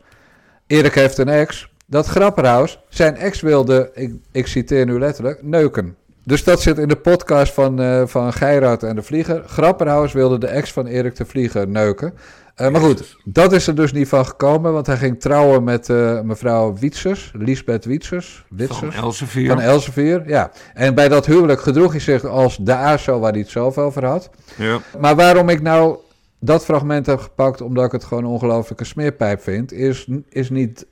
Erik 0.67 0.95
heeft 0.95 1.19
een 1.19 1.29
ex, 1.29 1.69
dat 1.87 2.07
Grapperhaus 2.07 2.79
zijn 2.89 3.17
ex 3.17 3.41
wilde, 3.41 3.91
ik, 3.95 4.13
ik 4.33 4.47
citeer 4.47 4.87
nu 4.87 4.99
letterlijk, 4.99 5.43
neuken. 5.43 5.97
Dus 6.27 6.45
dat 6.45 6.61
zit 6.61 6.79
in 6.79 6.89
de 6.89 6.97
podcast 6.97 7.53
van, 7.53 7.81
eh 7.81 8.03
van 8.07 8.33
Geiraat 8.33 8.83
en 8.83 8.95
de 8.95 9.03
Vlieger. 9.03 9.43
Grapperhaus 9.47 10.13
wilde 10.13 10.39
de 10.39 10.47
ex 10.47 10.73
van 10.73 10.87
Erik 10.87 11.17
de 11.17 11.25
Vlieger 11.25 11.69
neuken. 11.69 12.15
Eh, 12.55 12.71
maar 12.71 12.81
goed, 12.81 13.17
dat 13.25 13.53
is 13.53 13.67
er 13.67 13.75
dus 13.75 13.93
niet 13.93 14.09
van 14.09 14.27
gekomen, 14.27 14.73
want 14.73 14.87
hij 14.87 14.97
ging 14.97 15.21
trouwen 15.21 15.65
met 15.65 15.89
eh, 15.91 16.21
mevrouw 16.21 16.75
Wietsers, 16.75 17.33
Lisbeth 17.35 17.85
Wietsers. 17.85 18.45
Van. 18.57 18.93
Elsevier. 18.93 19.49
Van 19.49 19.61
Elsevier, 19.61 20.29
ja. 20.29 20.51
En 20.75 20.95
bij 20.95 21.09
dat 21.09 21.27
huwelijk 21.27 21.61
gedroeg 21.61 21.91
hij 21.91 22.01
zich 22.01 22.25
als 22.25 22.57
de 22.57 22.75
ASO 22.75 23.19
waar 23.19 23.33
hij 23.33 23.41
het 23.41 23.51
zelf 23.51 23.79
over 23.79 24.05
had. 24.05 24.31
ja. 24.57 24.79
Maar 24.99 25.17
waarom 25.17 25.49
ik 25.49 25.63
nou 25.63 25.97
dat 26.41 26.65
fragment 26.65 27.07
heb 27.07 27.19
gepakt, 27.21 27.61
omdat 27.61 27.85
ik 27.85 27.93
het 27.93 28.05
gewoon 28.05 28.25
een 28.25 28.31
ongelofelijke 28.31 28.85
smeerpijp 28.85 29.43
vind, 29.43 29.73
is, 29.73 30.09
is 30.29 30.51
niet 30.51 30.87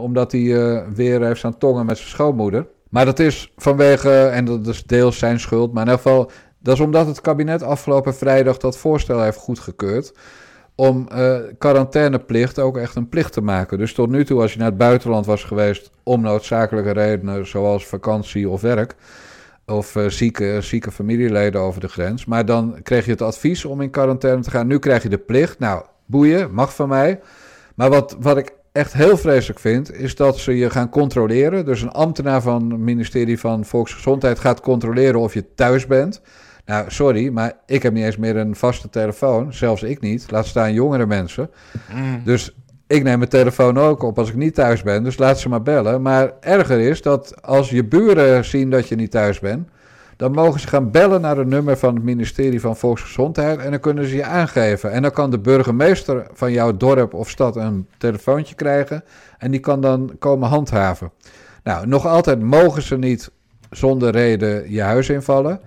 omdat 0.00 0.32
hij 0.32 0.84
weer 0.94 1.24
heeft 1.24 1.38
staan 1.38 1.58
tongen 1.58 1.86
met 1.86 1.96
zijn 1.96 2.08
schoonmoeder. 2.08 2.66
Maar 2.90 3.04
dat 3.04 3.18
is 3.18 3.52
vanwege, 3.56 4.24
en 4.24 4.44
dat 4.44 4.66
is 4.66 4.84
deels 4.84 5.18
zijn 5.18 5.40
schuld, 5.40 5.72
maar 5.72 5.82
in 5.82 5.88
elk 5.88 6.00
geval, 6.00 6.30
dat 6.58 6.74
is 6.74 6.80
omdat 6.80 7.06
het 7.06 7.20
kabinet 7.20 7.62
afgelopen 7.62 8.14
vrijdag 8.14 8.56
dat 8.56 8.76
voorstel 8.76 9.22
heeft 9.22 9.38
goedgekeurd. 9.38 10.12
Om 10.74 11.08
eh, 11.08 11.36
quarantaineplicht 11.58 12.58
ook 12.58 12.76
echt 12.76 12.94
een 12.94 13.08
plicht 13.08 13.32
te 13.32 13.40
maken. 13.40 13.78
Dus 13.78 13.94
tot 13.94 14.10
nu 14.10 14.24
toe, 14.24 14.40
als 14.40 14.52
je 14.52 14.58
naar 14.58 14.68
het 14.68 14.76
buitenland 14.76 15.26
was 15.26 15.44
geweest 15.44 15.90
om 16.02 16.20
noodzakelijke 16.20 16.90
redenen, 16.90 17.46
zoals 17.46 17.86
vakantie 17.86 18.48
of 18.48 18.60
werk, 18.60 18.94
of 19.66 19.96
eh, 19.96 20.06
zieke, 20.06 20.58
zieke 20.60 20.90
familieleden 20.90 21.60
over 21.60 21.80
de 21.80 21.88
grens. 21.88 22.24
Maar 22.24 22.44
dan 22.44 22.76
kreeg 22.82 23.04
je 23.04 23.10
het 23.10 23.22
advies 23.22 23.64
om 23.64 23.80
in 23.80 23.90
quarantaine 23.90 24.42
te 24.42 24.50
gaan. 24.50 24.66
Nu 24.66 24.78
krijg 24.78 25.02
je 25.02 25.08
de 25.08 25.18
plicht. 25.18 25.58
Nou, 25.58 25.84
boeien, 26.06 26.54
mag 26.54 26.74
van 26.74 26.88
mij. 26.88 27.20
Maar 27.74 27.90
wat, 27.90 28.16
wat 28.20 28.36
ik 28.36 28.52
echt 28.78 28.92
heel 28.92 29.16
vreselijk 29.16 29.58
vind, 29.58 29.94
is 29.94 30.14
dat 30.14 30.38
ze 30.38 30.56
je 30.56 30.70
gaan 30.70 30.88
controleren. 30.88 31.64
Dus 31.64 31.82
een 31.82 31.90
ambtenaar 31.90 32.42
van 32.42 32.70
het 32.70 32.80
ministerie 32.80 33.38
van 33.38 33.64
Volksgezondheid 33.64 34.38
gaat 34.38 34.60
controleren 34.60 35.20
of 35.20 35.34
je 35.34 35.54
thuis 35.54 35.86
bent. 35.86 36.20
Nou, 36.64 36.84
sorry, 36.90 37.28
maar 37.28 37.52
ik 37.66 37.82
heb 37.82 37.92
niet 37.92 38.04
eens 38.04 38.16
meer 38.16 38.36
een 38.36 38.56
vaste 38.56 38.90
telefoon. 38.90 39.52
Zelfs 39.52 39.82
ik 39.82 40.00
niet. 40.00 40.30
Laat 40.30 40.46
staan 40.46 40.72
jongere 40.72 41.06
mensen. 41.06 41.50
Dus 42.24 42.54
ik 42.86 43.02
neem 43.02 43.18
mijn 43.18 43.30
telefoon 43.30 43.78
ook 43.78 44.02
op 44.02 44.18
als 44.18 44.28
ik 44.28 44.34
niet 44.34 44.54
thuis 44.54 44.82
ben. 44.82 45.04
Dus 45.04 45.18
laat 45.18 45.40
ze 45.40 45.48
maar 45.48 45.62
bellen. 45.62 46.02
Maar 46.02 46.32
erger 46.40 46.80
is 46.80 47.02
dat 47.02 47.42
als 47.42 47.70
je 47.70 47.84
buren 47.84 48.44
zien 48.44 48.70
dat 48.70 48.88
je 48.88 48.94
niet 48.94 49.10
thuis 49.10 49.38
bent. 49.38 49.68
Dan 50.18 50.32
mogen 50.32 50.60
ze 50.60 50.68
gaan 50.68 50.90
bellen 50.90 51.20
naar 51.20 51.38
een 51.38 51.48
nummer 51.48 51.76
van 51.76 51.94
het 51.94 52.04
ministerie 52.04 52.60
van 52.60 52.76
Volksgezondheid. 52.76 53.58
En 53.58 53.70
dan 53.70 53.80
kunnen 53.80 54.06
ze 54.06 54.16
je 54.16 54.24
aangeven. 54.24 54.92
En 54.92 55.02
dan 55.02 55.10
kan 55.10 55.30
de 55.30 55.38
burgemeester 55.38 56.26
van 56.32 56.52
jouw 56.52 56.76
dorp 56.76 57.14
of 57.14 57.30
stad 57.30 57.56
een 57.56 57.88
telefoontje 57.98 58.54
krijgen. 58.54 59.04
En 59.38 59.50
die 59.50 59.60
kan 59.60 59.80
dan 59.80 60.12
komen 60.18 60.48
handhaven. 60.48 61.10
Nou, 61.62 61.86
nog 61.86 62.06
altijd 62.06 62.40
mogen 62.40 62.82
ze 62.82 62.98
niet 62.98 63.30
zonder 63.70 64.10
reden 64.10 64.72
je 64.72 64.82
huis 64.82 65.08
invallen. 65.08 65.60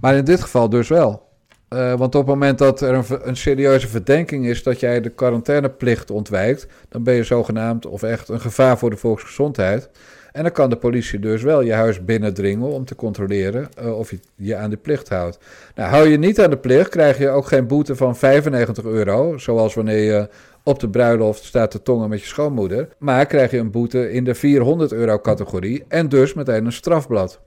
Maar 0.00 0.16
in 0.16 0.24
dit 0.24 0.40
geval 0.40 0.68
dus 0.68 0.88
wel. 0.88 1.28
Eh, 1.68 1.94
want 1.94 2.14
op 2.14 2.20
het 2.20 2.34
moment 2.34 2.58
dat 2.58 2.80
er 2.80 2.94
een, 2.94 3.04
een 3.22 3.36
serieuze 3.36 3.88
verdenking 3.88 4.46
is 4.46 4.62
dat 4.62 4.80
jij 4.80 5.00
de 5.00 5.10
quarantaineplicht 5.10 6.10
ontwijkt, 6.10 6.66
dan 6.88 7.02
ben 7.02 7.14
je 7.14 7.24
zogenaamd 7.24 7.86
of 7.86 8.02
echt 8.02 8.28
een 8.28 8.40
gevaar 8.40 8.78
voor 8.78 8.90
de 8.90 8.96
volksgezondheid. 8.96 9.90
En 10.38 10.44
dan 10.44 10.52
kan 10.52 10.70
de 10.70 10.76
politie 10.76 11.18
dus 11.18 11.42
wel 11.42 11.60
je 11.60 11.72
huis 11.72 12.04
binnendringen 12.04 12.68
om 12.68 12.84
te 12.84 12.94
controleren 12.94 13.68
uh, 13.82 13.98
of 13.98 14.10
je 14.10 14.18
je 14.34 14.56
aan 14.56 14.70
de 14.70 14.76
plicht 14.76 15.08
houdt. 15.08 15.38
Nou, 15.74 15.90
hou 15.90 16.08
je 16.08 16.18
niet 16.18 16.40
aan 16.40 16.50
de 16.50 16.56
plicht, 16.56 16.88
krijg 16.88 17.18
je 17.18 17.28
ook 17.28 17.46
geen 17.46 17.66
boete 17.66 17.96
van 17.96 18.16
95 18.16 18.84
euro, 18.84 19.38
zoals 19.38 19.74
wanneer 19.74 20.12
je 20.12 20.28
op 20.62 20.78
de 20.80 20.88
bruiloft 20.88 21.44
staat 21.44 21.70
te 21.70 21.82
tongen 21.82 22.08
met 22.08 22.20
je 22.20 22.26
schoonmoeder. 22.26 22.88
Maar 22.98 23.26
krijg 23.26 23.50
je 23.50 23.58
een 23.58 23.70
boete 23.70 24.12
in 24.12 24.24
de 24.24 24.34
400 24.34 24.92
euro 24.92 25.18
categorie 25.20 25.84
en 25.88 26.08
dus 26.08 26.34
meteen 26.34 26.66
een 26.66 26.72
strafblad. 26.72 27.40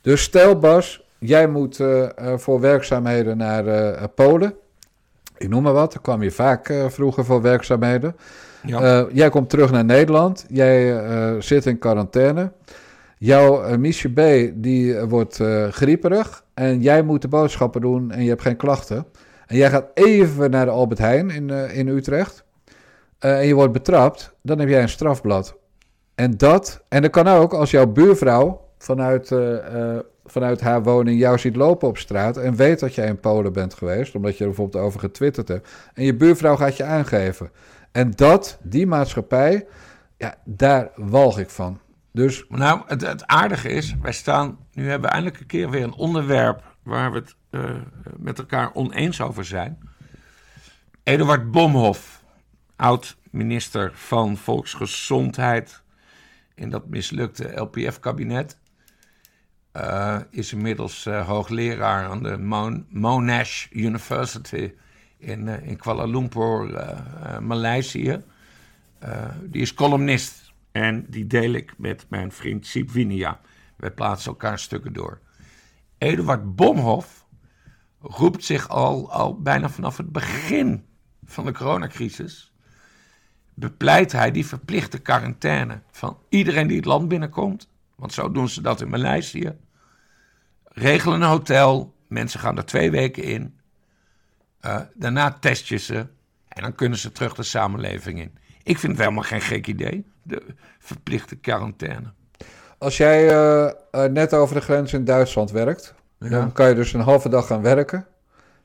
Dus 0.00 0.22
stel 0.22 0.58
Bas, 0.58 1.06
jij 1.18 1.48
moet 1.48 1.78
uh, 1.78 2.08
voor 2.36 2.60
werkzaamheden 2.60 3.36
naar 3.36 4.08
Polen. 4.08 4.54
Ik 5.36 5.48
noem 5.48 5.62
maar 5.62 5.72
wat, 5.72 5.92
daar 5.92 6.02
kwam 6.02 6.22
je 6.22 6.30
vaak 6.30 6.72
vroeger 6.88 7.24
voor 7.24 7.42
werkzaamheden. 7.42 8.16
Ja. 8.66 9.06
jij 9.12 9.30
komt 9.30 9.50
terug 9.50 9.70
naar 9.70 9.84
Nederland, 9.84 10.44
jij 10.48 11.02
zit 11.40 11.66
in 11.66 11.78
quarantaine. 11.78 12.52
Jouw 13.18 13.68
uh, 13.70 13.76
Miesje 13.76 14.08
B 14.08 14.20
die 14.54 15.00
wordt 15.00 15.40
grieperig 15.70 16.44
en 16.54 16.80
jij 16.80 17.02
moet 17.02 17.22
de 17.22 17.28
boodschappen 17.28 17.80
doen 17.80 18.10
en 18.10 18.22
je 18.22 18.28
hebt 18.28 18.42
geen 18.42 18.56
klachten. 18.56 19.06
En 19.46 19.56
jij 19.56 19.70
gaat 19.70 19.86
even 19.94 20.50
naar 20.50 20.64
de 20.64 20.70
Albert 20.70 20.98
Heijn 20.98 21.30
in, 21.30 21.50
in 21.50 21.88
Utrecht. 21.88 22.44
En 23.18 23.46
je 23.46 23.54
wordt 23.54 23.72
betrapt, 23.72 24.34
dan 24.42 24.58
heb 24.58 24.68
jij 24.68 24.82
een 24.82 24.88
strafblad. 24.88 25.56
En 26.14 26.36
dat, 26.36 26.84
en 26.88 27.02
dat 27.02 27.10
kan 27.10 27.28
ook 27.28 27.54
als 27.54 27.70
jouw 27.70 27.86
buurvrouw 27.86 28.60
vanuit, 28.78 29.32
vanuit 30.26 30.60
haar 30.60 30.82
woning 30.82 31.18
jou 31.18 31.38
ziet 31.38 31.56
lopen 31.56 31.88
op 31.88 31.98
straat 31.98 32.36
en 32.36 32.56
weet 32.56 32.80
dat 32.80 32.94
jij 32.94 33.06
in 33.06 33.20
Polen 33.20 33.52
bent 33.52 33.74
geweest, 33.74 34.14
omdat 34.14 34.36
je 34.36 34.44
er 34.44 34.50
bijvoorbeeld 34.50 34.84
over 34.84 35.00
getwitterd 35.00 35.48
hebt. 35.48 35.68
En 35.94 36.04
je 36.04 36.14
buurvrouw 36.14 36.56
gaat 36.56 36.76
je 36.76 36.84
aangeven. 36.84 37.50
En 37.94 38.10
dat, 38.10 38.58
die 38.62 38.86
maatschappij, 38.86 39.66
ja, 40.16 40.34
daar 40.44 40.90
walg 40.96 41.38
ik 41.38 41.50
van. 41.50 41.80
Dus... 42.12 42.44
Nou, 42.48 42.82
het, 42.86 43.00
het 43.00 43.26
aardige 43.26 43.68
is, 43.68 43.94
wij 44.02 44.12
staan, 44.12 44.58
nu 44.72 44.88
hebben 44.88 45.08
we 45.08 45.14
eindelijk 45.14 45.40
een 45.40 45.46
keer 45.46 45.70
weer 45.70 45.82
een 45.82 45.94
onderwerp 45.94 46.62
waar 46.82 47.12
we 47.12 47.18
het 47.18 47.36
met 48.16 48.38
elkaar 48.38 48.74
oneens 48.74 49.20
over 49.20 49.44
zijn. 49.44 49.78
Eduard 51.02 51.50
Bomhoff 51.50 52.24
oud-minister 52.76 53.90
van 53.94 54.36
Volksgezondheid 54.36 55.82
in 56.54 56.70
dat 56.70 56.86
mislukte 56.86 57.60
LPF-kabinet. 57.60 58.58
Uh, 59.76 60.20
is 60.30 60.52
inmiddels 60.52 61.06
uh, 61.06 61.26
hoogleraar 61.26 62.08
aan 62.08 62.22
de 62.22 62.38
Monash 62.88 63.66
University 63.70 64.72
in, 65.24 65.46
uh, 65.46 65.66
in 65.66 65.76
Kuala 65.76 66.04
Lumpur, 66.04 66.68
Maleisië. 67.40 68.22
die 69.42 69.62
is 69.62 69.74
columnist 69.74 70.52
en 70.72 71.06
die 71.08 71.26
deel 71.26 71.52
ik 71.52 71.74
met 71.78 72.06
mijn 72.08 72.32
vriend 72.32 72.66
Siep 72.66 72.90
Winia. 72.90 73.40
Wij 73.76 73.90
plaatsen 73.90 74.30
elkaar 74.30 74.58
stukken 74.58 74.92
door. 74.92 75.20
Eduard 75.98 76.56
Bomhoff 76.56 77.26
roept 78.00 78.44
zich 78.44 78.68
al, 78.68 79.12
al 79.12 79.40
bijna 79.40 79.68
vanaf 79.68 79.96
het 79.96 80.12
begin 80.12 80.84
van 81.24 81.44
de 81.44 81.52
coronacrisis 81.52 82.54
bepleit 83.54 84.12
hij 84.12 84.30
die 84.30 84.46
verplichte 84.46 84.98
quarantaine 84.98 85.82
van 85.90 86.18
iedereen 86.28 86.66
die 86.66 86.76
het 86.76 86.84
land 86.84 87.08
binnenkomt. 87.08 87.68
Want 87.94 88.12
zo 88.12 88.30
doen 88.30 88.48
ze 88.48 88.60
dat 88.60 88.80
in 88.80 88.88
Maleisië. 88.88 89.52
Regelen 90.64 91.22
een 91.22 91.28
hotel, 91.28 91.94
mensen 92.08 92.40
gaan 92.40 92.56
er 92.56 92.64
twee 92.64 92.90
weken 92.90 93.22
in. 93.22 93.58
Uh, 94.66 94.76
daarna 94.94 95.36
test 95.40 95.66
je 95.66 95.76
ze 95.76 96.06
en 96.48 96.62
dan 96.62 96.74
kunnen 96.74 96.98
ze 96.98 97.12
terug 97.12 97.34
de 97.34 97.42
samenleving 97.42 98.20
in. 98.20 98.38
Ik 98.62 98.78
vind 98.78 98.92
het 98.92 99.00
helemaal 99.00 99.22
geen 99.22 99.40
gek 99.40 99.66
idee, 99.66 100.06
de 100.22 100.42
verplichte 100.78 101.36
quarantaine. 101.36 102.12
Als 102.78 102.96
jij 102.96 103.32
uh, 103.32 103.70
net 104.04 104.34
over 104.34 104.54
de 104.54 104.60
grens 104.60 104.92
in 104.92 105.04
Duitsland 105.04 105.50
werkt, 105.50 105.94
ja. 106.18 106.28
dan 106.28 106.52
kan 106.52 106.68
je 106.68 106.74
dus 106.74 106.92
een 106.92 107.00
halve 107.00 107.28
dag 107.28 107.46
gaan 107.46 107.62
werken. 107.62 108.06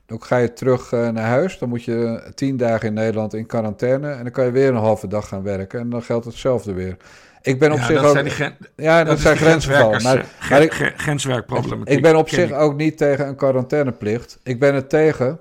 Dan 0.06 0.22
ga 0.22 0.36
je 0.36 0.52
terug 0.52 0.90
naar 0.90 1.28
huis. 1.28 1.58
Dan 1.58 1.68
moet 1.68 1.84
je 1.84 2.30
tien 2.34 2.56
dagen 2.56 2.88
in 2.88 2.94
Nederland 2.94 3.34
in 3.34 3.46
quarantaine. 3.46 4.10
En 4.10 4.22
dan 4.22 4.32
kan 4.32 4.44
je 4.44 4.50
weer 4.50 4.68
een 4.68 4.74
halve 4.74 5.06
dag 5.06 5.28
gaan 5.28 5.42
werken. 5.42 5.80
En 5.80 5.90
dan 5.90 6.02
geldt 6.02 6.24
hetzelfde 6.24 6.72
weer. 6.72 6.96
Ik 7.42 7.58
ben 7.58 7.72
op 7.72 7.78
ja, 7.78 7.84
zich 7.84 8.00
dat 8.00 8.04
ook. 8.04 8.12
Zijn 8.12 8.30
gren, 8.30 8.56
ja, 8.76 9.04
dat, 9.04 9.18
zijn 9.18 9.36
grensgevallen. 9.36 10.02
Maar, 10.02 10.26
maar 10.50 10.62
ik, 10.62 10.72
grenswerkproblematiek. 10.96 11.96
Ik 11.96 12.02
ben 12.02 12.16
op 12.16 12.28
zich 12.28 12.52
ook 12.52 12.76
niet 12.76 12.96
tegen 12.96 13.26
een 13.26 13.36
quarantaineplicht. 13.36 14.38
Ik 14.42 14.58
ben 14.58 14.74
er 14.74 14.86
tegen 14.86 15.40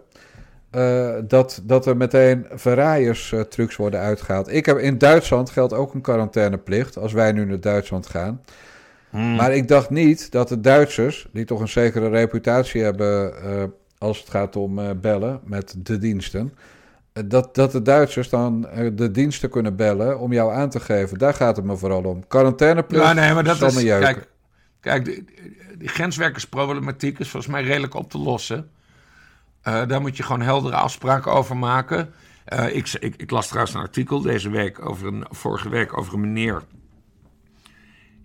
uh, 0.76 1.16
dat, 1.28 1.62
dat 1.64 1.86
er 1.86 1.98
meteen 1.98 2.46
verraaierstrucs 2.52 3.74
uh, 3.74 3.80
worden 3.80 4.00
uitgehaald. 4.00 4.54
Ik 4.54 4.66
heb, 4.66 4.78
in 4.78 4.98
Duitsland 4.98 5.50
geldt 5.50 5.74
ook 5.74 5.94
een 5.94 6.02
quarantaineplicht. 6.02 6.98
Als 6.98 7.14
wij 7.14 7.32
nu 7.32 7.46
naar 7.46 7.60
Duitsland 7.60 8.08
gaan. 8.08 8.42
Hmm. 9.10 9.36
Maar 9.36 9.54
ik 9.54 9.68
dacht 9.68 9.90
niet 9.90 10.32
dat 10.32 10.48
de 10.48 10.60
Duitsers, 10.60 11.28
die 11.34 11.46
toch 11.46 11.60
een 11.60 11.68
zekere 11.68 12.10
reputatie 12.10 12.84
hebben 12.84 13.34
uh, 13.44 13.64
als 13.98 14.20
het 14.20 14.30
gaat 14.30 14.56
om 14.56 15.00
bellen 15.02 15.40
met 15.44 15.76
de 15.78 15.98
diensten. 15.98 16.54
Dat, 17.26 17.56
dat 17.56 17.72
de 17.72 17.82
Duitsers 17.82 18.30
dan 18.30 18.68
de 18.94 19.12
diensten 19.12 19.50
kunnen 19.50 19.76
bellen 19.76 20.20
om 20.20 20.34
jou 20.34 20.54
aan 20.54 20.70
te 20.70 20.80
geven. 20.80 21.18
Daar 21.18 21.34
gaat 21.34 21.56
het 21.56 21.66
me 21.66 21.78
vooral 21.78 22.04
om. 22.04 22.28
Quarantaineplicht 22.28 23.04
ja, 23.04 23.14
nee, 23.14 23.34
maar 23.34 23.44
dat 23.44 23.62
is, 23.62 23.84
kijk, 23.84 24.28
kijk, 24.80 25.06
die 25.78 25.88
grenswerkersproblematiek 25.88 27.20
is 27.20 27.30
volgens 27.30 27.52
mij 27.52 27.64
redelijk 27.64 27.94
op 27.94 28.10
te 28.10 28.18
lossen. 28.18 28.70
Daar 29.88 30.02
moet 30.02 30.18
je 30.18 30.24
gewoon 30.24 30.42
heldere 30.42 30.76
afspraken 30.76 31.32
over 31.32 31.58
maken. 31.58 32.14
ik, 32.72 32.94
ik, 33.00 33.16
ik, 33.18 33.32
las 33.32 33.48
trouwens 33.48 33.76
een 33.76 33.82
artikel 33.82 34.22
deze 34.22 34.50
week 34.50 34.86
over 34.86 35.08
een, 35.08 35.26
vorige 35.30 35.70
week 35.70 35.98
over 35.98 36.14
een 36.14 36.20
meneer 36.20 36.64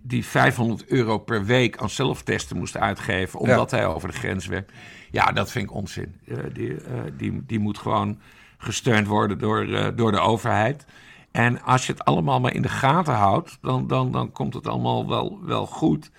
die 0.07 0.25
500 0.25 0.87
euro 0.87 1.19
per 1.19 1.45
week 1.45 1.77
aan 1.77 1.91
zelftesten 1.91 2.57
moest 2.57 2.77
uitgeven, 2.77 3.41
omdat 3.41 3.71
ja. 3.71 3.77
hij 3.77 3.87
over 3.87 4.09
de 4.09 4.19
grens 4.19 4.47
werkt. 4.47 4.73
Ja, 5.11 5.33
dat 5.33 5.51
vind 5.51 5.65
ik 5.65 5.75
onzin. 5.75 6.21
Uh, 6.25 6.39
die, 6.53 6.77
die, 7.17 7.43
die 7.47 7.59
moet 7.59 7.79
gewoon 7.79 8.21
gesteund 8.59 9.07
worden 9.07 9.39
door, 9.39 9.95
door 9.97 10.13
de 10.13 10.21
overheid. 10.21 10.85
En 11.31 11.63
als 11.63 11.87
je 11.87 11.93
het 11.93 12.05
allemaal 12.05 12.41
maar 12.41 12.55
in 12.55 12.63
de 12.63 12.69
gaten 12.69 13.15
houdt, 13.15 13.59
dan, 13.61 13.87
dan, 13.87 14.13
dan 14.13 14.33
komt 14.33 14.55
het 14.55 14.67
allemaal 14.67 15.09
wel, 15.09 15.39
wel 15.43 15.67
goed. 15.67 16.11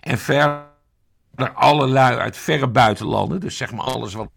En 0.00 0.18
verder 0.18 0.68
allerlei 1.54 2.16
uit 2.16 2.36
verre 2.36 2.68
buitenlanden, 2.68 3.40
dus 3.40 3.56
zeg 3.56 3.72
maar 3.72 3.84
alles 3.84 4.14
wat 4.14 4.30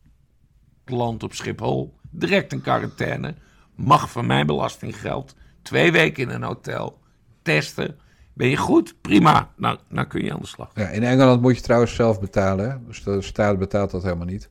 land 0.85 1.23
op 1.23 1.33
Schiphol, 1.33 1.93
direct 2.09 2.53
in 2.53 2.61
quarantaine, 2.61 3.35
mag 3.75 4.11
van 4.11 4.25
mijn 4.25 4.45
belastinggeld, 4.45 5.35
twee 5.61 5.91
weken 5.91 6.23
in 6.23 6.29
een 6.29 6.43
hotel, 6.43 6.99
testen, 7.41 7.97
ben 8.33 8.49
je 8.49 8.57
goed? 8.57 8.95
Prima. 9.01 9.49
Nou, 9.55 9.77
nou 9.87 10.07
kun 10.07 10.23
je 10.23 10.33
aan 10.33 10.39
de 10.39 10.47
slag. 10.47 10.71
Ja, 10.73 10.87
in 10.87 11.03
Engeland 11.03 11.41
moet 11.41 11.55
je 11.55 11.61
trouwens 11.61 11.95
zelf 11.95 12.19
betalen. 12.19 12.83
Dus 12.87 13.03
de 13.03 13.21
staat 13.21 13.59
betaalt 13.59 13.91
dat 13.91 14.03
helemaal 14.03 14.25
niet. 14.25 14.49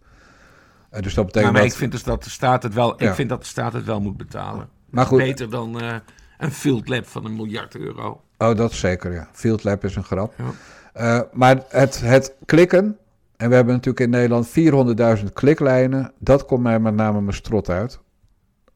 Uh, 0.92 1.00
dus 1.00 1.14
dat 1.14 1.26
betekent 1.26 1.52
maar 1.52 1.62
dat... 1.62 1.70
ik 1.70 1.76
vind 1.76 1.92
dus 1.92 2.02
dat 2.02 2.24
de 2.24 2.30
staat 2.30 2.62
het 2.62 2.74
wel, 2.74 3.02
ja. 3.02 3.08
ik 3.08 3.14
vind 3.14 3.28
dat 3.28 3.40
de 3.40 3.46
staat 3.46 3.72
het 3.72 3.84
wel 3.84 4.00
moet 4.00 4.16
betalen. 4.16 4.68
Maar 4.90 5.06
goed. 5.06 5.18
Beter 5.18 5.50
dan 5.50 5.82
uh, 5.82 5.94
een 6.38 6.52
field 6.52 6.88
lab 6.88 7.06
van 7.06 7.24
een 7.24 7.36
miljard 7.36 7.76
euro. 7.76 8.20
Oh, 8.38 8.56
dat 8.56 8.72
zeker, 8.72 9.12
ja. 9.12 9.28
Field 9.32 9.64
lab 9.64 9.84
is 9.84 9.96
een 9.96 10.04
grap. 10.04 10.34
Ja. 10.36 10.44
Uh, 10.96 11.20
maar 11.32 11.62
het, 11.68 12.00
het 12.00 12.34
klikken, 12.44 12.98
en 13.42 13.48
we 13.48 13.54
hebben 13.54 13.74
natuurlijk 13.74 14.04
in 14.04 14.10
Nederland 14.10 14.48
400.000 15.18 15.32
kliklijnen, 15.32 16.12
dat 16.18 16.46
komt 16.46 16.62
mij 16.62 16.78
met 16.78 16.94
name 16.94 17.20
mijn 17.20 17.36
strot 17.36 17.68
uit. 17.68 18.00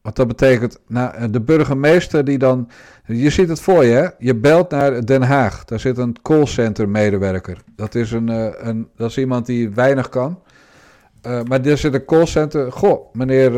Want 0.01 0.15
dat 0.15 0.27
betekent, 0.27 0.79
nou, 0.87 1.29
de 1.29 1.41
burgemeester 1.41 2.25
die 2.25 2.37
dan. 2.37 2.69
Je 3.05 3.29
ziet 3.29 3.49
het 3.49 3.61
voor 3.61 3.85
je, 3.85 3.91
hè? 3.91 4.07
Je 4.17 4.35
belt 4.35 4.69
naar 4.69 5.05
Den 5.05 5.21
Haag. 5.21 5.65
Daar 5.65 5.79
zit 5.79 5.97
een 5.97 6.15
callcenter 6.21 6.89
medewerker. 6.89 7.57
Dat 7.75 7.95
is, 7.95 8.11
een, 8.11 8.27
een, 8.67 8.89
dat 8.95 9.09
is 9.09 9.17
iemand 9.17 9.45
die 9.45 9.69
weinig 9.69 10.09
kan. 10.09 10.39
Uh, 11.27 11.41
maar 11.43 11.65
er 11.65 11.77
zit 11.77 11.93
een 11.93 12.05
callcenter. 12.05 12.71
Goh, 12.71 13.13
meneer 13.13 13.51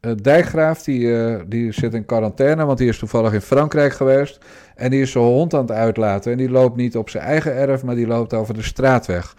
uh, 0.00 0.12
Dijkgraaf, 0.22 0.82
die, 0.82 1.48
die 1.48 1.72
zit 1.72 1.94
in 1.94 2.04
quarantaine, 2.04 2.64
want 2.64 2.78
die 2.78 2.88
is 2.88 2.98
toevallig 2.98 3.32
in 3.32 3.40
Frankrijk 3.40 3.92
geweest. 3.92 4.38
En 4.74 4.90
die 4.90 5.00
is 5.00 5.10
zijn 5.10 5.24
hond 5.24 5.54
aan 5.54 5.60
het 5.60 5.70
uitlaten. 5.70 6.32
En 6.32 6.38
die 6.38 6.50
loopt 6.50 6.76
niet 6.76 6.96
op 6.96 7.10
zijn 7.10 7.24
eigen 7.24 7.54
erf, 7.54 7.82
maar 7.82 7.94
die 7.94 8.06
loopt 8.06 8.34
over 8.34 8.54
de 8.54 8.62
straatweg. 8.62 9.34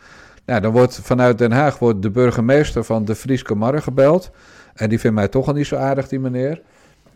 Nou, 0.46 0.62
dan 0.62 0.72
wordt 0.72 1.00
vanuit 1.04 1.38
Den 1.38 1.52
Haag 1.52 1.80
wordt 1.80 2.02
de 2.02 2.10
burgemeester 2.10 2.84
van 2.84 3.06
de 3.06 3.16
Frieske 3.16 3.56
Marre 3.56 3.82
gebeld. 3.82 4.32
En 4.74 4.90
die 4.90 5.00
vindt 5.00 5.16
mij 5.16 5.28
toch 5.28 5.48
al 5.48 5.54
niet 5.54 5.68
zo 5.68 5.76
aardig, 5.76 6.08
die 6.08 6.20
meneer. 6.20 6.62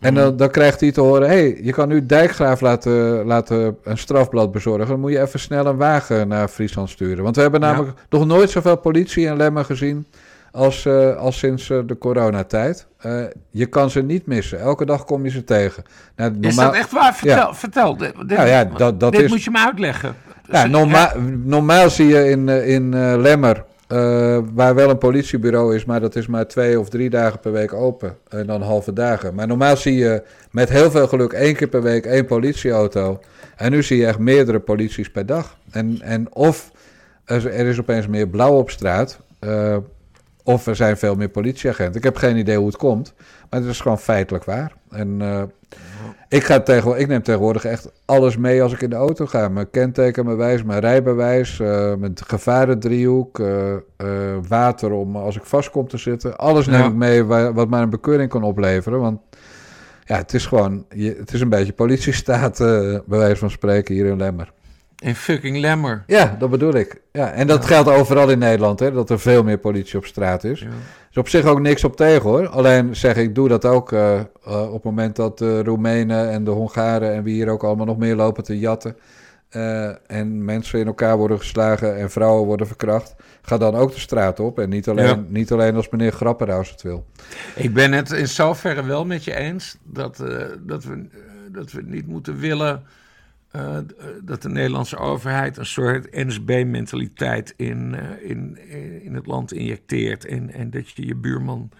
En 0.00 0.14
dan, 0.14 0.36
dan 0.36 0.50
krijgt 0.50 0.80
hij 0.80 0.92
te 0.92 1.00
horen: 1.00 1.28
hé, 1.28 1.34
hey, 1.34 1.58
je 1.62 1.72
kan 1.72 1.88
nu 1.88 2.06
Dijkgraaf 2.06 2.60
laten, 2.60 3.24
laten 3.24 3.76
een 3.84 3.98
strafblad 3.98 4.52
bezorgen. 4.52 4.88
Dan 4.88 5.00
moet 5.00 5.12
je 5.12 5.20
even 5.20 5.40
snel 5.40 5.66
een 5.66 5.76
wagen 5.76 6.28
naar 6.28 6.48
Friesland 6.48 6.90
sturen. 6.90 7.24
Want 7.24 7.36
we 7.36 7.42
hebben 7.42 7.60
namelijk 7.60 7.96
ja. 7.96 8.18
nog 8.18 8.26
nooit 8.26 8.50
zoveel 8.50 8.76
politie 8.76 9.26
in 9.26 9.36
Lemmen 9.36 9.64
gezien. 9.64 10.06
als, 10.52 10.84
uh, 10.84 11.16
als 11.16 11.38
sinds 11.38 11.68
uh, 11.68 11.78
de 11.86 11.98
coronatijd. 11.98 12.86
Uh, 13.06 13.22
je 13.50 13.66
kan 13.66 13.90
ze 13.90 14.02
niet 14.02 14.26
missen. 14.26 14.60
Elke 14.60 14.84
dag 14.84 15.04
kom 15.04 15.24
je 15.24 15.30
ze 15.30 15.44
tegen. 15.44 15.82
Nou, 16.16 16.30
normaal... 16.30 16.50
Is 16.50 16.56
dat 16.56 16.74
echt 16.74 16.92
waar? 16.92 17.14
Vertel. 17.14 17.36
Ja. 17.36 17.54
vertel. 17.54 17.96
Dit, 17.96 18.26
nou 18.26 18.48
ja, 18.48 18.64
dat, 18.64 19.00
dat 19.00 19.12
dit 19.12 19.20
is... 19.20 19.30
moet 19.30 19.42
je 19.42 19.50
me 19.50 19.58
uitleggen. 19.58 20.14
Ja, 20.50 20.66
norma 20.66 21.14
normaal 21.44 21.90
zie 21.90 22.06
je 22.06 22.30
in, 22.30 22.48
in 22.48 22.90
Lemmer 23.20 23.64
eh, 23.90 24.38
waar 24.54 24.74
wel 24.74 24.90
een 24.90 24.98
politiebureau 24.98 25.74
is, 25.74 25.84
maar 25.84 26.00
dat 26.00 26.16
is 26.16 26.26
maar 26.26 26.46
twee 26.46 26.80
of 26.80 26.88
drie 26.88 27.10
dagen 27.10 27.40
per 27.40 27.52
week 27.52 27.72
open. 27.72 28.16
En 28.28 28.46
dan 28.46 28.62
halve 28.62 28.92
dagen. 28.92 29.34
Maar 29.34 29.46
normaal 29.46 29.76
zie 29.76 29.94
je 29.94 30.22
met 30.50 30.68
heel 30.68 30.90
veel 30.90 31.08
geluk 31.08 31.32
één 31.32 31.54
keer 31.54 31.68
per 31.68 31.82
week 31.82 32.06
één 32.06 32.26
politieauto. 32.26 33.20
En 33.56 33.70
nu 33.70 33.82
zie 33.82 33.96
je 33.96 34.06
echt 34.06 34.18
meerdere 34.18 34.60
polities 34.60 35.10
per 35.10 35.26
dag. 35.26 35.56
En, 35.70 36.00
en 36.00 36.34
of 36.34 36.70
er 37.24 37.66
is 37.66 37.78
opeens 37.78 38.06
meer 38.06 38.28
blauw 38.28 38.56
op 38.56 38.70
straat, 38.70 39.20
eh, 39.38 39.76
of 40.42 40.66
er 40.66 40.76
zijn 40.76 40.96
veel 40.96 41.14
meer 41.14 41.28
politieagenten. 41.28 41.96
Ik 41.96 42.04
heb 42.04 42.16
geen 42.16 42.36
idee 42.36 42.56
hoe 42.56 42.66
het 42.66 42.76
komt, 42.76 43.14
maar 43.50 43.60
het 43.60 43.68
is 43.68 43.80
gewoon 43.80 44.00
feitelijk 44.00 44.44
waar. 44.44 44.72
En 44.90 45.16
eh, 45.20 45.42
ik, 46.30 46.44
ga 46.44 46.60
tegenwoordig, 46.60 47.02
ik 47.02 47.08
neem 47.08 47.22
tegenwoordig 47.22 47.64
echt 47.64 47.90
alles 48.04 48.36
mee 48.36 48.62
als 48.62 48.72
ik 48.72 48.80
in 48.80 48.90
de 48.90 48.96
auto 48.96 49.26
ga. 49.26 49.48
Mijn 49.48 49.70
kentekenbewijs, 49.70 50.62
mijn 50.62 50.80
rijbewijs, 50.80 51.60
eh 51.60 51.94
mijn 51.94 52.12
gevarendriehoek, 52.26 53.38
eh, 53.38 53.72
eh, 53.74 53.78
water 54.48 54.92
om 54.92 55.16
als 55.16 55.36
ik 55.36 55.44
vast 55.44 55.70
kom 55.70 55.88
te 55.88 55.96
zitten. 55.98 56.36
Alles 56.36 56.66
neem 56.66 56.80
Ja. 56.80 56.86
ik 56.86 56.94
mee 56.94 57.24
wa- 57.24 57.52
wat 57.52 57.68
mij 57.68 57.80
een 57.82 57.90
bekeuring 57.90 58.30
kan 58.30 58.42
opleveren. 58.42 59.00
Want 59.00 59.20
ja, 60.04 60.16
het 60.16 60.34
is 60.34 60.46
gewoon, 60.46 60.84
je, 60.94 61.14
het 61.18 61.32
is 61.32 61.40
een 61.40 61.48
beetje 61.48 61.72
politiestaat, 61.72 62.58
bij 62.58 63.02
wijze 63.18 63.36
van 63.36 63.50
spreken, 63.50 63.94
hier 63.94 64.06
in 64.06 64.16
Lemmer. 64.16 64.52
In 65.00 65.14
fucking 65.14 65.56
Lemmer. 65.58 66.04
Ja, 66.06 66.36
dat 66.38 66.50
bedoel 66.50 66.74
ik. 66.74 67.00
Ja, 67.12 67.32
en 67.32 67.46
dat 67.46 67.64
geldt 67.64 67.88
overal 67.88 68.30
in 68.30 68.38
Nederland, 68.38 68.80
hè, 68.80 68.92
dat 68.92 69.10
er 69.10 69.20
veel 69.20 69.42
meer 69.42 69.58
politie 69.58 69.98
op 69.98 70.04
straat 70.04 70.44
is. 70.44 70.60
Ja. 70.60 70.66
Er 70.66 70.72
is 71.10 71.16
op 71.16 71.28
zich 71.28 71.44
ook 71.44 71.60
niks 71.60 71.84
op 71.84 71.96
tegen 71.96 72.22
hoor. 72.22 72.48
Alleen 72.48 72.96
zeg 72.96 73.16
ik, 73.16 73.34
doe 73.34 73.48
dat 73.48 73.64
ook 73.64 73.92
eh, 73.92 74.18
eh, 74.18 74.24
op 74.66 74.72
het 74.72 74.84
moment 74.84 75.16
dat 75.16 75.38
de 75.38 75.62
Roemenen 75.62 76.30
en 76.30 76.44
de 76.44 76.50
Hongaren 76.50 77.14
en 77.14 77.22
wie 77.22 77.34
hier 77.34 77.48
ook 77.48 77.62
allemaal 77.64 77.86
nog 77.86 77.98
meer 77.98 78.16
lopen 78.16 78.44
te 78.44 78.58
jatten. 78.58 78.96
eh, 79.50 79.90
en 80.06 80.44
mensen 80.44 80.78
in 80.78 80.86
elkaar 80.86 81.16
worden 81.16 81.38
geslagen 81.38 81.96
en 81.96 82.10
vrouwen 82.10 82.46
worden 82.46 82.66
verkracht. 82.66 83.14
Ga 83.42 83.58
dan 83.58 83.74
ook 83.74 83.92
de 83.94 84.00
straat 84.00 84.40
op. 84.40 84.58
En 84.58 84.68
niet 84.68 84.88
alleen, 84.88 85.06
Ja. 85.06 85.22
niet 85.28 85.52
alleen 85.52 85.74
als 85.76 85.88
meneer 85.88 86.12
Grapperhaus 86.12 86.70
het 86.70 86.82
wil. 86.82 87.04
Ik 87.54 87.74
ben 87.74 87.92
het 87.92 88.10
in 88.10 88.28
zoverre 88.28 88.84
wel 88.84 89.04
met 89.06 89.24
je 89.24 89.34
eens 89.36 89.76
dat, 89.84 90.16
dat, 90.60 90.84
we, 90.84 91.08
dat 91.52 91.72
we 91.72 91.82
niet 91.84 92.06
moeten 92.06 92.38
willen 92.38 92.82
eh, 93.50 93.76
eh, 93.76 93.84
dat 94.22 94.42
de 94.42 94.48
Nederlandse 94.48 94.96
overheid 94.96 95.56
een 95.56 95.66
soort 95.66 96.12
NSB-mentaliteit 96.12 97.54
in, 97.56 97.94
eh, 97.94 98.30
in, 98.30 98.58
in, 99.02 99.14
het 99.14 99.26
land 99.26 99.52
injecteert. 99.52 100.24
En, 100.24 100.52
en 100.52 100.70
dat 100.70 100.90
je 100.90 101.06
je 101.06 101.14
buurman 101.14 101.70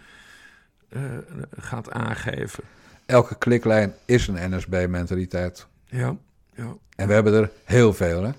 gaat 1.50 1.90
aangeven. 1.90 2.64
Elke 3.06 3.38
kliklijn 3.38 3.94
is 4.04 4.26
een 4.26 4.56
NSB-mentaliteit. 4.56 5.66
Ja, 5.84 6.16
ja, 6.54 6.74
En 6.96 7.06
we 7.06 7.12
hebben 7.12 7.32
er 7.32 7.50
heel 7.64 7.94
veel 7.94 8.22
hè. 8.22 8.30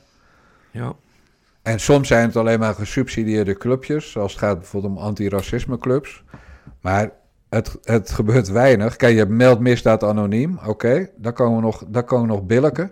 ja. 0.72 0.96
En 1.62 1.80
soms 1.80 2.08
zijn 2.08 2.28
het 2.28 2.36
alleen 2.36 2.60
maar 2.60 2.74
gesubsidieerde 2.74 3.58
clubjes, 3.58 4.12
zoals 4.12 4.32
het 4.32 4.42
gaat 4.42 4.58
bijvoorbeeld 4.58 4.94
om 4.94 5.00
antiracismeclubs. 5.00 6.24
Maar 6.82 7.12
het, 7.50 7.78
het 7.84 8.12
gebeurt 8.12 8.48
weinig. 8.48 8.96
Kijk, 8.96 9.16
je 9.16 9.26
meldt 9.26 9.62
misdaad 9.62 10.04
anoniem, 10.04 10.60
oké, 10.66 11.10
daar 11.16 11.34
komen 11.34 11.56
we 11.56 11.62
nog, 11.62 11.84
daar 11.88 12.04
komen 12.04 12.28
we 12.28 12.34
nog. 12.34 12.92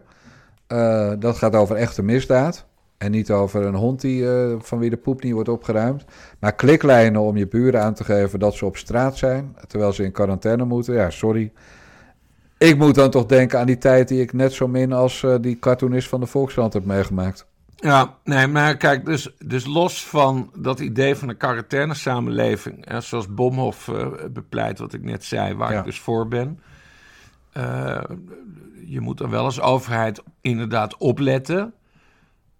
Eh, 0.69 1.11
dat 1.19 1.37
gaat 1.37 1.55
over 1.55 1.75
echte 1.75 2.03
misdaad. 2.03 2.65
En 2.97 3.11
niet 3.11 3.31
over 3.31 3.65
een 3.65 3.75
hond 3.75 4.01
die, 4.01 4.29
eh, 4.31 4.55
van 4.59 4.79
wie 4.79 4.89
de 4.89 4.97
poep 4.97 5.23
niet 5.23 5.33
wordt 5.33 5.49
opgeruimd. 5.49 6.05
Maar 6.39 6.55
kliklijnen 6.55 7.21
om 7.21 7.37
je 7.37 7.47
buren 7.47 7.81
aan 7.81 7.93
te 7.93 8.03
geven 8.03 8.39
dat 8.39 8.55
ze 8.55 8.65
op 8.65 8.77
straat 8.77 9.17
zijn, 9.17 9.55
terwijl 9.67 9.93
ze 9.93 10.03
in 10.03 10.11
quarantaine 10.11 10.65
moeten. 10.65 10.93
Ja, 10.93 11.09
sorry. 11.09 11.51
Ik 12.57 12.77
moet 12.77 12.95
dan 12.95 13.09
toch 13.09 13.25
denken 13.25 13.59
aan 13.59 13.65
die 13.65 13.77
tijd 13.77 14.07
die 14.07 14.21
ik 14.21 14.33
net 14.33 14.53
zo 14.53 14.67
min 14.67 14.93
als 14.93 15.23
eh, 15.23 15.35
die 15.41 15.59
cartoonist 15.59 16.07
van 16.07 16.19
de 16.19 16.25
Volkskrant 16.25 16.73
heb 16.73 16.85
meegemaakt. 16.85 17.47
Ja, 17.75 18.15
nee, 18.23 18.47
maar 18.47 18.77
kijk, 18.77 19.05
dus, 19.05 19.35
dus 19.45 19.65
los 19.65 20.05
van 20.05 20.51
dat 20.57 20.79
idee 20.79 21.15
van 21.15 21.29
een 21.29 21.37
quarantaine-samenleving, 21.37 22.89
hè, 22.89 23.01
zoals 23.01 23.33
Bomhoff 23.33 23.91
bepleit, 24.31 24.79
wat 24.79 24.93
ik 24.93 25.03
net 25.03 25.23
zei, 25.23 25.55
waar 25.55 25.71
Ja. 25.71 25.79
ik 25.79 25.85
dus 25.85 25.99
voor 25.99 26.27
ben. 26.27 26.59
Je 28.89 28.99
moet 29.01 29.17
dan 29.17 29.29
wel 29.29 29.43
als 29.43 29.61
overheid 29.61 30.21
inderdaad 30.41 30.97
opletten 30.97 31.73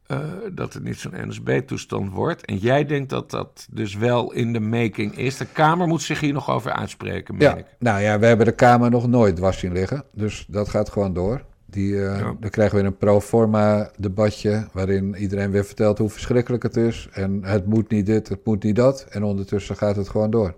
eh, 0.05 0.17
dat 0.53 0.73
het 0.73 0.83
niet 0.83 0.97
zo'n 0.97 1.27
NSB-toestand 1.27 2.11
wordt. 2.11 2.45
En 2.45 2.57
jij 2.57 2.85
denkt 2.85 3.09
dat 3.09 3.31
dat 3.31 3.67
dus 3.71 3.95
wel 3.95 4.31
in 4.31 4.53
de 4.53 4.59
making 4.59 5.17
is. 5.17 5.37
De 5.37 5.45
Kamer 5.45 5.87
moet 5.87 6.01
zich 6.01 6.19
hier 6.19 6.33
nog 6.33 6.49
over 6.49 6.71
uitspreken, 6.71 7.35
meen 7.37 7.47
Ja, 7.47 7.55
ik. 7.55 7.65
nou 7.79 8.01
ja, 8.01 8.19
we 8.19 8.25
hebben 8.25 8.45
de 8.45 8.51
Kamer 8.51 8.89
nog 8.89 9.07
nooit 9.07 9.35
dwars 9.35 9.59
zien 9.59 9.71
liggen. 9.73 10.03
Dus 10.13 10.45
dat 10.47 10.69
gaat 10.69 10.89
gewoon 10.89 11.13
door. 11.13 11.43
Die, 11.65 12.05
eh, 12.05 12.19
Ja. 12.19 12.35
Dan 12.39 12.49
krijgen 12.49 12.77
we 12.79 12.83
een 12.83 12.97
pro 12.97 13.21
forma 13.21 13.91
debatje 13.97 14.67
waarin 14.73 15.15
iedereen 15.15 15.51
weer 15.51 15.65
vertelt 15.65 15.97
hoe 15.97 16.09
verschrikkelijk 16.09 16.63
het 16.63 16.75
is. 16.77 17.07
En 17.11 17.43
het 17.43 17.65
moet 17.65 17.89
niet 17.89 18.05
dit, 18.05 18.29
het 18.29 18.45
moet 18.45 18.63
niet 18.63 18.75
dat. 18.75 19.05
En 19.09 19.23
ondertussen 19.23 19.75
gaat 19.75 19.95
het 19.95 20.09
gewoon 20.09 20.31
door. 20.31 20.55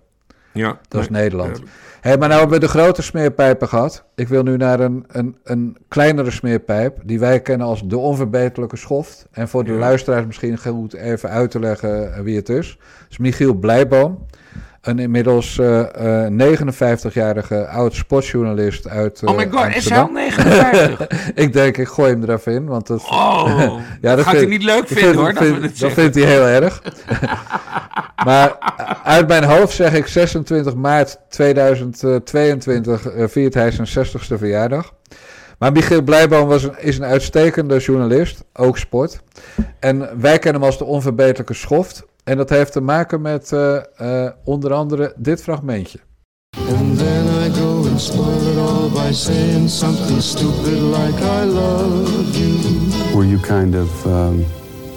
Ja, 0.53 0.77
Dat 0.87 1.01
is 1.01 1.09
nee, 1.09 1.21
Nederland. 1.21 1.61
Hé, 2.01 2.17
maar 2.17 2.27
nou 2.27 2.39
hebben 2.39 2.59
we 2.59 2.65
de 2.65 2.71
grote 2.71 3.01
smeerpijpen 3.01 3.67
gehad. 3.67 4.03
Ik 4.15 4.27
wil 4.27 4.43
nu 4.43 4.57
naar 4.57 4.79
een, 4.79 5.05
een, 5.07 5.37
een 5.43 5.77
kleinere 5.87 6.31
smeerpijp 6.31 6.97
die 7.03 7.19
wij 7.19 7.41
kennen 7.41 7.67
als 7.67 7.83
de 7.87 7.97
onverbeterlijke 7.97 8.75
schoft. 8.77 9.27
En 9.31 9.47
voor 9.47 9.63
de 9.63 9.71
Ja. 9.71 9.77
luisteraars 9.77 10.25
misschien 10.25 10.57
goed 10.57 10.93
even 10.93 11.29
uit 11.29 11.51
te 11.51 11.59
leggen 11.59 12.13
eh, 12.13 12.21
wie 12.21 12.35
het 12.35 12.49
is. 12.49 12.67
Het 12.99 13.07
is 13.09 13.17
Michiel 13.17 13.53
Blijboom. 13.53 14.25
Een 14.81 14.99
inmiddels 14.99 15.57
eh, 15.59 16.25
eh, 16.25 16.57
59-jarige 16.57 17.67
oud 17.67 17.93
sportjournalist 17.93 18.87
uit 18.89 19.21
eh, 19.23 19.29
Oh 19.29 19.37
my 19.37 19.47
god, 19.51 19.75
is 19.75 19.89
hij 19.89 19.99
al 19.99 20.07
59? 20.07 21.07
ik 21.35 21.53
denk, 21.53 21.77
ik 21.77 21.87
gooi 21.87 22.11
hem 22.11 22.23
er 22.23 22.29
even 22.33 22.53
in. 22.53 22.65
Want 22.65 22.87
dat, 22.87 22.99
Oh, 22.99 23.79
Ja, 24.01 24.15
dat 24.15 24.25
gaat 24.25 24.33
hij 24.35 24.45
niet 24.45 24.63
leuk 24.63 24.87
vinden 24.87 25.15
hoor, 25.15 25.33
dat 25.33 25.43
vind- 25.43 25.93
vindt 25.93 26.15
hij 26.15 26.23
heel 26.25 26.45
erg. 26.47 26.81
maar 28.25 28.57
uit 29.03 29.27
mijn 29.27 29.43
hoofd 29.43 29.75
zeg 29.75 29.93
ik 29.93 30.07
26 30.07 30.75
maart 30.75 31.17
2022 31.29 33.05
eh, 33.11 33.27
viert 33.27 33.53
hij 33.53 33.71
zijn 33.71 34.07
60ste 34.07 34.37
verjaardag. 34.37 34.93
Maar 35.59 35.71
Michiel 35.71 36.01
Blijboom 36.01 36.47
was 36.47 36.63
een, 36.63 36.73
is 36.79 36.97
een 36.97 37.03
uitstekende 37.05 37.77
journalist, 37.77 38.43
ook 38.53 38.77
sport. 38.77 39.21
En 39.79 39.99
wij 40.21 40.39
kennen 40.39 40.61
hem 40.61 40.69
als 40.69 40.77
de 40.77 40.85
onverbeterlijke 40.85 41.53
schoft. 41.53 42.03
En 42.23 42.37
dat 42.37 42.49
heeft 42.49 42.71
te 42.71 42.81
maken 42.81 43.21
met 43.21 43.51
eh, 43.51 43.75
eh, 43.75 44.31
onder 44.43 44.73
andere 44.73 45.13
dit 45.17 45.41
fragmentje. 45.41 45.99
And 46.69 46.97
then 46.97 47.25
I 47.45 47.49
go 47.49 47.87
and 47.87 48.01
spoil 48.01 48.47
it 48.51 48.57
all 48.57 48.89
by 48.89 49.13
saying 49.13 49.69
something 49.69 50.21
stupid 50.21 50.81
like 50.81 51.23
I 51.23 51.45
love 51.45 52.37
you. 52.37 53.15
Were 53.15 53.27
you 53.27 53.39
kind 53.39 53.75
of 53.75 54.05
um, 54.05 54.45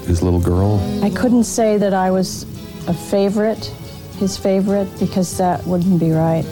his 0.07 0.21
little 0.21 0.41
girl? 0.41 0.81
I 1.03 1.11
couldn't 1.11 1.47
say 1.47 1.79
that 1.79 1.93
I 1.93 2.11
was 2.11 2.47
a 2.87 2.95
favorite, 2.95 3.73
his 4.19 4.37
favorite, 4.37 4.89
because 4.99 5.37
that 5.37 5.67
wouldn't 5.67 5.99
be 5.99 6.13
right. 6.13 6.45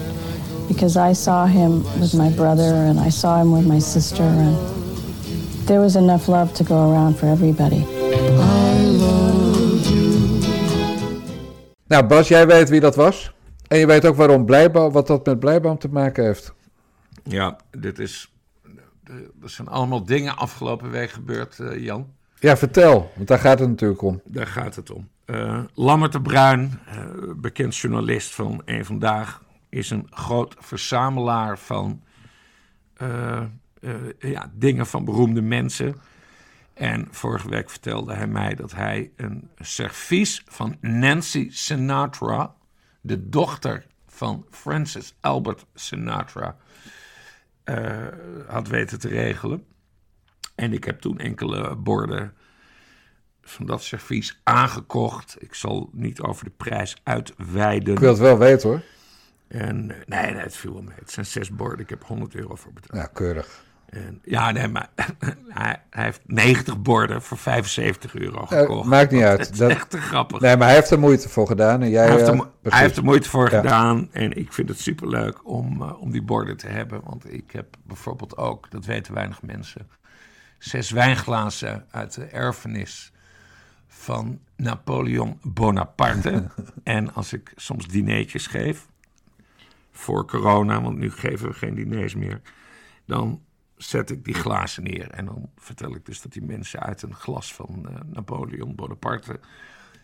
Because 0.69 1.11
I 1.11 1.15
saw 1.15 1.47
him 1.47 1.83
with 2.01 2.15
my 2.15 2.31
brother 2.31 2.87
and 2.89 2.99
I 3.07 3.11
saw 3.11 3.41
him 3.41 3.53
with 3.53 3.67
my 3.67 3.81
sister, 3.81 4.23
and 4.23 4.57
there 5.67 5.81
was 5.81 5.97
enough 5.97 6.29
love 6.29 6.53
to 6.55 6.65
go 6.65 6.91
around 6.91 7.17
for 7.17 7.27
everybody. 7.27 7.85
I 7.85 8.85
love. 8.85 9.32
Nou 11.93 12.07
Bas, 12.07 12.29
jij 12.29 12.47
weet 12.47 12.69
wie 12.69 12.81
dat 12.81 12.95
was. 12.95 13.33
En 13.69 13.79
je 13.79 13.87
weet 13.87 14.07
ook 14.07 14.17
waarom 14.17 14.45
Blijboom, 14.45 14.93
wat 14.93 15.07
dat 15.07 15.27
met 15.27 15.39
Blijboom 15.39 15.79
te 15.79 15.89
maken 15.89 16.25
heeft. 16.25 16.55
Ja, 17.25 17.57
dit 17.71 17.99
is. 17.99 18.33
Er 19.43 19.51
zijn 19.51 19.69
allemaal 19.69 20.05
dingen 20.05 20.37
afgelopen 20.37 20.91
week 20.91 21.11
gebeurd, 21.11 21.59
eh, 21.59 21.85
Jan. 21.85 22.13
Ja, 22.39 22.57
vertel, 22.57 23.11
want 23.15 23.29
daar 23.29 23.39
gaat 23.39 23.59
het 23.59 23.69
natuurlijk 23.69 24.03
om. 24.03 24.21
Daar 24.25 24.47
gaat 24.47 24.77
het 24.77 24.91
om. 24.91 25.09
Eh 25.25 25.59
Lammert 25.75 26.13
de 26.13 26.21
Bruin, 26.21 26.81
eh, 26.87 26.97
bekend 27.37 27.77
journalist 27.77 28.35
van 28.35 28.63
Eén 28.65 28.85
Vandaag, 28.85 29.43
is 29.69 29.91
een 29.91 30.07
groot 30.11 30.55
verzamelaar 30.59 31.59
van 31.59 32.03
eh, 32.97 33.43
eh, 33.81 33.95
ja, 34.19 34.51
dingen 34.55 34.87
van 34.87 35.05
beroemde 35.05 35.43
mensen. 35.43 35.97
En 36.75 37.09
vorige 37.11 37.49
week 37.49 37.71
vertelde 37.71 38.15
hij 38.15 38.27
mij 38.27 38.55
dat 38.55 38.73
hij 38.73 39.11
een 39.17 39.51
servies 39.59 40.43
van 40.47 40.77
Nancy 40.81 41.51
Sinatra, 41.51 42.55
de 43.01 43.29
dochter 43.29 43.87
van 44.07 44.47
Francis 44.51 45.15
Albert 45.21 45.67
Sinatra, 45.75 46.57
eh, 47.65 48.07
had 48.47 48.69
weten 48.69 48.99
te 48.99 49.09
regelen. 49.09 49.65
En 50.55 50.73
ik 50.73 50.85
heb 50.85 51.01
toen 51.01 51.19
enkele 51.19 51.77
borden 51.77 52.35
van 53.43 53.67
dat 53.67 53.83
servies 53.83 54.41
aangekocht. 54.43 55.37
Ik 55.39 55.55
zal 55.55 55.91
niet 55.93 56.21
over 56.21 56.45
de 56.45 56.51
prijs 56.51 56.97
uitweiden. 57.03 57.93
Ik 57.93 58.01
wil 58.01 58.09
het 58.09 58.19
wel 58.19 58.39
weten 58.39 58.69
hoor. 58.69 58.83
En, 59.49 59.91
eh, 59.91 59.97
nee, 60.07 60.33
nee, 60.33 60.43
het 60.43 60.57
viel 60.57 60.73
wel 60.73 60.83
mee. 60.83 60.97
Het 60.99 61.11
zijn 61.11 61.27
zes 61.27 61.51
borden. 61.51 61.79
Ik 61.79 61.91
heb 61.91 62.05
100 62.05 62.35
euro 62.35 62.55
voor 62.55 62.73
betaald. 62.73 63.03
Ja, 63.03 63.07
keurig. 63.07 63.65
En, 63.93 64.21
ja, 64.25 64.51
nee, 64.51 64.69
maar 64.69 64.89
hij, 65.49 65.83
hij 65.91 66.05
heeft 66.05 66.21
90 66.27 66.83
borden 66.83 67.23
voor 67.23 67.39
75 67.39 68.15
euro 68.15 68.41
Eh, 68.43 68.49
gekocht. 68.59 68.89
maakt 68.89 69.11
niet 69.11 69.23
uit. 69.23 69.59
Dat 69.59 69.71
is 69.71 69.77
echt 69.77 69.91
te 69.91 70.01
grappig. 70.01 70.41
Nee, 70.41 70.57
maar 70.57 70.67
hij 70.67 70.77
heeft 70.77 70.91
er 70.91 70.99
moeite 70.99 71.29
voor 71.29 71.47
gedaan. 71.47 71.83
En 71.83 71.91
jij, 71.91 72.05
hij, 72.07 72.13
heeft 72.17 72.29
er, 72.29 72.35
eh, 72.35 72.41
hij 72.73 72.81
heeft 72.81 72.97
er 72.97 73.05
moeite 73.05 73.29
voor 73.29 73.51
Ja. 73.51 73.61
gedaan. 73.61 74.09
En 74.13 74.37
ik 74.37 74.53
vind 74.53 74.69
het 74.69 74.81
superleuk 74.81 75.47
om, 75.49 75.83
eh, 75.83 76.01
om 76.01 76.11
die 76.11 76.23
borden 76.23 76.57
te 76.57 76.67
hebben. 76.69 77.01
Want 77.05 77.33
ik 77.33 77.51
heb 77.53 77.77
bijvoorbeeld 77.83 78.37
ook, 78.37 78.71
dat 78.71 78.85
weten 78.85 79.15
weinig 79.15 79.43
mensen, 79.43 79.89
zes 80.59 80.91
wijnglazen 80.91 81.87
uit 81.91 82.15
de 82.15 82.25
erfenis 82.25 83.13
van 83.89 84.39
Napoleon 84.57 85.39
Bonaparte. 85.43 86.47
en 86.85 87.15
als 87.15 87.33
ik 87.33 87.53
soms 87.57 87.87
dineetjes 87.89 88.47
geef, 88.47 88.87
voor 89.93 90.27
corona, 90.27 90.83
want 90.83 90.99
nu 90.99 91.11
geven 91.11 91.49
we 91.49 91.55
geen 91.55 91.75
diners 91.75 92.15
meer, 92.15 92.41
dan 93.07 93.41
zet 93.83 94.11
ik 94.11 94.25
die 94.25 94.35
glazen 94.35 94.83
neer. 94.83 95.11
En 95.11 95.25
dan 95.25 95.51
vertel 95.57 95.95
ik 95.95 96.07
dus 96.07 96.23
dat 96.23 96.33
die 96.33 96.43
mensen 96.43 96.81
uit 96.81 97.03
een 97.03 97.15
glas 97.15 97.55
van 97.55 97.87
uh, 97.89 97.97
Napoleon 98.07 98.75
Bonaparte 98.75 99.41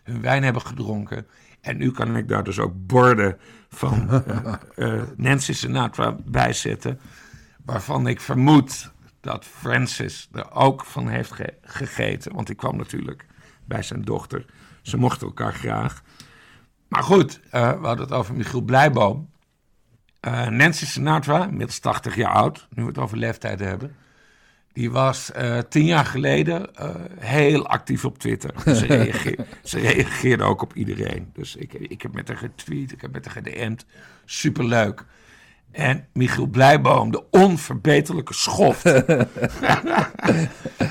hun 0.02 0.20
wijn 0.20 0.42
hebben 0.42 0.62
gedronken. 0.62 1.26
En 1.60 1.76
nu 1.76 1.90
kan 1.90 2.16
ik 2.16 2.28
daar 2.28 2.44
dus 2.44 2.58
ook 2.58 2.72
borden 2.86 3.38
van 3.68 4.08
uh, 4.10 4.54
uh, 4.76 5.02
Nancy 5.16 5.52
Sinatra 5.52 6.16
bij 6.24 6.52
zetten. 6.52 7.00
Waarvan 7.64 8.06
ik 8.06 8.20
vermoed 8.20 8.92
dat 9.20 9.44
Francis 9.44 10.28
er 10.32 10.52
ook 10.52 10.84
van 10.84 11.08
heeft 11.08 11.32
ge 11.32 11.54
gegeten. 11.62 12.34
Want 12.34 12.50
ik 12.50 12.56
kwam 12.56 12.76
natuurlijk 12.76 13.26
bij 13.64 13.82
zijn 13.82 14.02
dochter. 14.02 14.44
Ze 14.82 14.96
mochten 14.96 15.26
elkaar 15.26 15.54
graag. 15.54 16.02
Maar 16.88 17.02
goed, 17.02 17.40
we 17.50 17.58
hadden 17.58 18.00
het 18.00 18.12
over 18.12 18.34
Michiel 18.34 18.60
Blijboom. 18.60 19.30
Uh, 20.20 20.46
Nancy 20.46 20.86
Sinatra, 20.86 21.44
inmiddels 21.44 21.78
80 21.78 22.14
jaar 22.14 22.32
oud, 22.32 22.66
nu 22.74 22.82
we 22.82 22.88
het 22.88 22.98
over 22.98 23.18
leeftijd 23.18 23.60
hebben. 23.60 23.96
Die 24.72 24.90
was 24.90 25.30
uh, 25.36 25.58
tien 25.58 25.84
jaar 25.84 26.04
geleden 26.04 26.70
uh, 26.80 26.94
heel 27.18 27.66
actief 27.66 28.04
op 28.04 28.18
Twitter. 28.18 28.50
Ze, 28.76 28.86
reageerde, 28.86 29.46
ze 29.62 29.78
reageerde 29.78 30.42
ook 30.44 30.62
op 30.62 30.74
iedereen. 30.74 31.30
Dus 31.32 31.56
ik, 31.56 31.72
ik 31.72 32.02
heb 32.02 32.14
met 32.14 32.28
haar 32.28 32.36
getweet, 32.36 32.92
ik 32.92 33.00
heb 33.00 33.12
met 33.12 33.24
haar 33.24 33.34
gedM'd. 33.34 33.86
Superleuk. 34.24 35.04
En 35.72 36.06
Michiel 36.12 36.46
Blijboom, 36.46 37.10
de 37.10 37.24
onverbeterlijke 37.30 38.34
schoft, 38.34 38.82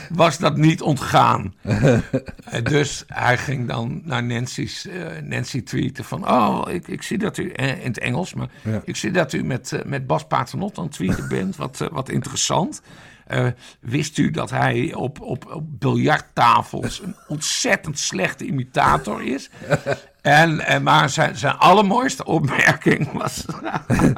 was 0.09 0.37
dat 0.37 0.57
niet 0.57 0.81
ontgaan. 0.81 1.53
dus 2.63 3.03
hij 3.07 3.37
ging 3.37 3.67
dan 3.67 4.01
naar 4.03 4.23
Nancy's, 4.23 4.85
uh, 4.85 5.21
Nancy 5.23 5.63
tweeten 5.63 6.03
van... 6.03 6.29
oh, 6.29 6.61
ik, 6.69 6.87
ik 6.87 7.01
zie 7.01 7.17
dat 7.17 7.37
u, 7.37 7.51
in 7.55 7.79
het 7.81 7.99
Engels, 7.99 8.33
maar 8.33 8.49
ja. 8.63 8.81
ik 8.85 8.95
zie 8.95 9.11
dat 9.11 9.33
u 9.33 9.43
met, 9.43 9.71
uh, 9.71 9.79
met 9.83 10.07
Bas 10.07 10.27
Paternot 10.27 10.77
aan 10.77 10.83
het 10.83 10.93
tweeten 10.93 11.27
bent. 11.27 11.55
Wat, 11.55 11.79
uh, 11.81 11.87
wat 11.91 12.09
interessant. 12.09 12.81
Uh, 13.29 13.47
wist 13.79 14.17
u 14.17 14.31
dat 14.31 14.49
hij 14.49 14.93
op, 14.93 15.21
op, 15.21 15.51
op 15.51 15.63
biljarttafels 15.65 17.01
een 17.03 17.15
ontzettend 17.27 17.99
slechte 17.99 18.45
imitator 18.45 19.23
is? 19.23 19.49
En, 20.21 20.59
en, 20.59 20.83
maar 20.83 21.09
zijn, 21.09 21.37
zijn 21.37 21.57
allermooiste 21.57 22.25
opmerking 22.25 23.11
was... 23.11 23.45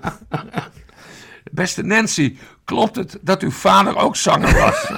Beste 1.51 1.83
Nancy, 1.83 2.37
klopt 2.65 2.95
het 2.95 3.17
dat 3.21 3.41
uw 3.41 3.51
vader 3.51 3.97
ook 3.97 4.15
zanger 4.15 4.59
was? 4.59 4.89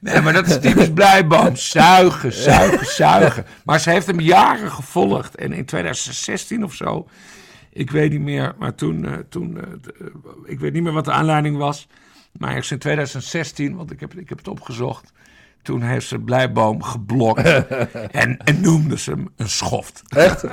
nee, 0.00 0.20
maar 0.20 0.32
dat 0.32 0.46
is 0.46 0.60
typisch 0.60 0.92
Blijboom. 0.92 1.56
Zuigen, 1.56 2.32
zuigen, 2.32 2.86
zuigen. 2.86 3.46
Maar 3.64 3.80
ze 3.80 3.90
heeft 3.90 4.06
hem 4.06 4.20
jaren 4.20 4.72
gevolgd. 4.72 5.34
En 5.34 5.52
in 5.52 5.64
2016 5.64 6.64
of 6.64 6.74
zo 6.74 7.08
ik 7.76 7.90
weet 7.90 8.10
niet 8.10 8.20
meer, 8.20 8.54
maar 8.58 8.74
toen, 8.74 9.04
uh, 9.04 9.12
toen 9.28 9.56
uh, 9.56 9.62
uh, 10.00 10.06
ik 10.44 10.60
weet 10.60 10.72
niet 10.72 10.82
meer 10.82 10.92
wat 10.92 11.04
de 11.04 11.12
aanleiding 11.12 11.56
was. 11.56 11.88
Maar 12.38 12.48
ergens 12.48 12.70
in 12.70 12.78
2016, 12.78 13.76
want 13.76 13.90
ik 13.90 14.00
heb, 14.00 14.14
ik 14.14 14.28
heb 14.28 14.38
het 14.38 14.48
opgezocht. 14.48 15.12
Toen 15.62 15.82
heeft 15.82 16.06
ze 16.06 16.18
Blijboom 16.18 16.82
geblokt 16.82 17.42
en, 18.22 18.36
en 18.36 18.60
noemde 18.60 18.98
ze 18.98 19.10
hem 19.10 19.28
een 19.36 19.48
schoft. 19.48 20.02
Echt? 20.08 20.42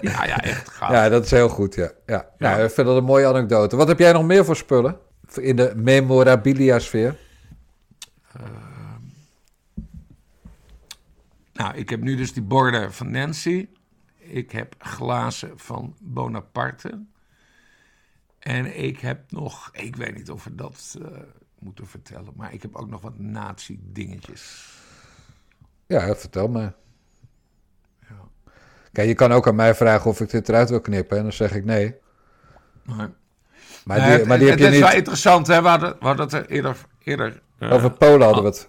ja, 0.00 0.24
ja, 0.24 0.42
echt 0.42 0.68
gaaf. 0.68 0.90
Ja, 0.90 1.08
dat 1.08 1.24
is 1.24 1.30
heel 1.30 1.48
goed, 1.48 1.74
ja. 1.74 1.90
ja. 2.06 2.26
ja. 2.38 2.50
Nou, 2.50 2.62
ik 2.62 2.70
vind 2.70 2.86
dat 2.86 2.96
een 2.96 3.04
mooie 3.04 3.26
anekdote. 3.26 3.76
Wat 3.76 3.88
heb 3.88 3.98
jij 3.98 4.12
nog 4.12 4.24
meer 4.24 4.44
voor 4.44 4.56
spullen 4.56 4.96
in 5.34 5.56
de 5.56 5.72
memorabilia-sfeer? 5.76 7.16
nou, 11.52 11.76
ik 11.76 11.90
heb 11.90 12.00
nu 12.00 12.16
dus 12.16 12.32
die 12.32 12.42
borden 12.42 12.92
van 12.92 13.10
Nancy 13.10 13.68
ik 14.28 14.50
heb 14.50 14.74
glazen 14.78 15.58
van 15.58 15.96
Bonaparte. 16.00 17.04
En 18.38 18.84
ik 18.84 18.98
heb 18.98 19.30
nog, 19.30 19.68
ik 19.72 19.96
weet 19.96 20.14
niet 20.14 20.30
of 20.30 20.44
we 20.44 20.54
dat 20.54 20.96
uh, 21.00 21.06
moeten 21.58 21.86
vertellen, 21.86 22.32
maar 22.36 22.52
ik 22.52 22.62
heb 22.62 22.76
ook 22.76 22.88
nog 22.88 23.00
wat 23.00 23.18
nazi-dingetjes. 23.18 24.72
Ja, 25.86 26.14
vertel 26.16 26.48
me. 26.48 26.72
Ja. 28.08 28.28
Kijk, 28.92 29.08
je 29.08 29.14
kan 29.14 29.32
ook 29.32 29.48
aan 29.48 29.54
mij 29.54 29.74
vragen 29.74 30.10
of 30.10 30.20
ik 30.20 30.30
dit 30.30 30.48
eruit 30.48 30.70
wil 30.70 30.80
knippen 30.80 31.16
en 31.16 31.22
dan 31.22 31.32
zeg 31.32 31.54
ik 31.54 31.64
nee. 31.64 31.94
Maar, 32.84 33.10
maar 33.84 34.16
die, 34.16 34.26
maar 34.26 34.38
die 34.38 34.48
het, 34.48 34.58
heb 34.58 34.58
je 34.58 34.64
het 34.64 34.74
is 34.74 34.80
niet... 34.80 34.80
wel 34.80 34.96
interessant, 34.96 35.46
hè? 35.46 35.62
We 35.62 35.68
hadden, 35.68 35.96
we 35.98 36.06
hadden 36.06 36.24
het 36.24 36.34
er 36.34 36.46
eerder... 36.46 36.86
eerder 36.98 37.42
Over 37.60 37.90
Polen 37.90 38.26
hadden 38.26 38.42
we 38.42 38.48
het. 38.48 38.68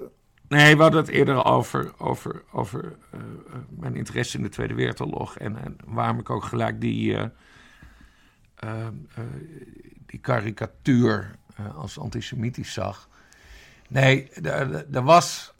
Nee, 0.49 0.75
we 0.75 0.81
hadden 0.81 1.01
het 1.01 1.09
eerder 1.09 1.45
over, 1.45 1.93
over, 1.97 2.43
over 2.51 2.95
uh, 3.15 3.21
mijn 3.69 3.95
interesse 3.95 4.37
in 4.37 4.43
de 4.43 4.49
Tweede 4.49 4.73
Wereldoorlog. 4.73 5.37
En, 5.37 5.63
en 5.63 5.77
waarom 5.85 6.19
ik 6.19 6.29
ook 6.29 6.43
gelijk 6.43 6.81
die, 6.81 7.15
uh, 8.63 8.87
die 10.05 10.19
karikatuur 10.19 11.35
als 11.75 11.99
antisemitisch 11.99 12.73
zag. 12.73 13.09
Nee, 13.87 14.29
er 14.91 15.03
was. 15.03 15.53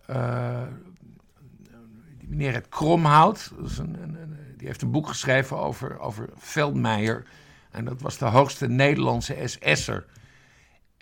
die 2.17 2.29
meneer 2.29 2.53
het 2.53 2.69
Kromhout. 2.69 3.51
Dat 3.59 3.77
een, 3.77 3.97
een, 4.01 4.37
die 4.57 4.67
heeft 4.67 4.81
een 4.81 4.91
boek 4.91 5.07
geschreven 5.07 5.57
over, 5.57 5.99
over 5.99 6.29
Veldmeijer. 6.35 7.25
En 7.71 7.85
dat 7.85 8.01
was 8.01 8.17
de 8.17 8.25
hoogste 8.25 8.67
Nederlandse 8.67 9.37
SS'er. 9.45 10.05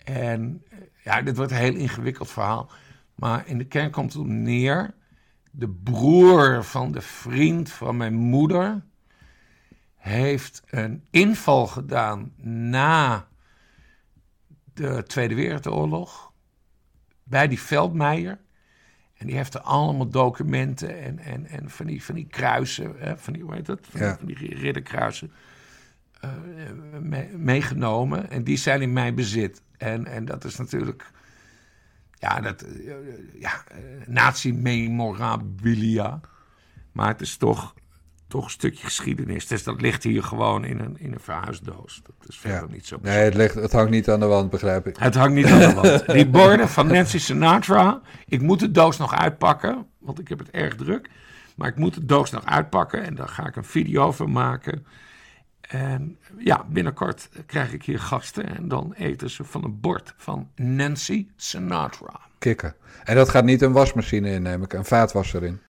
En 0.04 0.62
ja, 1.02 1.22
dit 1.22 1.36
wordt 1.36 1.52
een 1.52 1.58
heel 1.58 1.74
ingewikkeld 1.74 2.30
verhaal. 2.30 2.70
Maar 3.18 3.46
in 3.46 3.58
de 3.58 3.64
kern 3.64 3.90
komt 3.90 4.12
het 4.12 4.26
neer. 4.26 4.94
De 5.50 5.68
broer 5.68 6.64
van 6.64 6.92
de 6.92 7.00
vriend 7.00 7.70
van 7.70 7.96
mijn 7.96 8.14
moeder 8.14 8.82
heeft 9.96 10.62
een 10.66 11.04
inval 11.10 11.66
gedaan 11.66 12.32
na 12.42 13.26
de 14.74 15.02
Tweede 15.06 15.34
Wereldoorlog 15.34 16.32
bij 17.22 17.48
die 17.48 17.60
Veldmeijer. 17.60 18.38
En 19.14 19.26
die 19.26 19.36
heeft 19.36 19.54
er 19.54 19.60
allemaal 19.60 20.08
documenten 20.08 21.02
en, 21.02 21.18
en, 21.18 21.46
en 21.46 21.70
van, 21.70 21.86
die, 21.86 22.04
van 22.04 22.14
die 22.14 22.26
kruisen, 22.26 22.94
hè, 22.98 23.16
van 23.18 23.32
die, 23.32 23.42
hoe 23.42 23.54
heet 23.54 23.66
dat? 23.66 23.80
Van, 23.90 24.00
Ja. 24.00 24.16
van 24.16 24.26
die 24.26 24.54
ridderkruisen 24.54 25.32
eh, 26.20 26.30
mee- 27.00 27.36
meegenomen. 27.36 28.30
En 28.30 28.44
die 28.44 28.56
zijn 28.56 28.82
in 28.82 28.92
mijn 28.92 29.14
bezit. 29.14 29.62
En, 29.76 30.06
en 30.06 30.24
dat 30.24 30.44
is 30.44 30.56
natuurlijk 30.56 31.10
ja, 32.18 32.40
dat, 32.40 32.62
eh, 32.62 32.92
ja, 33.40 33.50
eh, 33.68 33.76
nazi-memorabilia. 34.06 36.20
Maar 36.92 37.08
het 37.08 37.20
is 37.20 37.36
toch, 37.36 37.74
toch 38.28 38.44
een 38.44 38.50
stukje 38.50 38.84
geschiedenis. 38.84 39.46
Dus 39.46 39.62
dat 39.62 39.80
ligt 39.80 40.02
hier 40.02 40.22
gewoon 40.22 40.64
in 40.64 40.78
een, 40.78 40.96
in 40.98 41.12
een 41.12 41.20
verhuisdoos. 41.20 42.00
Dat 42.04 42.28
is 42.28 42.38
verder 42.38 42.68
Ja. 42.68 42.74
niet 42.74 42.86
zo 42.86 42.98
Nee, 43.02 43.18
het, 43.24 43.34
ligt, 43.34 43.54
het 43.54 43.72
hangt 43.72 43.90
niet 43.90 44.08
aan 44.10 44.20
de 44.20 44.26
wand, 44.26 44.50
begrijp 44.50 44.86
ik. 44.86 44.96
het 44.96 45.14
hangt 45.14 45.34
niet 45.34 45.46
aan 45.46 45.58
de 45.58 45.72
wand. 45.74 46.06
Die 46.16 46.28
borden 46.28 46.68
van 46.68 46.86
Nancy 46.86 47.18
Sinatra. 47.18 48.00
Ik 48.26 48.42
moet 48.42 48.60
de 48.60 48.70
doos 48.70 48.96
nog 48.96 49.14
uitpakken, 49.14 49.86
want 49.98 50.18
ik 50.18 50.28
heb 50.28 50.38
het 50.38 50.50
erg 50.50 50.74
druk. 50.76 51.10
Maar 51.56 51.68
ik 51.68 51.76
moet 51.76 51.94
de 51.94 52.04
doos 52.04 52.30
nog 52.30 52.44
uitpakken 52.44 53.04
en 53.04 53.14
daar 53.14 53.28
ga 53.28 53.46
ik 53.46 53.56
een 53.56 53.64
video 53.64 54.12
van 54.12 54.32
maken. 54.32 54.86
En 55.68 56.18
ja, 56.38 56.64
binnenkort 56.68 57.28
krijg 57.46 57.72
ik 57.72 57.84
hier 57.84 57.98
gasten 57.98 58.56
en 58.56 58.68
dan 58.68 58.92
eten 58.92 59.30
ze 59.30 59.44
van 59.44 59.64
een 59.64 59.80
bord 59.80 60.14
van 60.16 60.50
Nancy 60.56 61.26
Sinatra. 61.36 62.20
Kikken. 62.38 62.74
En 63.04 63.14
dat 63.14 63.28
gaat 63.28 63.44
niet 63.44 63.62
een 63.62 63.72
wasmachine 63.72 64.30
in, 64.30 64.42
neem 64.42 64.62
ik, 64.62 64.72
een 64.72 64.84
vaatwasser 64.84 65.42
in. 65.44 65.60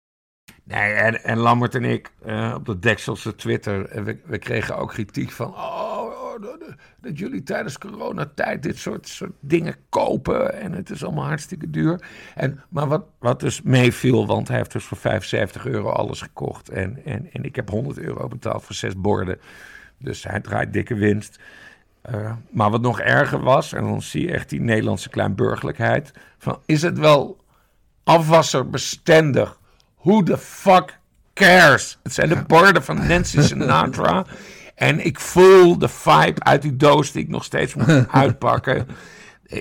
Nee, 0.65 0.93
en, 0.93 1.25
en 1.25 1.39
Lambert 1.39 1.75
en 1.75 1.85
ik 1.85 2.13
eh, 2.25 2.53
op 2.57 2.67
de 2.67 2.79
Dekselse 2.79 3.35
Twitter, 3.35 3.87
eh, 3.87 4.03
we, 4.03 4.19
we 4.25 4.39
kregen 4.39 4.77
ook 4.77 4.89
kritiek 4.89 5.31
van... 5.31 5.47
Oh, 5.47 5.99
oh, 6.03 6.43
dat, 6.43 6.75
dat 7.01 7.19
jullie 7.19 7.43
tijdens 7.43 7.79
coronatijd 7.79 8.63
dit 8.63 8.79
soort, 8.79 9.09
soort 9.09 9.33
dingen 9.41 9.75
kopen 9.89 10.61
en 10.61 10.73
het 10.73 10.91
is 10.91 11.05
allemaal 11.05 11.27
hartstikke 11.27 11.71
duur. 11.71 12.01
En, 12.35 12.63
maar 12.69 12.89
wat, 12.89 13.05
wat 13.19 13.41
dus 13.41 13.63
meeviel, 13.63 14.27
want 14.27 14.49
hij 14.49 14.57
heeft 14.57 14.73
dus 14.73 14.85
voor 14.85 14.97
75 14.97 15.67
euro 15.67 15.89
alles 15.89 16.21
gekocht. 16.21 16.69
En, 16.69 17.05
en, 17.05 17.29
en 17.33 17.45
ik 17.45 17.57
heb 17.57 17.71
100 17.71 17.99
euro 17.99 18.29
betaald 18.29 18.65
voor 18.65 18.75
zes 18.75 18.97
borden. 18.97 19.39
Dus 19.99 20.25
hij 20.25 20.41
draait 20.41 20.73
dikke 20.73 20.95
winst. 20.95 21.39
Uh, 22.15 22.33
maar 22.51 22.71
wat 22.71 22.81
nog 22.81 23.01
erger 23.01 23.41
was, 23.41 23.73
en 23.73 23.83
dan 23.85 24.03
zie 24.03 24.27
je 24.27 24.33
echt 24.33 24.49
die 24.49 24.61
Nederlandse 24.61 25.09
kleinburgerlijkheid... 25.09 26.13
van 26.39 26.59
is 26.67 26.83
het 26.83 26.99
wel 26.99 27.45
afwasserbestendig? 28.05 29.59
Who 30.01 30.23
the 30.23 30.39
fuck 30.39 30.99
cares? 31.35 31.99
Het 32.03 32.13
zijn 32.15 32.29
de 32.29 32.43
borden 32.47 32.85
van 32.85 33.07
Nancy 33.07 33.41
Sinatra. 33.41 34.25
En 34.75 35.05
ik 35.05 35.21
voel 35.21 35.79
de 35.79 35.89
vibe 35.89 36.43
uit 36.43 36.63
die 36.63 36.77
doos 36.77 37.13
die 37.13 37.23
ik 37.23 37.29
nog 37.29 37.45
steeds 37.45 37.75
moet 37.75 38.09
uitpakken. 38.11 38.87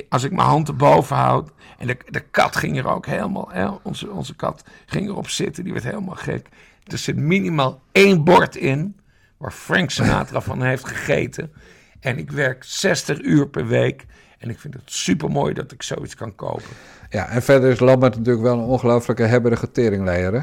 Als 0.10 0.24
ik 0.24 0.32
mijn 0.32 0.48
hand 0.48 0.68
erboven 0.68 1.16
houd. 1.16 1.52
En 1.78 1.88
de, 1.88 1.98
de 2.10 2.20
kat 2.20 2.56
ging 2.56 2.78
er 2.78 2.88
ook 2.88 3.06
helemaal... 3.06 3.50
Hè, 3.52 3.68
onze, 3.84 4.10
onze 4.10 4.36
kat 4.36 4.64
ging 4.86 5.08
erop 5.08 5.30
zitten, 5.30 5.64
die 5.64 5.74
werd 5.74 5.86
helemaal 5.86 6.16
gek. 6.16 6.48
Er 6.84 6.98
zit 6.98 7.16
minimaal 7.16 7.82
één 7.92 8.24
bord 8.24 8.56
in... 8.56 8.96
waar 9.38 9.52
Frank 9.52 9.90
Sinatra 9.90 10.42
van 10.42 10.62
heeft 10.64 10.88
gegeten... 10.88 11.52
En 12.00 12.18
ik 12.18 12.32
werk 12.32 12.64
60 12.64 13.22
uur 13.22 13.48
per 13.48 13.68
week. 13.68 14.06
En 14.38 14.50
ik 14.50 14.60
vind 14.60 14.74
het 14.74 14.84
super 14.86 15.30
mooi 15.30 15.54
dat 15.54 15.72
ik 15.72 15.84
zoiets 15.84 16.16
kan 16.16 16.36
kopen. 16.36 16.70
Ja, 17.10 17.28
en 17.28 17.42
verder 17.42 17.72
is 17.72 17.80
Lambert 17.80 18.16
natuurlijk 18.16 18.44
wel 18.44 18.58
een 18.58 18.66
ongelooflijke 18.66 19.24
hebberige 19.24 19.72
teringleier, 19.72 20.34
hè? 20.34 20.40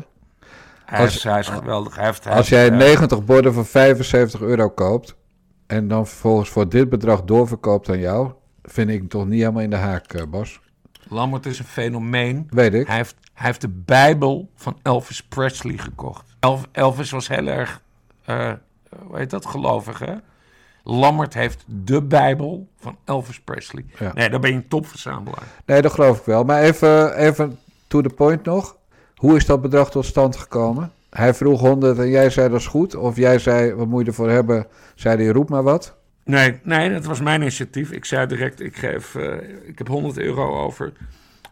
Hij, 0.85 1.01
Als- 1.01 1.17
is, 1.17 1.23
hij 1.23 1.39
is 1.39 1.49
geweldig. 1.49 1.97
Hij 1.97 2.05
heeft, 2.05 2.25
hij 2.25 2.33
Als 2.35 2.49
jij 2.49 2.71
eh, 2.71 2.77
90 2.77 3.25
borden 3.25 3.53
voor 3.53 3.67
75 3.67 4.41
euro 4.41 4.69
koopt 4.69 5.17
en 5.67 5.89
dan 5.89 6.07
vervolgens 6.07 6.49
voor 6.49 6.69
dit 6.69 6.89
bedrag 6.89 7.23
doorverkoopt 7.23 7.89
aan 7.89 7.99
jou, 7.99 8.33
vind 8.63 8.91
ik 8.91 9.09
toch 9.09 9.27
niet 9.27 9.41
helemaal 9.41 9.63
in 9.63 9.71
de 9.71 9.77
haak, 9.77 10.13
eh, 10.13 10.23
Bas. 10.27 10.61
Lambert 11.09 11.47
is 11.47 11.59
een 11.59 11.65
fenomeen. 11.65 12.47
Weet 12.51 12.75
ik. 12.75 12.87
Hij 12.87 12.97
heeft, 12.97 13.17
hij 13.33 13.47
heeft 13.47 13.61
de 13.61 13.69
Bijbel 13.69 14.51
van 14.55 14.79
Elvis 14.83 15.23
Presley 15.23 15.79
gekocht. 15.79 16.37
Elvis 16.73 17.11
was 17.11 17.29
heel 17.29 17.47
erg, 17.47 17.83
eh 18.25 18.53
hoe 19.07 19.19
heet 19.19 19.31
dat, 19.31 19.47
gelovig 19.47 19.99
hè? 19.99 20.15
Lambert 20.83 21.35
heeft 21.35 21.65
de 21.67 22.03
Bijbel 22.03 22.69
van 22.81 22.97
Elvis 23.05 23.41
Presley. 23.41 23.85
Ja. 23.99 24.13
Nee, 24.15 24.31
dan 24.31 24.41
ben 24.41 24.51
je 24.51 24.57
een 24.57 24.69
topverzamelaar. 24.69 25.43
Nee, 25.67 25.83
dat 25.83 25.93
geloof 25.93 26.19
ik 26.19 26.25
wel. 26.25 26.45
Maar 26.45 26.63
even, 26.63 27.17
even 27.17 27.59
to 27.87 28.01
the 28.01 28.09
point 28.09 28.45
nog. 28.45 28.77
Hoe 29.15 29.37
is 29.37 29.47
dat 29.47 29.63
bedrag 29.63 29.91
tot 29.91 30.05
stand 30.05 30.37
gekomen? 30.37 30.93
Hij 31.11 31.35
vroeg 31.35 31.61
100 31.61 31.99
en 31.99 32.09
jij 32.09 32.31
zei 32.31 32.49
dat 32.49 32.61
is 32.61 32.67
goed. 32.67 32.95
Of 32.95 33.17
jij 33.17 33.39
zei, 33.39 33.75
wat 33.75 33.87
moet 33.87 34.01
je 34.01 34.07
ervoor 34.07 34.31
hebben? 34.31 34.67
Zei 34.95 35.17
hij, 35.17 35.33
roep 35.33 35.49
maar 35.49 35.63
wat. 35.63 35.97
Nee, 36.25 36.61
nee, 36.63 36.91
dat 36.91 37.05
was 37.05 37.21
mijn 37.21 37.41
initiatief. 37.41 37.91
Ik 37.91 38.05
zei 38.05 38.27
direct, 38.27 38.61
ik, 38.61 38.77
geef, 38.77 39.15
eh, 39.15 39.69
ik 39.69 39.79
heb 39.79 39.89
100 39.89 40.19
euro 40.19 40.63
over 40.63 40.93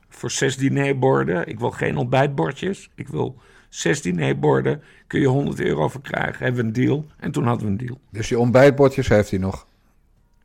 voor 0.08 0.30
zes 0.30 0.56
dinerborden. 0.56 1.48
Ik 1.48 1.58
wil 1.58 1.70
geen 1.70 1.96
ontbijtbordjes. 1.96 2.90
Ik 2.94 3.08
wil 3.08 3.36
zes 3.74 4.02
dinerborden. 4.02 4.82
Kun 5.06 5.20
je 5.20 5.26
100 5.26 5.60
euro 5.60 5.88
voor 5.88 6.00
krijgen. 6.00 6.44
Hebben 6.44 6.60
we 6.60 6.66
een 6.66 6.72
deal. 6.86 7.06
En 7.16 7.30
toen 7.30 7.46
hadden 7.46 7.64
we 7.66 7.70
een 7.72 7.86
deal. 7.86 8.00
Dus 8.10 8.28
die 8.28 8.38
ontbijtbordjes 8.38 9.08
heeft 9.08 9.30
hij 9.30 9.38
nog. 9.38 9.66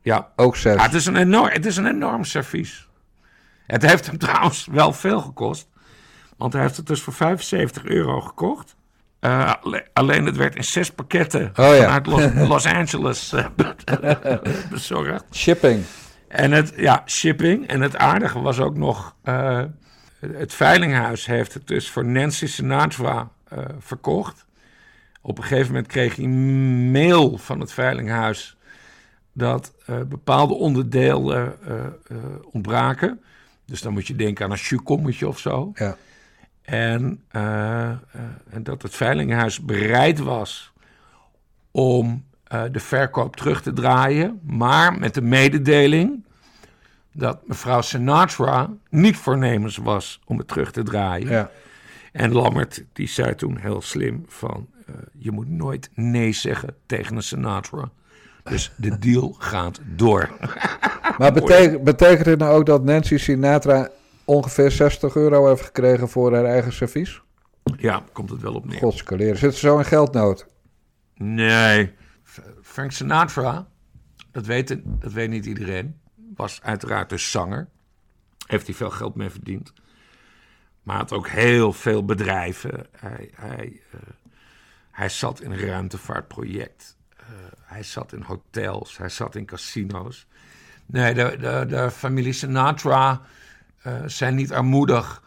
Ja. 0.02 0.28
Ook 0.36 0.56
zes. 0.56 0.74
Ja, 0.74 0.82
het, 0.82 0.94
is 0.94 1.06
een 1.06 1.16
enorm, 1.16 1.48
het 1.52 1.66
is 1.66 1.76
een 1.76 1.86
enorm 1.86 2.24
servies. 2.24 2.88
Het 3.66 3.82
heeft 3.82 4.06
hem 4.06 4.18
trouwens 4.28 4.66
wel 4.70 4.92
veel 4.92 5.20
gekost. 5.20 5.68
Want 6.36 6.52
hij 6.52 6.62
heeft 6.62 6.76
het 6.76 6.86
dus 6.86 7.02
voor 7.02 7.12
75 7.12 7.84
euro 7.84 8.20
gekocht. 8.20 8.76
Eh, 9.20 9.52
alle- 9.62 9.86
alleen 9.92 10.26
het 10.26 10.36
werd 10.36 10.56
in 10.56 10.64
zes 10.64 10.90
pakketten 10.90 11.52
Oh 11.56 11.76
ja. 11.76 11.82
vanuit 11.82 12.06
Los, 12.06 12.48
Los 12.48 12.66
Angeles 12.66 13.32
eh, 13.32 13.46
bezorgd. 14.70 15.24
Shipping. 15.32 15.84
En 16.28 16.52
het, 16.52 16.72
ja, 16.76 17.02
shipping. 17.06 17.66
En 17.68 17.80
het 17.80 17.96
aardige 17.96 18.40
was 18.40 18.60
ook 18.60 18.76
nog, 18.76 19.14
eh, 19.22 19.62
het 20.20 20.54
veilinghuis 20.54 21.26
heeft 21.26 21.54
het 21.54 21.66
dus 21.66 21.90
voor 21.90 22.04
Nancy 22.04 22.46
Sinatra 22.46 23.30
eh, 23.48 23.58
verkocht. 23.78 24.46
Op 25.20 25.38
een 25.38 25.44
gegeven 25.44 25.66
moment 25.66 25.86
kreeg 25.86 26.16
hij 26.16 26.26
mail 26.26 27.38
van 27.38 27.60
het 27.60 27.72
veilinghuis 27.72 28.56
dat 29.32 29.72
eh, 29.86 30.00
bepaalde 30.00 30.54
onderdelen 30.54 31.56
eh, 31.66 32.16
ontbraken. 32.50 33.22
Dus 33.64 33.80
dan 33.80 33.92
moet 33.92 34.06
je 34.06 34.16
denken 34.16 34.44
aan 34.44 34.50
een 34.50 34.56
chukommetje 34.56 35.28
of 35.28 35.38
zo. 35.38 35.70
Ja. 35.74 35.96
En, 36.62 37.22
en 38.50 38.62
dat 38.62 38.82
het 38.82 38.94
veilinghuis 38.94 39.60
bereid 39.60 40.18
was 40.18 40.72
om 41.70 42.24
de 42.70 42.80
verkoop 42.80 43.36
terug 43.36 43.62
te 43.62 43.72
draaien, 43.72 44.40
maar 44.42 44.98
met 44.98 45.14
de 45.14 45.22
mededeling 45.22 46.24
dat 47.18 47.46
mevrouw 47.46 47.80
Sinatra 47.80 48.70
niet 48.90 49.16
voornemens 49.16 49.76
was 49.76 50.20
om 50.24 50.38
het 50.38 50.48
terug 50.48 50.72
te 50.72 50.82
draaien. 50.82 51.28
Ja. 51.28 51.50
En 52.12 52.32
Lammert 52.32 52.84
die 52.92 53.08
zei 53.08 53.34
toen 53.34 53.56
heel 53.56 53.80
slim 53.82 54.24
van 54.28 54.68
eh, 54.86 54.94
je 55.18 55.30
moet 55.30 55.48
nooit 55.48 55.90
nee 55.94 56.32
zeggen 56.32 56.74
tegen 56.86 57.16
een 57.16 57.22
Sinatra. 57.22 57.90
Dus 58.42 58.72
de 58.76 58.98
deal 58.98 59.36
gaat 59.38 59.80
door. 59.96 60.28
Maar 61.18 61.32
betek- 61.32 61.84
betekent 61.84 62.24
dit 62.24 62.38
nou 62.38 62.58
ook 62.58 62.66
dat 62.66 62.84
Nancy 62.84 63.16
Sinatra 63.16 63.88
ongeveer 64.24 64.70
60 64.70 65.14
euro 65.14 65.48
heeft 65.48 65.62
gekregen 65.62 66.08
voor 66.08 66.34
haar 66.34 66.44
eigen 66.44 66.72
servies? 66.72 67.22
Ja, 67.76 68.02
komt 68.12 68.30
het 68.30 68.40
wel 68.40 68.54
op 68.54 68.66
neer. 68.66 68.78
Godskaleren. 68.78 69.36
Zit 69.36 69.54
ze 69.54 69.58
zo 69.58 69.78
in 69.78 69.84
geldnood? 69.84 70.46
Nee. 71.14 71.92
Frank 72.62 72.92
Sinatra, 72.92 73.68
dat 74.32 74.46
weet, 74.46 74.76
dat 74.84 75.12
weet 75.12 75.30
niet 75.30 75.46
iedereen, 75.46 75.97
was 76.38 76.62
uiteraard 76.62 77.08
dus 77.08 77.30
zanger. 77.30 77.68
Heeft 78.46 78.66
hij 78.66 78.74
veel 78.74 78.90
geld 78.90 79.14
mee 79.14 79.30
verdiend. 79.30 79.72
Maar 80.82 80.96
had 80.96 81.12
ook 81.12 81.28
heel 81.28 81.72
veel 81.72 82.04
bedrijven. 82.04 82.86
Hij, 82.96 83.30
hij, 83.34 83.80
eh, 83.92 84.00
hij 84.90 85.08
zat 85.08 85.40
in 85.40 85.50
een 85.50 85.58
ruimtevaartproject. 85.58 86.96
Eh, 87.16 87.26
hij 87.62 87.82
zat 87.82 88.12
in 88.12 88.22
hotels. 88.22 88.96
Hij 88.96 89.08
zat 89.08 89.34
in 89.34 89.46
casino's. 89.46 90.26
Nee, 90.86 91.14
de, 91.14 91.36
de, 91.40 91.64
de 91.68 91.90
familie 91.90 92.32
Sinatra 92.32 93.20
eh, 93.82 94.02
zijn 94.06 94.34
niet 94.34 94.52
armoedig. 94.52 95.22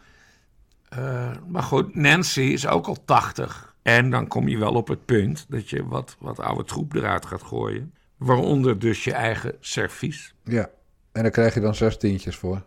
Maar 1.48 1.62
goed, 1.62 1.94
Nancy 1.94 2.40
is 2.40 2.66
ook 2.66 2.86
al 2.86 3.04
80. 3.04 3.74
En 3.82 4.10
dan 4.10 4.26
kom 4.26 4.48
je 4.48 4.58
wel 4.58 4.74
op 4.74 4.88
het 4.88 5.04
punt 5.04 5.46
dat 5.48 5.70
je 5.70 5.86
wat, 5.86 6.16
wat 6.18 6.40
oude 6.40 6.64
troep 6.64 6.94
eruit 6.94 7.26
gaat 7.26 7.42
gooien. 7.42 7.94
Waaronder 8.16 8.78
dus 8.78 9.04
je 9.04 9.12
eigen 9.12 9.56
servies. 9.60 10.34
Ja. 10.44 10.70
En 11.12 11.22
daar 11.22 11.30
krijg 11.30 11.54
je 11.54 11.60
dan 11.60 11.74
zes 11.74 11.96
tientjes 11.96 12.36
voor. 12.36 12.62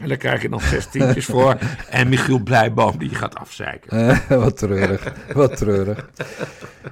En 0.00 0.08
daar 0.08 0.16
krijg 0.16 0.42
je 0.42 0.48
dan 0.48 0.60
zes 0.60 0.86
tientjes 0.86 1.24
voor. 1.24 1.58
En 1.90 2.08
Michiel 2.08 2.38
Blijboom 2.38 2.98
die 2.98 3.14
gaat 3.14 3.34
afzeiken. 3.34 4.20
Wat 4.40 4.56
treurig. 4.56 5.12
wat 5.32 5.56
treurig. 5.56 6.08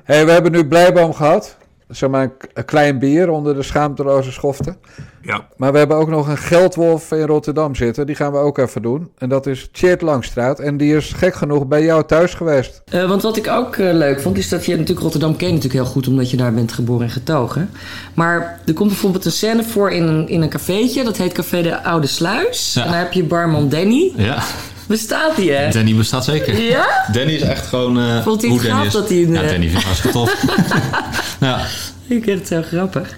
hey, 0.04 0.24
we 0.24 0.30
hebben 0.30 0.52
nu 0.52 0.66
Blijboom 0.66 1.12
gehad. 1.14 1.56
Zeg 1.89 2.11
maar 2.11 2.30
een, 2.55 2.64
klein 2.64 2.99
bier 2.99 3.30
onder 3.30 3.55
de 3.55 3.62
schaamteloze 3.62 4.32
schoften. 4.32 4.76
Ja. 5.22 5.47
Maar 5.57 5.72
we 5.72 5.78
hebben 5.78 5.97
ook 5.97 6.09
nog 6.09 6.28
een 6.28 6.39
geldwolf 6.39 7.12
in 7.12 7.26
Rotterdam 7.26 7.74
zitten. 7.74 8.07
Die 8.07 8.14
gaan 8.14 8.32
we 8.32 8.39
ook 8.39 8.59
even 8.59 8.82
doen. 8.82 9.11
En 9.18 9.28
dat 9.28 9.47
is 9.47 9.68
Tjeerd 9.72 10.03
Langstraat. 10.03 10.61
En 10.61 10.76
die 10.76 10.97
is 10.97 11.12
gek 11.12 11.34
genoeg 11.34 11.66
bij 11.66 11.84
jou 11.84 12.05
thuis 12.07 12.34
geweest. 12.34 12.82
Eh, 12.84 13.09
want 13.09 13.22
wat 13.22 13.36
ik 13.36 13.49
ook 13.49 13.76
eh, 13.76 13.93
leuk 13.93 14.20
vond, 14.20 14.39
is 14.39 14.49
dat 14.49 14.64
je 14.66 14.72
natuurlijk 14.72 15.01
Rotterdam 15.01 15.36
kent 15.36 15.53
natuurlijk 15.53 15.82
heel 15.82 15.93
goed, 15.93 16.09
omdat 16.09 16.30
je 16.30 16.36
daar 16.36 16.55
bent 16.55 16.72
geboren 16.72 17.07
en 17.07 17.12
getogen. 17.12 17.70
Maar 18.14 18.61
er 18.66 18.74
komt 18.74 18.89
bijvoorbeeld 18.89 19.24
een 19.24 19.32
scène 19.32 19.64
voor 19.64 19.91
in 19.91 20.03
een, 20.03 20.28
in 20.28 20.43
een 20.43 20.49
cafeetje, 20.49 21.05
dat 21.05 21.16
heet 21.16 21.32
Café 21.32 21.62
de 21.62 21.82
Oude 21.82 22.07
Sluis. 22.07 22.74
Ja. 22.74 22.84
En 22.84 22.91
daar 22.91 23.01
heb 23.01 23.12
je 23.12 23.24
barman 23.24 23.68
Danny. 23.68 24.12
Ja, 24.16 24.43
Bestaat 24.89 25.36
die, 25.36 25.53
hè? 25.53 25.70
Danny 25.70 25.95
bestaat 25.95 26.24
zeker. 26.24 26.61
Ja? 26.62 26.86
Danny 27.12 27.32
is 27.32 27.41
echt 27.43 27.66
gewoon 27.66 27.99
uh, 27.99 28.22
Vond 28.22 28.41
hij 28.41 28.51
hoe 28.51 28.61
het 28.61 28.68
gaaf 28.68 28.89
dat 28.91 29.09
hij 29.09 29.22
een, 29.22 29.32
Ja, 29.32 29.43
eh, 29.43 29.49
Danny 29.51 29.68
vind 29.68 29.78
ik 29.80 29.86
hartstikke 29.86 30.16
tof. 30.16 30.45
ja. 31.41 31.61
Ik 32.07 32.24
vind 32.24 32.39
het 32.39 32.49
zo 32.49 32.62
grappig. 32.62 33.16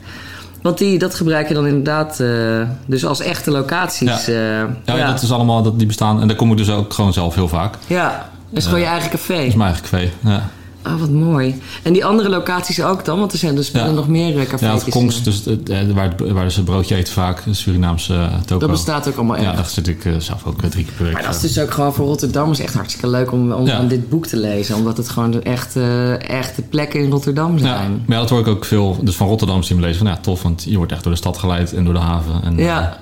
Want 0.62 0.78
die, 0.78 0.98
dat 0.98 1.14
gebruik 1.14 1.48
je 1.48 1.54
dan 1.54 1.66
inderdaad 1.66 2.20
eh, 2.20 2.62
dus 2.86 3.04
als 3.04 3.20
echte 3.20 3.50
locaties. 3.50 4.26
Ja. 4.26 4.32
eh, 4.32 4.68
Ja, 4.84 4.96
ja. 4.96 5.06
dat 5.06 5.22
is 5.22 5.32
allemaal, 5.32 5.62
dat, 5.62 5.78
die 5.78 5.86
bestaan. 5.86 6.20
En 6.20 6.28
daar 6.28 6.36
kom 6.36 6.50
ik 6.50 6.56
dus 6.56 6.70
ook 6.70 6.92
gewoon 6.92 7.12
zelf 7.12 7.34
heel 7.34 7.48
vaak. 7.48 7.74
Ja, 7.86 8.28
dat 8.48 8.58
is 8.58 8.64
gewoon 8.64 8.80
je 8.80 8.86
eigen 8.86 9.10
café. 9.10 9.36
Dat 9.36 9.44
is 9.46 9.54
mijn 9.54 9.72
eigen 9.72 9.90
café, 9.90 10.10
ja. 10.30 10.48
Oh, 10.86 11.00
wat 11.00 11.10
mooi. 11.10 11.60
En 11.82 11.92
die 11.92 12.04
andere 12.04 12.28
locaties 12.28 12.82
ook 12.82 13.04
dan? 13.04 13.18
Want 13.18 13.32
er 13.32 13.38
zijn 13.38 13.54
dus 13.54 13.70
Ja. 13.70 13.90
nog 13.90 14.08
meer 14.08 14.38
eh, 14.38 14.42
cafés. 14.42 14.60
Ja, 14.60 14.74
het 14.74 14.88
Kongs, 14.88 15.22
dus, 15.22 15.44
het, 15.44 15.68
eh, 15.68 15.78
waar, 15.94 16.14
waar 16.32 16.50
ze 16.50 16.62
broodje 16.62 16.94
eten 16.96 17.12
vaak, 17.12 17.46
een 17.46 17.54
Surinaamse 17.54 18.14
uh, 18.14 18.34
toko. 18.46 18.60
Dat 18.60 18.70
bestaat 18.70 19.08
ook 19.08 19.16
allemaal 19.16 19.36
Ja, 19.36 19.42
echt. 19.46 19.56
daar 19.56 19.66
zit 19.66 19.88
ik 19.88 20.04
eh, 20.04 20.12
zelf 20.18 20.44
ook 20.46 20.62
eh, 20.62 20.70
drie 20.70 20.84
keer 20.84 20.92
per 20.94 21.04
week. 21.04 21.12
Maar 21.14 21.22
dat 21.22 21.34
is 21.34 21.40
dus 21.40 21.58
ook 21.58 21.70
gewoon 21.70 21.94
voor 21.94 22.06
Rotterdammers 22.06 22.58
echt 22.58 22.74
hartstikke 22.74 23.08
leuk 23.08 23.32
om, 23.32 23.52
om 23.52 23.66
Ja. 23.66 23.76
aan 23.76 23.88
dit 23.88 24.08
boek 24.08 24.26
te 24.26 24.36
lezen. 24.36 24.76
Omdat 24.76 24.96
het 24.96 25.08
gewoon 25.08 25.30
de 25.30 25.40
echte, 25.40 26.16
echte 26.26 26.62
plekken 26.62 27.00
in 27.00 27.10
Rotterdam 27.10 27.52
Ja, 27.52 27.58
zijn. 27.58 28.02
maar 28.06 28.16
ja, 28.16 28.20
dat 28.22 28.30
hoor 28.30 28.40
ik 28.40 28.46
ook 28.48 28.64
veel 28.64 28.96
dus 29.02 29.16
van 29.16 29.28
Rotterdam 29.28 29.62
zien 29.62 29.80
lezen. 29.80 29.98
Van 29.98 30.06
ja, 30.06 30.16
tof, 30.16 30.42
want 30.42 30.64
je 30.68 30.76
wordt 30.76 30.92
echt 30.92 31.02
door 31.02 31.12
de 31.12 31.18
stad 31.18 31.38
geleid 31.38 31.72
en 31.72 31.84
door 31.84 31.94
de 31.94 32.00
haven. 32.00 32.42
En, 32.44 32.56
Ja. 32.56 32.98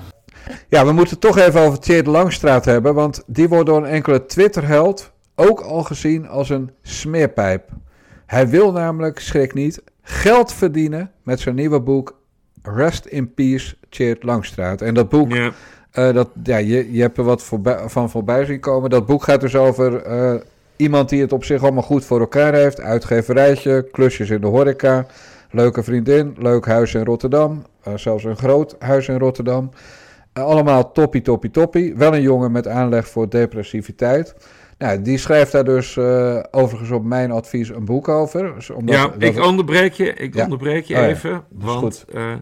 Ja, 0.69 0.85
we 0.85 0.91
moeten 0.91 1.19
toch 1.19 1.37
even 1.37 1.61
over 1.61 1.79
Tjeerd 1.79 2.07
Langstraat 2.07 2.65
hebben. 2.65 2.93
Want 2.93 3.23
die 3.27 3.47
wordt 3.47 3.65
door 3.65 3.77
een 3.77 3.85
enkele 3.89 4.25
Twitterheld 4.25 5.11
ook 5.39 5.59
al 5.61 5.83
gezien 5.83 6.27
als 6.27 6.49
een 6.49 6.71
smeerpijp. 6.81 7.69
Hij 8.25 8.47
wil 8.49 8.71
namelijk, 8.71 9.19
schrik 9.19 9.53
niet, 9.53 9.81
geld 10.01 10.53
verdienen 10.53 11.11
met 11.23 11.39
zijn 11.39 11.55
nieuwe 11.55 11.79
boek 11.81 12.17
Rest 12.63 13.05
in 13.05 13.33
Peace, 13.33 13.75
Tjeerd 13.89 14.23
Langstraat. 14.23 14.81
En 14.81 14.93
dat 14.93 15.09
boek, 15.09 15.33
Ja. 15.33 15.51
eh, 15.91 16.13
dat, 16.13 16.29
ja, 16.43 16.57
je, 16.57 16.91
je 16.93 17.01
hebt 17.01 17.17
er 17.17 17.23
wat 17.23 17.43
voorbij, 17.43 17.77
van 17.89 18.09
voorbij 18.09 18.45
zien 18.45 18.59
komen. 18.59 18.89
Dat 18.89 19.05
boek 19.05 19.23
gaat 19.23 19.41
dus 19.41 19.55
over 19.55 20.01
eh, 20.01 20.33
iemand 20.75 21.09
die 21.09 21.21
het 21.21 21.31
op 21.33 21.43
zich 21.43 21.63
allemaal 21.63 21.83
goed 21.83 22.05
voor 22.05 22.19
elkaar 22.19 22.53
heeft. 22.53 22.81
Uitgeverijtje, 22.81 23.87
klusjes 23.91 24.29
in 24.29 24.41
de 24.41 24.47
horeca, 24.47 25.05
leuke 25.51 25.83
vriendin, 25.83 26.35
leuk 26.37 26.65
huis 26.65 26.93
in 26.93 27.03
Rotterdam. 27.03 27.65
eh, 27.83 27.93
zelfs 27.95 28.23
een 28.23 28.37
groot 28.37 28.75
huis 28.79 29.07
in 29.07 29.17
Rotterdam. 29.19 29.69
Allemaal 30.33 30.91
toppie, 30.91 31.21
toppie, 31.21 31.51
toppie. 31.51 31.95
Wel 31.95 32.13
een 32.13 32.21
jongen 32.21 32.51
met 32.51 32.67
aanleg 32.67 33.07
voor 33.07 33.29
depressiviteit. 33.29 34.35
Nou, 34.79 35.01
die 35.01 35.17
schrijft 35.17 35.51
daar 35.51 35.63
dus 35.63 35.97
eh, 35.97 36.39
overigens 36.51 36.91
op 36.91 37.03
mijn 37.03 37.31
advies 37.31 37.69
een 37.69 37.85
boek 37.85 38.07
over. 38.07 38.53
Dus 38.55 38.69
omdat- 38.69 38.95
ja, 38.95 39.13
ik 39.27 39.37
onderbreek 39.43 39.93
je, 39.93 40.13
ik 40.13 40.33
Ja. 40.35 40.43
onderbreek 40.43 40.85
je 40.85 40.95
Oh 40.95 41.01
even. 41.03 41.43
want 41.49 42.05
eh, 42.13 42.31
eh, 42.33 42.39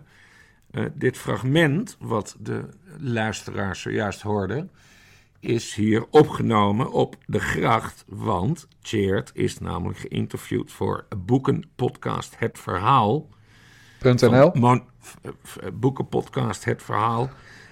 dit 0.93 1.17
fragment, 1.17 1.97
wat 1.99 2.35
de 2.39 2.61
luisteraar 2.99 3.75
zojuist 3.75 4.21
hoorde, 4.21 4.67
is 5.39 5.75
hier 5.75 6.05
opgenomen 6.09 6.91
op 6.91 7.15
de 7.25 7.39
gracht. 7.39 8.03
Want 8.07 8.67
Cheert 8.81 9.31
is 9.33 9.59
namelijk 9.59 9.99
geïnterviewd 9.99 10.71
voor 10.71 11.05
boekenpodcast 11.25 12.35
Het 12.37 12.59
Verhaal. 12.59 13.29
.nl? 14.01 14.51
Boekenpodcast 15.73 16.65
Het 16.65 16.83
Verhaal 16.83 17.29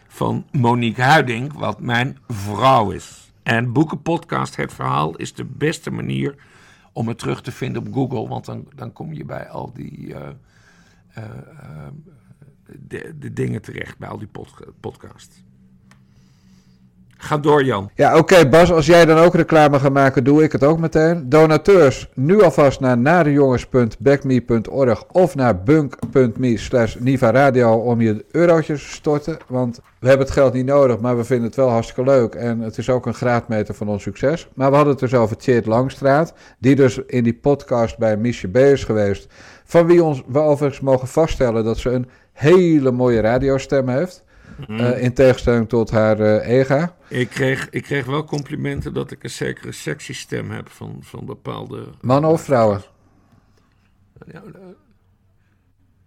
van 0.07 0.45
Monique 0.51 1.01
Huiding, 1.01 1.53
wat 1.53 1.79
mijn 1.81 2.17
vrouw 2.27 2.91
is. 2.91 3.24
En 3.45 3.73
Boekenpodcast 3.73 4.55
Het 4.55 4.73
Verhaal 4.73 5.15
is 5.15 5.33
de 5.33 5.45
beste 5.45 5.91
manier 5.91 6.35
om 6.93 7.07
het 7.07 7.17
terug 7.17 7.41
te 7.41 7.51
vinden 7.51 7.87
op 7.87 7.93
Google. 7.93 8.27
Want 8.27 8.45
dan, 8.45 8.67
dan 8.75 8.93
kom 8.93 9.13
je 9.13 9.25
bij 9.25 9.49
al 9.49 9.73
die 9.73 10.07
uh, 10.07 10.29
uh, 11.17 11.87
de, 12.65 13.15
de, 13.19 13.33
dingen 13.33 13.61
terecht, 13.61 13.97
bij 13.97 14.09
al 14.09 14.17
die 14.17 14.27
pod, 14.27 14.53
podcasts. 14.79 15.43
Ga 17.17 17.37
door, 17.37 17.63
Jan. 17.63 17.89
Ja, 17.95 18.17
oké, 18.17 18.49
Bas. 18.49 18.71
Als 18.71 18.85
jij 18.85 19.05
dan 19.05 19.17
ook 19.17 19.35
reclame 19.35 19.79
gaat 19.79 19.93
maken, 19.93 20.23
doe 20.23 20.43
ik 20.43 20.51
het 20.51 20.63
ook 20.63 20.79
meteen. 20.79 21.29
Donateurs, 21.29 22.09
nu 22.13 22.41
alvast 22.41 22.79
naar 22.79 22.97
narejongens.backme.org 22.97 25.05
of 25.11 25.35
naar 25.35 25.63
bunk.me 25.63 26.57
slash 26.57 26.95
Niva 26.99 27.31
Radio 27.31 27.73
om 27.73 28.01
je 28.01 28.25
eurotjes 28.31 28.83
te 28.83 28.89
storten. 28.89 29.37
Want 29.47 29.79
we 29.99 30.07
hebben 30.07 30.25
het 30.25 30.35
geld 30.35 30.53
niet 30.53 30.65
nodig, 30.65 30.99
maar 30.99 31.17
we 31.17 31.23
vinden 31.23 31.45
het 31.45 31.55
wel 31.55 31.69
hartstikke 31.69 32.11
leuk. 32.11 32.35
En 32.35 32.59
het 32.59 32.77
is 32.77 32.89
ook 32.89 33.05
een 33.05 33.13
graadmeter 33.13 33.75
van 33.75 33.87
ons 33.87 34.03
succes. 34.03 34.47
Maar 34.53 34.69
we 34.69 34.75
hadden 34.75 34.93
het 34.93 35.01
dus 35.01 35.13
over 35.13 35.37
Tjeerd 35.37 35.65
Langstraat, 35.65 36.33
die 36.59 36.75
dus 36.75 36.99
in 37.07 37.23
die 37.23 37.33
podcast 37.33 37.97
bij 37.97 38.17
Miesje 38.17 38.47
B 38.47 38.57
is 38.57 38.83
geweest. 38.83 39.27
Van 39.65 39.85
wie 39.85 40.03
ons, 40.03 40.23
we 40.27 40.39
overigens 40.39 40.81
mogen 40.81 41.07
vaststellen 41.07 41.63
dat 41.63 41.77
ze 41.77 41.89
een 41.89 42.09
hele 42.31 42.91
mooie 42.91 43.21
radiostem 43.21 43.89
heeft. 43.89 44.24
Mm. 44.67 44.79
Uh, 44.79 45.01
in 45.01 45.13
tegenstelling 45.13 45.69
tot 45.69 45.91
haar 45.91 46.19
uh, 46.19 46.47
ega. 46.47 46.95
Ik 47.07 47.29
kreeg, 47.29 47.69
ik 47.69 47.83
kreeg 47.83 48.05
wel 48.05 48.23
complimenten 48.23 48.93
dat 48.93 49.11
ik 49.11 49.23
een 49.23 49.29
zekere 49.29 49.71
sexy 49.71 50.13
stem 50.13 50.51
heb 50.51 50.69
van, 50.69 50.97
van 51.01 51.25
bepaalde... 51.25 51.87
Mannen 52.01 52.29
of 52.29 52.41
vrouwen? 52.41 52.81
Ja, 54.25 54.41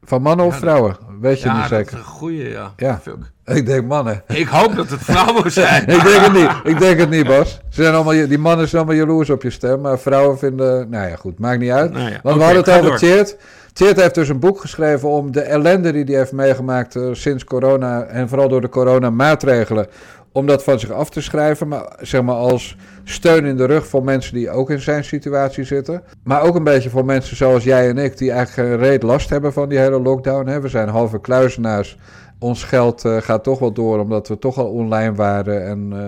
van 0.08 0.22
mannen 0.22 0.46
of 0.46 0.52
ja, 0.52 0.58
vrouwen? 0.58 0.96
Weet 1.20 1.40
je 1.40 1.48
ja, 1.48 1.56
niet 1.56 1.68
zeker? 1.68 1.84
dat 1.84 1.92
is 1.92 1.98
een 1.98 2.12
goeie, 2.12 2.48
ja. 2.48 2.72
ja. 2.76 3.00
Fuck. 3.02 3.16
Ik 3.44 3.66
denk 3.66 3.86
mannen. 3.86 4.22
Ik 4.26 4.48
hoop 4.48 4.76
dat 4.76 4.90
het 4.90 5.00
vrouwen 5.02 5.52
zijn. 5.52 5.82
ik 5.96 6.02
denk 6.02 6.24
het 6.24 6.32
niet. 6.32 6.50
Ik 6.74 6.78
denk 6.78 6.98
het 6.98 7.10
niet, 7.10 7.26
Bas. 7.26 7.60
Ze 7.68 7.82
zijn 7.82 7.94
allemaal, 7.94 8.28
die 8.28 8.38
mannen 8.38 8.68
zijn 8.68 8.82
allemaal 8.82 9.00
jaloers 9.00 9.30
op 9.30 9.42
je 9.42 9.50
stem. 9.50 9.80
Maar 9.80 9.98
vrouwen 9.98 10.38
vinden... 10.38 10.90
Nou 10.90 11.08
ja, 11.08 11.16
goed. 11.16 11.38
Maakt 11.38 11.60
niet 11.60 11.70
uit. 11.70 11.92
Nou 11.92 12.04
Want 12.04 12.16
okay, 12.22 12.36
we 12.36 12.44
hadden 12.44 12.74
het 12.74 12.84
over. 12.84 12.98
Tjeerd. 12.98 13.36
Tjeerd 13.72 14.00
heeft 14.00 14.14
dus 14.14 14.28
een 14.28 14.38
boek 14.38 14.60
geschreven 14.60 15.08
om 15.08 15.32
de 15.32 15.40
ellende 15.40 15.92
die 15.92 16.04
hij 16.04 16.14
heeft 16.14 16.32
meegemaakt 16.32 16.96
uh, 16.96 17.08
sinds 17.12 17.44
corona. 17.44 18.02
En 18.02 18.28
vooral 18.28 18.48
door 18.48 18.60
de 18.60 18.68
coronamaatregelen. 18.68 19.86
Om 20.32 20.46
dat 20.46 20.64
van 20.64 20.78
zich 20.78 20.90
af 20.90 21.10
te 21.10 21.20
schrijven. 21.22 21.68
Maar 21.68 21.96
zeg 22.00 22.22
maar 22.22 22.34
als 22.34 22.76
steun 23.04 23.44
in 23.44 23.56
de 23.56 23.64
rug 23.64 23.86
voor 23.86 24.04
mensen 24.04 24.34
die 24.34 24.50
ook 24.50 24.70
in 24.70 24.80
zijn 24.80 25.04
situatie 25.04 25.64
zitten. 25.64 26.02
Maar 26.24 26.42
ook 26.42 26.54
een 26.54 26.64
beetje 26.64 26.90
voor 26.90 27.04
mensen 27.04 27.36
zoals 27.36 27.64
jij 27.64 27.88
en 27.88 27.98
ik. 27.98 28.18
Die 28.18 28.30
eigenlijk 28.30 28.68
geen 28.68 28.78
reet 28.88 29.02
last 29.02 29.30
hebben 29.30 29.52
van 29.52 29.68
die 29.68 29.78
hele 29.78 30.00
lockdown. 30.00 30.46
Hè. 30.46 30.60
We 30.60 30.68
zijn 30.68 30.88
halve 30.88 31.20
kluizenaars. 31.20 31.98
Ons 32.38 32.64
geld 32.64 33.04
uh, 33.04 33.16
gaat 33.16 33.44
toch 33.44 33.58
wel 33.58 33.72
door 33.72 33.98
omdat 33.98 34.28
we 34.28 34.38
toch 34.38 34.58
al 34.58 34.70
online 34.70 35.14
waren. 35.14 35.66
En 35.66 35.90
uh, 35.92 36.06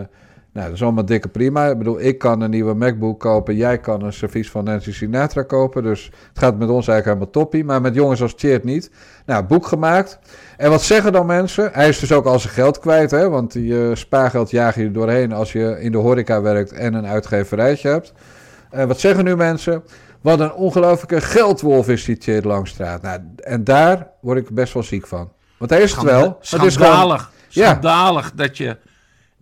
nou, 0.52 0.66
dat 0.66 0.74
is 0.74 0.82
allemaal 0.82 1.04
dikke 1.04 1.28
prima. 1.28 1.66
Ik 1.66 1.78
bedoel, 1.78 2.00
ik 2.00 2.18
kan 2.18 2.40
een 2.40 2.50
nieuwe 2.50 2.74
MacBook 2.74 3.20
kopen. 3.20 3.56
Jij 3.56 3.78
kan 3.78 4.02
een 4.02 4.12
servies 4.12 4.50
van 4.50 4.64
Nancy 4.64 4.92
Sinatra 4.92 5.42
kopen. 5.42 5.82
Dus 5.82 6.04
het 6.04 6.38
gaat 6.38 6.58
met 6.58 6.68
ons 6.68 6.88
eigenlijk 6.88 7.04
helemaal 7.04 7.30
toppie. 7.30 7.64
Maar 7.64 7.80
met 7.80 7.94
jongens 7.94 8.22
als 8.22 8.32
Cheert 8.36 8.64
niet. 8.64 8.90
Nou, 9.26 9.44
boek 9.44 9.66
gemaakt. 9.66 10.18
En 10.56 10.70
wat 10.70 10.82
zeggen 10.82 11.12
dan 11.12 11.26
mensen? 11.26 11.70
Hij 11.72 11.88
is 11.88 11.98
dus 11.98 12.12
ook 12.12 12.26
al 12.26 12.38
zijn 12.38 12.52
geld 12.52 12.78
kwijt. 12.78 13.10
Hè? 13.10 13.28
Want 13.28 13.52
je 13.52 13.90
spaargeld 13.94 14.50
jaag 14.50 14.74
je 14.74 14.90
doorheen 14.90 15.32
als 15.32 15.52
je 15.52 15.76
in 15.80 15.92
de 15.92 15.98
horeca 15.98 16.42
werkt 16.42 16.72
en 16.72 16.94
een 16.94 17.06
uitgeverijtje 17.06 17.88
hebt. 17.88 18.12
En 18.70 18.88
wat 18.88 19.00
zeggen 19.00 19.24
nu 19.24 19.36
mensen? 19.36 19.82
Wat 20.20 20.40
een 20.40 20.52
ongelofelijke 20.52 21.20
geldwolf 21.20 21.88
is 21.88 22.04
die 22.04 22.16
Cheert 22.18 22.44
Langstraat. 22.44 23.02
Nou, 23.02 23.20
en 23.36 23.64
daar 23.64 24.08
word 24.20 24.38
ik 24.38 24.50
best 24.50 24.72
wel 24.74 24.82
ziek 24.82 25.06
van. 25.06 25.32
Want 25.58 25.70
hij 25.70 25.82
is 25.82 25.92
het 25.92 26.02
wel. 26.02 26.38
Schandalig. 26.40 26.50
Het 26.50 26.62
is 26.62 26.76
gewoon, 26.76 27.68
Schandalig 27.68 28.32
dat, 28.34 28.56
je, 28.56 28.76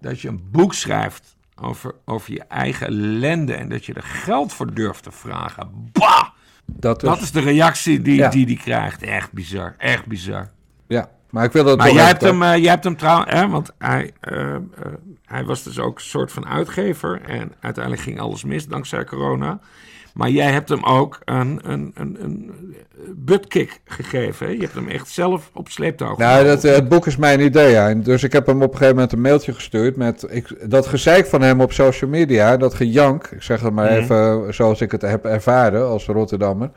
dat 0.00 0.20
je 0.20 0.28
een 0.28 0.48
boek 0.50 0.74
schrijft 0.74 1.36
over, 1.60 1.94
over 2.04 2.32
je 2.32 2.42
eigen 2.42 2.86
ellende 2.86 3.54
en 3.54 3.68
dat 3.68 3.86
je 3.86 3.92
er 3.92 4.02
geld 4.02 4.52
voor 4.52 4.74
durft 4.74 5.02
te 5.02 5.12
vragen. 5.12 5.90
Bah! 5.92 6.24
Dat, 6.64 7.00
dat 7.00 7.20
is 7.20 7.30
de 7.30 7.40
reactie 7.40 8.02
die, 8.02 8.16
ja. 8.16 8.28
die 8.28 8.46
die 8.46 8.58
krijgt. 8.58 9.02
Echt 9.02 9.32
bizar. 9.32 9.74
Echt 9.78 10.06
bizar. 10.06 10.50
Ja, 10.86 11.10
maar 11.30 11.44
ik 11.44 11.52
wil 11.52 11.64
dat 11.64 11.78
maar 11.78 11.92
jij 11.92 12.06
hebt, 12.06 12.20
hem, 12.20 12.42
uh, 12.42 12.56
jij 12.56 12.70
hebt 12.70 12.84
hem 12.84 12.96
trouwens, 12.96 13.32
hè, 13.32 13.48
want 13.48 13.70
hij, 13.78 14.12
uh, 14.30 14.38
uh, 14.38 14.56
hij 15.24 15.44
was 15.44 15.62
dus 15.62 15.78
ook 15.78 15.96
een 15.96 16.04
soort 16.04 16.32
van 16.32 16.46
uitgever. 16.46 17.20
En 17.22 17.52
uiteindelijk 17.60 18.04
ging 18.04 18.20
alles 18.20 18.44
mis 18.44 18.66
dankzij 18.66 19.04
corona. 19.04 19.60
Maar 20.14 20.30
jij 20.30 20.52
hebt 20.52 20.68
hem 20.68 20.84
ook 20.84 21.18
een, 21.24 21.60
een, 21.62 21.92
een, 21.94 22.16
een 22.20 22.54
buttkick 23.16 23.80
gegeven. 23.84 24.46
Hè? 24.46 24.52
Je 24.52 24.60
hebt 24.60 24.74
hem 24.74 24.88
echt 24.88 25.08
zelf 25.08 25.50
op 25.54 25.68
sleeptouw 25.68 26.16
Nou, 26.16 26.44
dat, 26.44 26.62
het 26.62 26.88
boek 26.88 27.06
is 27.06 27.16
mijn 27.16 27.40
idee. 27.40 27.70
Ja. 27.70 27.94
Dus 27.94 28.22
ik 28.22 28.32
heb 28.32 28.46
hem 28.46 28.62
op 28.62 28.70
een 28.70 28.76
gegeven 28.76 28.94
moment 28.94 29.12
een 29.12 29.20
mailtje 29.20 29.54
gestuurd 29.54 29.96
met 29.96 30.26
ik, 30.30 30.70
dat 30.70 30.86
gezeik 30.86 31.26
van 31.26 31.42
hem 31.42 31.60
op 31.60 31.72
social 31.72 32.10
media. 32.10 32.56
Dat 32.56 32.74
gejank, 32.74 33.26
ik 33.26 33.42
zeg 33.42 33.60
het 33.60 33.72
maar 33.72 33.90
mm. 33.90 33.96
even 33.96 34.54
zoals 34.54 34.80
ik 34.80 34.92
het 34.92 35.02
heb 35.02 35.24
ervaren 35.24 35.86
als 35.86 36.06
Rotterdammer. 36.06 36.70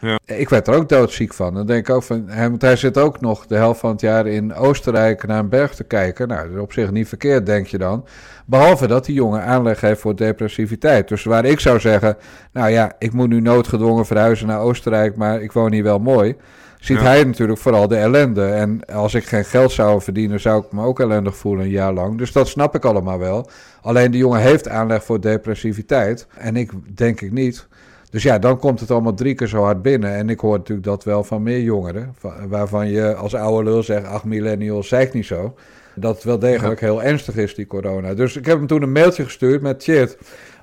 Ja. 0.00 0.18
Ik 0.24 0.48
werd 0.48 0.68
er 0.68 0.74
ook 0.74 0.88
doodziek 0.88 1.34
van. 1.34 1.54
Dan 1.54 1.66
denk 1.66 1.88
ik 1.88 1.94
ook 1.94 2.02
van, 2.02 2.26
want 2.36 2.62
hij 2.62 2.76
zit 2.76 2.98
ook 2.98 3.20
nog 3.20 3.46
de 3.46 3.54
helft 3.54 3.80
van 3.80 3.90
het 3.90 4.00
jaar 4.00 4.26
in 4.26 4.54
Oostenrijk 4.54 5.26
naar 5.26 5.38
een 5.38 5.48
berg 5.48 5.74
te 5.74 5.84
kijken. 5.84 6.28
Nou, 6.28 6.46
dat 6.46 6.56
is 6.56 6.62
op 6.62 6.72
zich 6.72 6.90
niet 6.90 7.08
verkeerd, 7.08 7.46
denk 7.46 7.66
je 7.66 7.78
dan. 7.78 8.04
Behalve 8.50 8.86
dat 8.86 9.04
die 9.04 9.14
jongen 9.14 9.42
aanleg 9.42 9.80
heeft 9.80 10.00
voor 10.00 10.16
depressiviteit. 10.16 11.08
Dus 11.08 11.24
waar 11.24 11.44
ik 11.44 11.60
zou 11.60 11.80
zeggen, 11.80 12.16
nou 12.52 12.70
ja, 12.70 12.92
ik 12.98 13.12
moet 13.12 13.28
nu 13.28 13.40
noodgedwongen 13.40 14.06
verhuizen 14.06 14.46
naar 14.46 14.60
Oostenrijk, 14.60 15.16
maar 15.16 15.42
ik 15.42 15.52
woon 15.52 15.72
hier 15.72 15.82
wel 15.82 15.98
mooi. 15.98 16.36
Ziet 16.78 16.98
ja. 16.98 17.02
hij 17.02 17.24
natuurlijk 17.24 17.58
vooral 17.58 17.88
de 17.88 17.96
ellende. 17.96 18.44
En 18.44 18.84
als 18.84 19.14
ik 19.14 19.24
geen 19.24 19.44
geld 19.44 19.72
zou 19.72 20.00
verdienen, 20.00 20.40
zou 20.40 20.64
ik 20.64 20.72
me 20.72 20.84
ook 20.84 21.00
ellendig 21.00 21.36
voelen 21.36 21.64
een 21.64 21.70
jaar 21.70 21.92
lang. 21.92 22.18
Dus 22.18 22.32
dat 22.32 22.48
snap 22.48 22.74
ik 22.74 22.84
allemaal 22.84 23.18
wel. 23.18 23.50
Alleen 23.82 24.10
die 24.10 24.20
jongen 24.20 24.40
heeft 24.40 24.68
aanleg 24.68 25.04
voor 25.04 25.20
depressiviteit. 25.20 26.26
En 26.36 26.56
ik 26.56 26.72
denk 26.96 27.20
ik 27.20 27.32
niet. 27.32 27.66
Dus 28.10 28.22
ja, 28.22 28.38
dan 28.38 28.58
komt 28.58 28.80
het 28.80 28.90
allemaal 28.90 29.14
drie 29.14 29.34
keer 29.34 29.46
zo 29.46 29.62
hard 29.62 29.82
binnen. 29.82 30.14
En 30.14 30.28
ik 30.30 30.40
hoor 30.40 30.56
natuurlijk 30.56 30.86
dat 30.86 31.04
wel 31.04 31.24
van 31.24 31.42
meer 31.42 31.60
jongeren. 31.60 32.14
Waarvan 32.48 32.88
je 32.88 33.14
als 33.14 33.34
oude 33.34 33.70
lul 33.70 33.82
zegt, 33.82 34.06
ach 34.06 34.24
millennials, 34.24 34.88
zeg 34.88 35.02
ik 35.02 35.12
niet 35.12 35.26
zo. 35.26 35.54
Dat 36.00 36.14
het 36.14 36.24
wel 36.24 36.38
degelijk 36.38 36.80
heel 36.80 37.02
ernstig 37.02 37.36
is, 37.36 37.54
die 37.54 37.66
corona. 37.66 38.14
Dus 38.14 38.36
ik 38.36 38.46
heb 38.46 38.58
hem 38.58 38.66
toen 38.66 38.82
een 38.82 38.92
mailtje 38.92 39.24
gestuurd 39.24 39.62
met, 39.62 39.82
shit, 39.82 40.18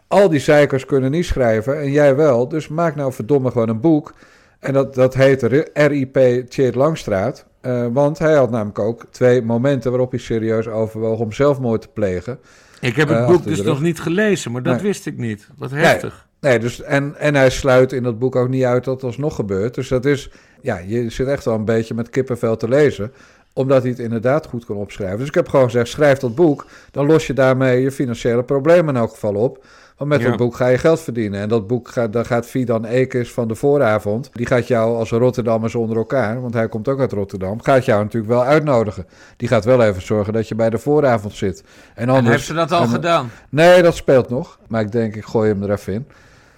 al 0.08 0.30
die 0.30 0.40
zeikers 0.40 0.86
kunnen 0.86 1.12
niet 1.12 1.26
schrijven 1.26 1.80
en 1.80 1.92
jij 1.92 2.16
wel. 2.16 2.48
Dus 2.48 2.68
maak 2.68 2.96
nou 2.96 3.14
verdomme 3.14 3.52
gewoon 3.52 3.70
een 3.70 3.80
boek. 3.80 4.14
En 4.60 4.74
dat, 4.74 4.96
dat 4.96 5.14
heet 5.14 5.68
RIP 5.74 6.46
Tjeerd 6.50 6.76
Langstraat. 6.76 7.46
Uh, 7.62 7.86
want 7.92 8.20
hij 8.20 8.34
had 8.34 8.52
namelijk 8.52 8.80
ook 8.80 9.06
twee 9.12 9.42
momenten 9.42 9.92
waarop 9.92 10.12
hij 10.12 10.20
serieus 10.20 10.68
overwoog 10.68 11.20
om 11.20 11.32
zelfmoord 11.32 11.82
te 11.82 11.88
plegen. 11.88 12.40
Ik 12.82 12.96
heb 12.96 13.08
het 13.08 13.18
uh, 13.18 13.28
boek 13.28 13.44
dus 13.44 13.62
nog 13.62 13.82
niet 13.82 14.00
gelezen, 14.00 14.52
maar 14.52 14.64
dat 14.64 14.74
nee. 14.74 14.84
wist 14.84 15.06
ik 15.06 15.18
niet. 15.18 15.50
Wat 15.58 15.72
heftig. 15.72 16.28
Nee, 16.40 16.52
nee 16.52 16.60
dus, 16.60 16.82
en, 16.82 17.16
en 17.18 17.36
hij 17.36 17.50
sluit 17.50 17.92
in 17.92 18.04
dat 18.04 18.20
boek 18.20 18.36
ook 18.36 18.50
niet 18.50 18.64
uit 18.64 18.84
dat 18.84 19.00
dat 19.00 19.10
alsnog 19.10 19.36
gebeurt. 19.36 19.76
Dus 19.76 19.88
dat 19.88 20.06
is, 20.06 20.30
ja, 20.62 20.78
je 20.78 21.10
zit 21.10 21.28
echt 21.28 21.46
wel 21.46 21.56
een 21.56 21.66
beetje 21.66 21.94
met 21.94 22.10
kippenvel 22.10 22.58
te 22.58 22.68
lezen 22.68 23.12
omdat 23.56 23.82
hij 23.82 23.92
het 23.92 24.00
inderdaad 24.00 24.46
goed 24.46 24.66
kan 24.66 24.76
opschrijven. 24.76 25.18
Dus 25.18 25.28
ik 25.28 25.34
heb 25.34 25.50
gewoon 25.50 25.66
gezegd, 25.66 25.88
schrijf 25.88 26.20
dat 26.20 26.36
boek. 26.36 26.66
Dan 26.92 27.06
los 27.06 27.28
je 27.28 27.34
daarmee 27.34 27.82
je 27.82 27.92
financiële 27.92 28.44
problemen 28.44 28.96
in 28.96 29.02
elk 29.02 29.10
geval 29.10 29.34
op. 29.34 29.66
Want 29.98 30.10
met 30.10 30.22
ja. 30.22 30.28
dat 30.28 30.38
boek 30.38 30.56
ga 30.56 30.68
je 30.68 30.78
geld 30.78 31.00
verdienen. 31.00 31.42
En 31.42 31.50
dat 31.50 31.68
boek 31.68 31.88
gaat, 31.88 32.14
dan 32.14 32.26
gaat 32.26 32.46
Fidan 32.46 32.86
Ekers 32.86 33.32
van 33.32 33.48
de 33.48 33.56
vooravond... 33.56 34.30
die 34.34 34.46
gaat 34.46 34.68
jou 34.68 34.98
als 34.98 35.10
Rotterdammers 35.10 35.76
onder 35.76 35.98
elkaar... 35.98 36.42
want 36.42 36.54
hij 36.54 36.70
komt 36.70 36.88
ook 36.88 37.00
uit 37.00 37.12
Rotterdam... 37.12 37.62
gaat 37.62 37.86
jou 37.86 38.04
natuurlijk 38.04 38.34
wel 38.34 38.44
uitnodigen. 38.44 39.06
Die 39.38 39.48
gaat 39.48 39.66
wel 39.66 39.84
even 39.84 40.02
zorgen 40.02 40.34
dat 40.34 40.48
je 40.48 40.56
bij 40.56 40.70
de 40.70 40.78
vooravond 40.78 41.34
zit. 41.34 41.64
En, 41.94 42.10
anders, 42.10 42.26
en 42.26 42.32
heeft 42.32 42.46
ze 42.46 42.54
dat 42.54 42.72
al 42.72 42.82
en, 42.82 42.90
gedaan? 42.90 43.30
Nee, 43.50 43.82
dat 43.82 43.96
speelt 43.96 44.30
nog. 44.30 44.60
Maar 44.68 44.82
ik 44.82 44.92
denk, 44.92 45.16
ik 45.16 45.26
gooi 45.26 45.50
hem 45.50 45.64
er 45.64 45.72
even 45.72 45.94
in. 45.94 46.08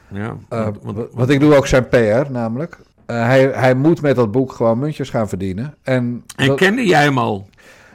Ja, 0.07 0.35
uh, 0.49 0.63
want, 0.63 0.77
want, 0.81 1.07
want 1.11 1.29
ik 1.29 1.39
doe 1.39 1.55
ook 1.55 1.67
zijn 1.67 1.87
PR 1.89 2.31
namelijk. 2.31 2.77
Uh, 3.07 3.25
hij, 3.25 3.45
hij 3.45 3.75
moet 3.75 4.01
met 4.01 4.15
dat 4.15 4.31
boek 4.31 4.51
gewoon 4.51 4.79
muntjes 4.79 5.09
gaan 5.09 5.29
verdienen. 5.29 5.75
En, 5.83 6.23
en 6.35 6.47
dat, 6.47 6.57
kende 6.57 6.85
jij 6.85 7.03
hem 7.03 7.17
al? 7.17 7.49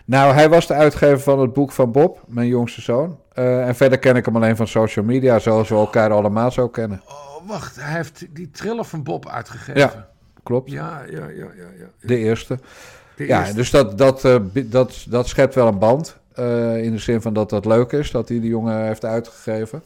Nou, 0.05 0.35
hij 0.35 0.49
was 0.49 0.67
de 0.67 0.75
uitgever 0.75 1.21
van 1.21 1.41
het 1.41 1.53
boek 1.53 1.73
van 1.73 1.93
Bob, 1.93 2.23
mijn 2.27 2.47
jongste 2.47 2.81
zoon. 2.81 3.19
Uh, 3.35 3.67
en 3.67 3.75
verder 3.75 3.99
ken 3.99 4.17
ik 4.17 4.25
hem 4.25 4.37
alleen 4.37 4.57
van 4.57 4.67
social 4.67 5.05
media, 5.05 5.39
zoals 5.39 5.69
we 5.69 5.75
elkaar 5.75 6.11
allemaal 6.11 6.51
zo 6.51 6.69
kennen. 6.69 7.03
Oh, 7.07 7.49
wacht, 7.49 7.77
hij 7.81 7.97
heeft 7.97 8.27
die 8.31 8.51
triller 8.51 8.85
van 8.85 9.03
Bob 9.03 9.29
uitgegeven. 9.29 9.81
Ja, 9.81 10.09
klopt. 10.43 10.71
Ja, 10.71 11.03
ja, 11.11 11.19
ja, 11.19 11.47
ja. 11.57 11.67
ja. 11.79 11.87
De 12.01 12.17
eerste. 12.17 12.59
De 13.17 13.27
ja, 13.27 13.39
eerste. 13.39 13.55
dus 13.55 13.71
dat, 13.71 13.99
dat, 13.99 14.25
uh, 14.25 14.37
dat, 14.65 15.07
dat 15.09 15.29
schept 15.29 15.55
wel 15.55 15.67
een 15.67 15.79
band. 15.79 16.21
Uh, 16.39 16.85
in 16.85 16.93
de 16.93 16.99
zin 16.99 17.23
van 17.23 17.33
dat 17.33 17.51
dat 17.51 17.65
leuk 17.65 17.93
is, 17.93 18.11
dat 18.11 18.29
hij 18.29 18.41
die 18.41 18.51
jongen 18.51 18.87
heeft 18.87 19.05
uitgegeven. 19.05 19.83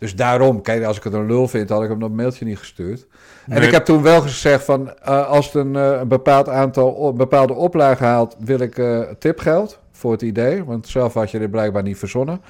Dus 0.00 0.16
daarom, 0.16 0.62
kijk, 0.62 0.84
als 0.84 0.96
ik 0.96 1.02
het 1.04 1.12
een 1.12 1.26
lul 1.26 1.48
vind, 1.48 1.68
had 1.68 1.82
ik 1.82 1.88
hem 1.88 2.00
dat 2.00 2.10
mailtje 2.10 2.44
niet 2.44 2.58
gestuurd. 2.58 3.06
Nee. 3.46 3.58
En 3.58 3.64
ik 3.64 3.70
heb 3.70 3.84
toen 3.84 4.02
wel 4.02 4.20
gezegd 4.20 4.64
van, 4.64 4.92
uh, 5.08 5.28
als 5.28 5.46
het 5.46 5.54
een, 5.54 5.74
uh, 5.74 5.98
een 6.00 6.08
bepaald 6.08 6.48
aantal, 6.48 7.08
een 7.08 7.16
bepaalde 7.16 7.54
oplage 7.54 8.04
haalt, 8.04 8.36
wil 8.38 8.58
ik 8.58 8.78
uh, 8.78 9.00
tipgeld 9.18 9.78
voor 9.92 10.12
het 10.12 10.22
idee. 10.22 10.64
Want 10.64 10.88
zelf 10.88 11.14
had 11.14 11.30
je 11.30 11.38
dit 11.38 11.50
blijkbaar 11.50 11.82
niet 11.82 11.98
verzonnen. 11.98 12.40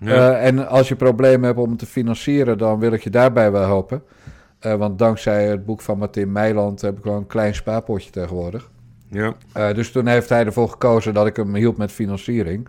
Ja. 0.00 0.38
en 0.38 0.68
als 0.68 0.88
je 0.88 0.96
problemen 0.96 1.46
hebt 1.46 1.58
om 1.58 1.70
het 1.70 1.78
te 1.78 1.86
financieren, 1.86 2.58
dan 2.58 2.78
wil 2.78 2.92
ik 2.92 3.02
je 3.02 3.10
daarbij 3.10 3.52
wel 3.52 3.66
helpen. 3.66 4.02
want 4.60 4.98
dankzij 4.98 5.46
het 5.46 5.64
boek 5.64 5.80
van 5.80 5.98
Martin 5.98 6.32
Meiland 6.32 6.80
heb 6.80 6.98
ik 6.98 7.04
wel 7.04 7.16
een 7.16 7.26
klein 7.26 7.54
spaarpotje 7.54 8.10
tegenwoordig. 8.10 8.70
Ja. 9.10 9.34
Eh, 9.52 9.74
dus 9.74 9.90
toen 9.90 10.06
heeft 10.06 10.28
hij 10.28 10.44
ervoor 10.44 10.68
gekozen 10.68 11.14
dat 11.14 11.26
ik 11.26 11.36
hem 11.36 11.54
hielp 11.54 11.76
met 11.76 11.92
financiering. 11.92 12.68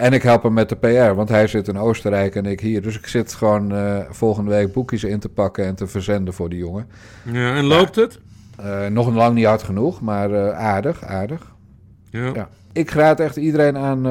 En 0.00 0.12
ik 0.12 0.22
help 0.22 0.42
hem 0.42 0.52
met 0.52 0.68
de 0.68 0.76
PR, 0.76 1.14
want 1.14 1.28
hij 1.28 1.46
zit 1.46 1.68
in 1.68 1.78
Oostenrijk 1.78 2.34
en 2.34 2.46
ik 2.46 2.60
hier. 2.60 2.82
Dus 2.82 2.96
ik 2.98 3.06
zit 3.06 3.34
gewoon 3.34 3.72
eh, 3.74 3.98
volgende 4.10 4.50
week 4.50 4.72
boekjes 4.72 5.04
in 5.04 5.18
te 5.18 5.28
pakken 5.28 5.64
en 5.64 5.74
te 5.74 5.86
verzenden 5.86 6.34
voor 6.34 6.48
die 6.48 6.58
jongen. 6.58 6.86
Ja, 7.32 7.54
en 7.54 7.64
loopt 7.64 7.96
het? 7.96 8.20
Eh, 8.62 8.86
nog 8.86 9.14
lang 9.14 9.34
niet 9.34 9.44
hard 9.44 9.62
genoeg, 9.62 10.00
maar 10.00 10.32
eh, 10.32 10.58
aardig, 10.58 11.04
aardig. 11.04 11.52
Ja. 12.10 12.30
Ja. 12.34 12.48
Ik 12.72 12.90
raad 12.90 13.20
echt 13.20 13.36
iedereen 13.36 13.76
aan 13.78 14.02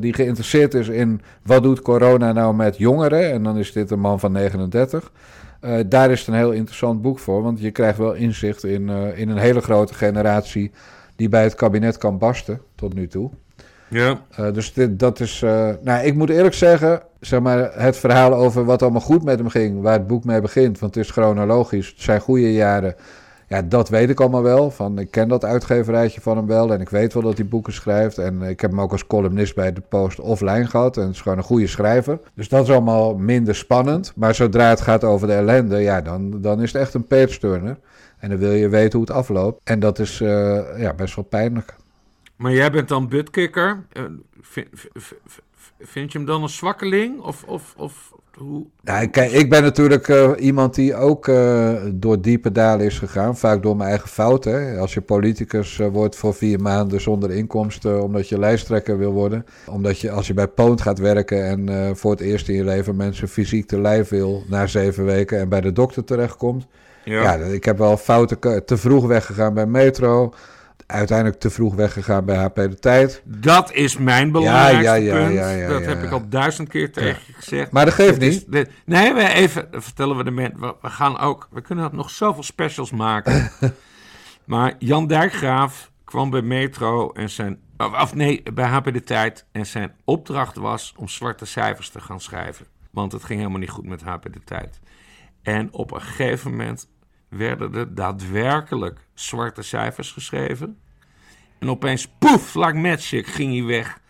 die 0.00 0.12
geïnteresseerd 0.12 0.74
is 0.74 0.88
in 0.88 1.20
wat 1.42 1.62
doet 1.62 1.82
corona 1.82 2.32
nou 2.32 2.54
met 2.54 2.76
jongeren. 2.76 3.32
En 3.32 3.42
dan 3.42 3.58
is 3.58 3.72
dit 3.72 3.90
een 3.90 4.00
man 4.00 4.20
van 4.20 4.32
39. 4.32 5.12
Eh, 5.60 5.78
daar 5.86 6.10
is 6.10 6.18
het 6.18 6.28
een 6.28 6.34
heel 6.34 6.52
interessant 6.52 7.02
boek 7.02 7.18
voor, 7.18 7.42
want 7.42 7.60
je 7.60 7.70
krijgt 7.70 7.98
wel 7.98 8.12
inzicht 8.12 8.64
in, 8.64 8.88
in 9.14 9.28
een 9.28 9.38
hele 9.38 9.60
grote 9.60 9.94
generatie 9.94 10.70
die 11.16 11.28
bij 11.28 11.42
het 11.42 11.54
kabinet 11.54 11.98
kan 11.98 12.18
barsten 12.18 12.60
tot 12.74 12.94
nu 12.94 13.06
toe. 13.06 13.30
Ja. 13.90 14.20
Eh, 14.30 14.52
dus 14.52 14.72
dit, 14.72 14.98
dat 14.98 15.20
is. 15.20 15.42
eh, 15.42 15.68
nou, 15.82 16.06
ik 16.06 16.14
moet 16.14 16.30
eerlijk 16.30 16.54
zeggen, 16.54 17.00
zeg 17.20 17.40
maar, 17.40 17.70
het 17.82 17.96
verhaal 17.96 18.34
over 18.34 18.64
wat 18.64 18.82
allemaal 18.82 19.00
goed 19.00 19.24
met 19.24 19.38
hem 19.38 19.48
ging, 19.48 19.82
waar 19.82 19.92
het 19.92 20.06
boek 20.06 20.24
mee 20.24 20.40
begint, 20.40 20.78
want 20.78 20.94
het 20.94 21.04
is 21.04 21.10
chronologisch, 21.10 21.94
zijn 21.96 22.20
goede 22.20 22.52
jaren. 22.52 22.94
Ja, 23.48 23.62
dat 23.62 23.88
weet 23.88 24.10
ik 24.10 24.20
allemaal 24.20 24.42
wel. 24.42 24.70
Van, 24.70 24.98
ik 24.98 25.10
ken 25.10 25.28
dat 25.28 25.44
uitgeverijtje 25.44 26.20
van 26.20 26.36
hem 26.36 26.46
wel 26.46 26.72
en 26.72 26.80
ik 26.80 26.88
weet 26.88 27.12
wel 27.14 27.22
dat 27.22 27.36
hij 27.36 27.46
boeken 27.46 27.72
schrijft. 27.72 28.18
En 28.18 28.42
ik 28.42 28.60
heb 28.60 28.70
hem 28.70 28.80
ook 28.80 28.92
als 28.92 29.06
columnist 29.06 29.54
bij 29.54 29.72
de 29.72 29.80
Post 29.88 30.20
offline 30.20 30.66
gehad. 30.66 30.96
En 30.96 31.02
het 31.02 31.14
is 31.14 31.20
gewoon 31.20 31.38
een 31.38 31.44
goede 31.44 31.66
schrijver. 31.66 32.18
Dus 32.34 32.48
dat 32.48 32.62
is 32.62 32.70
allemaal 32.70 33.14
minder 33.14 33.54
spannend. 33.54 34.12
Maar 34.16 34.34
zodra 34.34 34.68
het 34.68 34.80
gaat 34.80 35.04
over 35.04 35.26
de 35.26 35.32
ellende, 35.32 35.78
ja, 35.78 36.00
dan, 36.00 36.40
dan 36.40 36.62
is 36.62 36.72
het 36.72 36.82
echt 36.82 36.94
een 36.94 37.06
page-turner. 37.06 37.78
En 38.18 38.28
dan 38.30 38.38
wil 38.38 38.52
je 38.52 38.68
weten 38.68 38.98
hoe 38.98 39.08
het 39.08 39.16
afloopt. 39.16 39.60
En 39.64 39.80
dat 39.80 39.98
is 39.98 40.20
eh, 40.20 40.58
ja, 40.76 40.94
best 40.94 41.14
wel 41.14 41.24
pijnlijk. 41.24 41.74
Maar 42.38 42.52
jij 42.52 42.70
bent 42.70 42.88
dan 42.88 43.08
butkikker. 43.08 43.84
Eh, 43.92 44.02
vind, 44.40 44.68
vind, 45.80 46.12
je 46.12 46.18
hem 46.18 46.26
dan 46.26 46.42
een 46.42 46.48
zwakkeling? 46.48 47.20
Of, 47.20 47.44
of, 47.46 47.74
of 47.76 48.12
hoe? 48.34 48.66
Nou, 48.82 49.06
kijk, 49.06 49.32
ik 49.32 49.50
ben 49.50 49.62
natuurlijk 49.62 50.08
eh, 50.08 50.30
iemand 50.36 50.74
die 50.74 50.94
ook 50.94 51.28
eh, 51.28 51.74
door 51.94 52.20
diepe 52.20 52.52
dalen 52.52 52.86
is 52.86 52.98
gegaan. 52.98 53.36
Vaak 53.36 53.62
door 53.62 53.76
mijn 53.76 53.88
eigen 53.88 54.08
fouten. 54.08 54.78
Als 54.78 54.94
je 54.94 55.00
politicus 55.00 55.76
wordt 55.76 56.16
voor 56.16 56.34
vier 56.34 56.60
maanden 56.60 57.00
zonder 57.00 57.30
inkomsten, 57.30 58.02
omdat 58.02 58.28
je 58.28 58.38
lijsttrekker 58.38 58.98
wil 58.98 59.12
worden. 59.12 59.44
Omdat 59.66 60.00
je 60.00 60.10
als 60.10 60.26
je 60.26 60.34
bij 60.34 60.48
Poont 60.48 60.80
gaat 60.80 60.98
werken 60.98 61.44
en 61.44 61.96
voor 61.96 62.10
het 62.10 62.20
eerst 62.20 62.48
in 62.48 62.54
je 62.54 62.64
leven 62.64 62.96
mensen 62.96 63.28
fysiek 63.28 63.66
te 63.66 63.80
lijf 63.80 64.08
wil 64.08 64.42
na 64.48 64.66
zeven 64.66 65.04
weken 65.04 65.38
en 65.38 65.48
bij 65.48 65.60
de 65.60 65.72
dokter 65.72 66.04
terechtkomt. 66.04 66.66
Ja. 67.04 67.22
Ja, 67.22 67.34
ik 67.44 67.64
heb 67.64 67.78
wel 67.78 67.96
fouten 67.96 68.64
te 68.64 68.76
vroeg 68.76 69.06
weggegaan 69.06 69.54
bij 69.54 69.66
Metro. 69.66 70.32
Uiteindelijk 70.88 71.40
te 71.40 71.50
vroeg 71.50 71.74
weggegaan 71.74 72.24
bij 72.24 72.36
HP 72.36 72.54
De 72.54 72.78
Tijd. 72.78 73.22
Dat 73.24 73.72
is 73.72 73.96
mijn 73.96 74.32
belangrijkste 74.32 74.82
Ja, 74.82 74.94
ja, 74.94 75.14
ja, 75.16 75.24
punt. 75.24 75.34
ja, 75.34 75.50
ja, 75.50 75.68
dat 75.68 75.82
ja, 75.82 75.88
heb 75.88 76.02
ik 76.02 76.10
al 76.10 76.28
duizend 76.28 76.68
keer 76.68 76.92
tegen 76.92 77.20
je 77.26 77.32
gezegd. 77.32 77.70
Maar 77.70 77.84
dat 77.84 77.94
geeft 77.94 78.20
is 78.22 78.46
niet. 78.46 78.70
nee, 78.84 79.14
we 79.14 79.28
even 79.28 79.68
vertellen 79.70 80.16
we 80.16 80.24
de 80.24 80.30
mensen. 80.30 80.60
We, 80.60 80.74
we 80.80 80.88
gaan 80.88 81.18
ook. 81.18 81.48
We 81.50 81.60
kunnen 81.60 81.90
nog 81.92 82.10
zoveel 82.10 82.42
specials 82.42 82.90
maken. 82.90 83.50
maar 84.44 84.74
Jan 84.78 85.06
Dijkgraaf 85.06 85.90
kwam 86.04 86.30
bij 86.30 86.42
Metro 86.42 87.12
en 87.12 87.30
zijn. 87.30 87.58
Of 87.76 88.14
nee, 88.14 88.42
bij 88.54 88.66
HP 88.66 88.92
De 88.92 89.02
Tijd. 89.02 89.46
En 89.52 89.66
zijn 89.66 89.92
opdracht 90.04 90.56
was 90.56 90.94
om 90.96 91.08
zwarte 91.08 91.44
cijfers 91.44 91.90
te 91.90 92.00
gaan 92.00 92.20
schrijven. 92.20 92.66
Want 92.90 93.12
het 93.12 93.24
ging 93.24 93.38
helemaal 93.38 93.60
niet 93.60 93.70
goed 93.70 93.86
met 93.86 94.02
HP 94.02 94.32
De 94.32 94.40
Tijd. 94.44 94.80
En 95.42 95.72
op 95.72 95.92
een 95.92 96.00
gegeven 96.00 96.50
moment 96.50 96.88
werden 97.28 97.74
er 97.74 97.94
daadwerkelijk 97.94 99.00
zwarte 99.14 99.62
cijfers 99.62 100.12
geschreven. 100.12 100.78
En 101.58 101.70
opeens, 101.70 102.08
poef, 102.18 102.54
like 102.54 102.72
magic, 102.74 103.26
ging 103.26 103.52
hij 103.52 103.64
weg. 103.64 104.00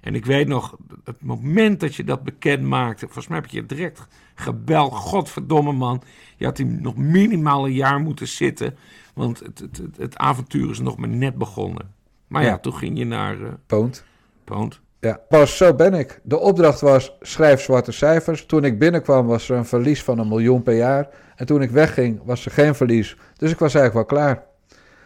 En 0.00 0.14
ik 0.14 0.24
weet 0.24 0.46
nog, 0.48 0.76
het 1.04 1.22
moment 1.22 1.80
dat 1.80 1.94
je 1.94 2.04
dat 2.04 2.22
bekend 2.22 2.62
maakte, 2.62 3.04
volgens 3.04 3.26
mij 3.26 3.38
heb 3.38 3.50
je 3.50 3.66
direct 3.66 4.06
gebeld. 4.34 4.92
Godverdomme 4.92 5.72
man, 5.72 6.02
je 6.36 6.44
had 6.44 6.56
hier 6.56 6.66
nog 6.66 6.96
minimaal 6.96 7.66
een 7.66 7.72
jaar 7.72 8.00
moeten 8.00 8.28
zitten. 8.28 8.76
Want 9.14 9.38
het, 9.38 9.58
het, 9.58 9.76
het, 9.76 9.96
het 9.96 10.16
avontuur 10.16 10.70
is 10.70 10.78
nog 10.78 10.96
maar 10.96 11.08
net 11.08 11.34
begonnen. 11.38 11.94
Maar 12.26 12.42
ja, 12.42 12.48
Ja. 12.48 12.58
toen 12.58 12.74
ging 12.74 12.98
je 12.98 13.04
naar 13.04 13.42
eh 13.42 13.52
Poont. 13.66 14.04
Poont. 14.44 14.80
Ja, 15.00 15.20
pas 15.28 15.56
zo 15.56 15.74
ben 15.74 15.94
ik. 15.94 16.20
De 16.22 16.38
opdracht 16.38 16.80
was 16.80 17.16
schrijf 17.20 17.60
zwarte 17.60 17.92
cijfers. 17.92 18.46
Toen 18.46 18.64
ik 18.64 18.78
binnenkwam 18.78 19.26
was 19.26 19.48
er 19.48 19.56
een 19.56 19.64
verlies 19.64 20.02
van 20.02 20.18
een 20.18 20.28
miljoen 20.28 20.62
per 20.62 20.76
jaar. 20.76 21.08
En 21.36 21.46
toen 21.46 21.62
ik 21.62 21.70
wegging 21.70 22.20
was 22.24 22.44
er 22.44 22.50
geen 22.50 22.74
verlies. 22.74 23.16
Dus 23.36 23.50
ik 23.50 23.58
was 23.58 23.74
eigenlijk 23.74 24.10
wel 24.10 24.18
klaar. 24.18 24.42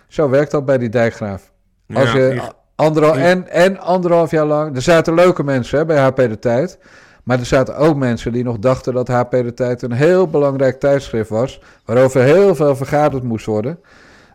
Zo 0.09 0.29
werkt 0.29 0.51
dat 0.51 0.65
bij 0.65 0.79
die 0.79 0.89
dijkgraaf. 0.89 1.53
Als 1.95 2.13
Ja, 2.13 2.19
je 2.19 2.43
anderhal, 2.75 3.17
en, 3.17 3.49
en 3.49 3.79
anderhalf 3.79 4.31
jaar 4.31 4.47
lang... 4.47 4.77
Er 4.77 4.83
zaten 4.83 5.15
leuke 5.15 5.45
mensen 5.45 5.79
hè, 5.79 5.85
bij 5.85 5.99
HP 5.99 6.17
De 6.17 6.39
Tijd. 6.39 6.79
Maar 7.25 7.39
er 7.39 7.47
zaten 7.47 7.77
ook 7.77 7.97
mensen 7.97 8.33
die 8.33 8.45
nog 8.45 8.59
dachten 8.59 8.95
dat 8.95 9.09
HP 9.09 9.31
De 9.31 9.55
Tijd 9.55 9.83
een 9.83 9.93
heel 9.93 10.29
belangrijk 10.29 10.81
tijdschrift 10.81 11.31
was. 11.31 11.61
Waarover 11.85 12.23
heel 12.23 12.55
veel 12.55 12.77
vergaderd 12.77 13.23
moest 13.23 13.47
worden. 13.47 13.79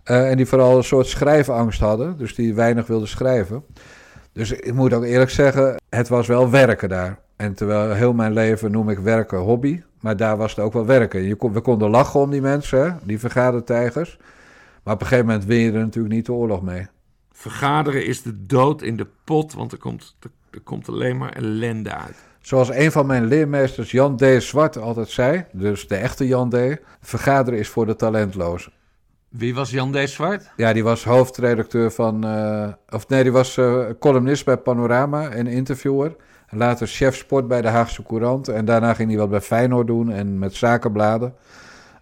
Eh, 0.04 0.30
en 0.30 0.38
die 0.38 0.46
vooral 0.46 0.78
een 0.78 0.84
soort 0.84 1.08
schrijfangst 1.08 1.80
hadden. 1.80 2.18
Dus 2.18 2.36
die 2.36 2.54
weinig 2.54 2.88
wilden 2.88 3.08
schrijven. 3.08 3.64
Dus 4.34 4.52
ik 4.52 4.74
moet 4.74 4.94
ook 4.94 5.04
eerlijk 5.04 5.30
zeggen, 5.30 5.76
het 5.90 6.08
was 6.08 6.28
wel 6.28 6.50
werken 6.50 6.90
daar. 6.90 7.20
En 7.36 7.54
terwijl 7.54 7.94
heel 7.94 8.14
mijn 8.14 8.34
leven 8.34 8.72
noem 8.72 8.90
ik 8.90 9.00
werken 9.00 9.38
hobby, 9.38 9.82
maar 10.00 10.18
daar 10.18 10.38
was 10.38 10.56
het 10.56 10.66
ook 10.66 10.74
wel 10.74 10.86
werken. 10.86 11.24
Je 11.24 11.36
kon, 11.36 11.54
we 11.54 11.62
konden 11.62 11.90
lachen 11.90 12.20
om 12.20 12.30
die 12.30 12.42
mensen, 12.42 12.84
hè, 12.84 12.92
die 13.04 13.20
vergadertijgers. 13.20 14.18
Maar 14.84 14.94
op 14.94 15.02
een 15.02 15.08
gegeven 15.08 15.30
moment 15.30 15.46
win 15.46 15.60
je 15.60 15.72
er 15.72 15.80
natuurlijk 15.80 16.14
niet 16.14 16.26
de 16.26 16.34
oorlog 16.34 16.62
mee. 16.62 16.88
Vergaderen 17.32 18.06
is 18.06 18.22
de 18.22 18.46
dood 18.46 18.82
in 18.82 18.98
de 18.98 19.08
pot, 19.24 19.54
want 19.54 19.72
er 19.72 19.78
komt, 19.78 20.16
er, 20.20 20.30
er 20.52 20.62
komt 20.62 20.90
alleen 20.90 21.18
maar 21.18 21.32
ellende 21.32 21.96
uit. 21.96 22.16
Zoals 22.42 22.70
een 22.70 22.92
van 22.92 23.06
mijn 23.06 23.26
leermeesters 23.26 23.92
Jan 23.92 24.18
D. 24.18 24.24
Zwart 24.38 24.78
altijd 24.78 25.10
zei, 25.10 25.46
dus 25.52 25.88
de 25.88 25.96
echte 25.96 26.28
Jan 26.28 26.50
D. 26.50 26.56
Vergaderen 27.02 27.60
is 27.60 27.70
voor 27.70 27.86
de 27.86 27.96
talentlozen. 27.96 28.72
Wie 29.30 29.56
was 29.56 29.70
Jan 29.70 29.92
D. 29.92 30.10
Zwart? 30.10 30.52
Ja, 30.56 30.74
die 30.74 30.84
was 30.84 31.04
hoofdredacteur 31.04 31.92
van, 31.92 32.24
eh, 32.24 32.68
of 32.90 33.08
nee, 33.08 33.24
die 33.24 33.32
was 33.32 33.58
eh, 33.58 33.86
columnist 34.00 34.46
bij 34.46 34.58
Panorama 34.58 35.30
en 35.30 35.48
interviewer. 35.48 36.16
Later 36.50 36.88
chef 36.88 37.16
sport 37.16 37.48
bij 37.48 37.62
de 37.62 37.68
Haagse 37.68 38.04
Courant. 38.04 38.48
En 38.48 38.66
daarna 38.66 38.94
ging 38.94 39.10
hij 39.10 39.18
wat 39.18 39.30
bij 39.30 39.42
Feyenoord 39.42 39.88
doen 39.88 40.12
en 40.12 40.40
met 40.40 40.56
zakenbladen. 40.56 41.34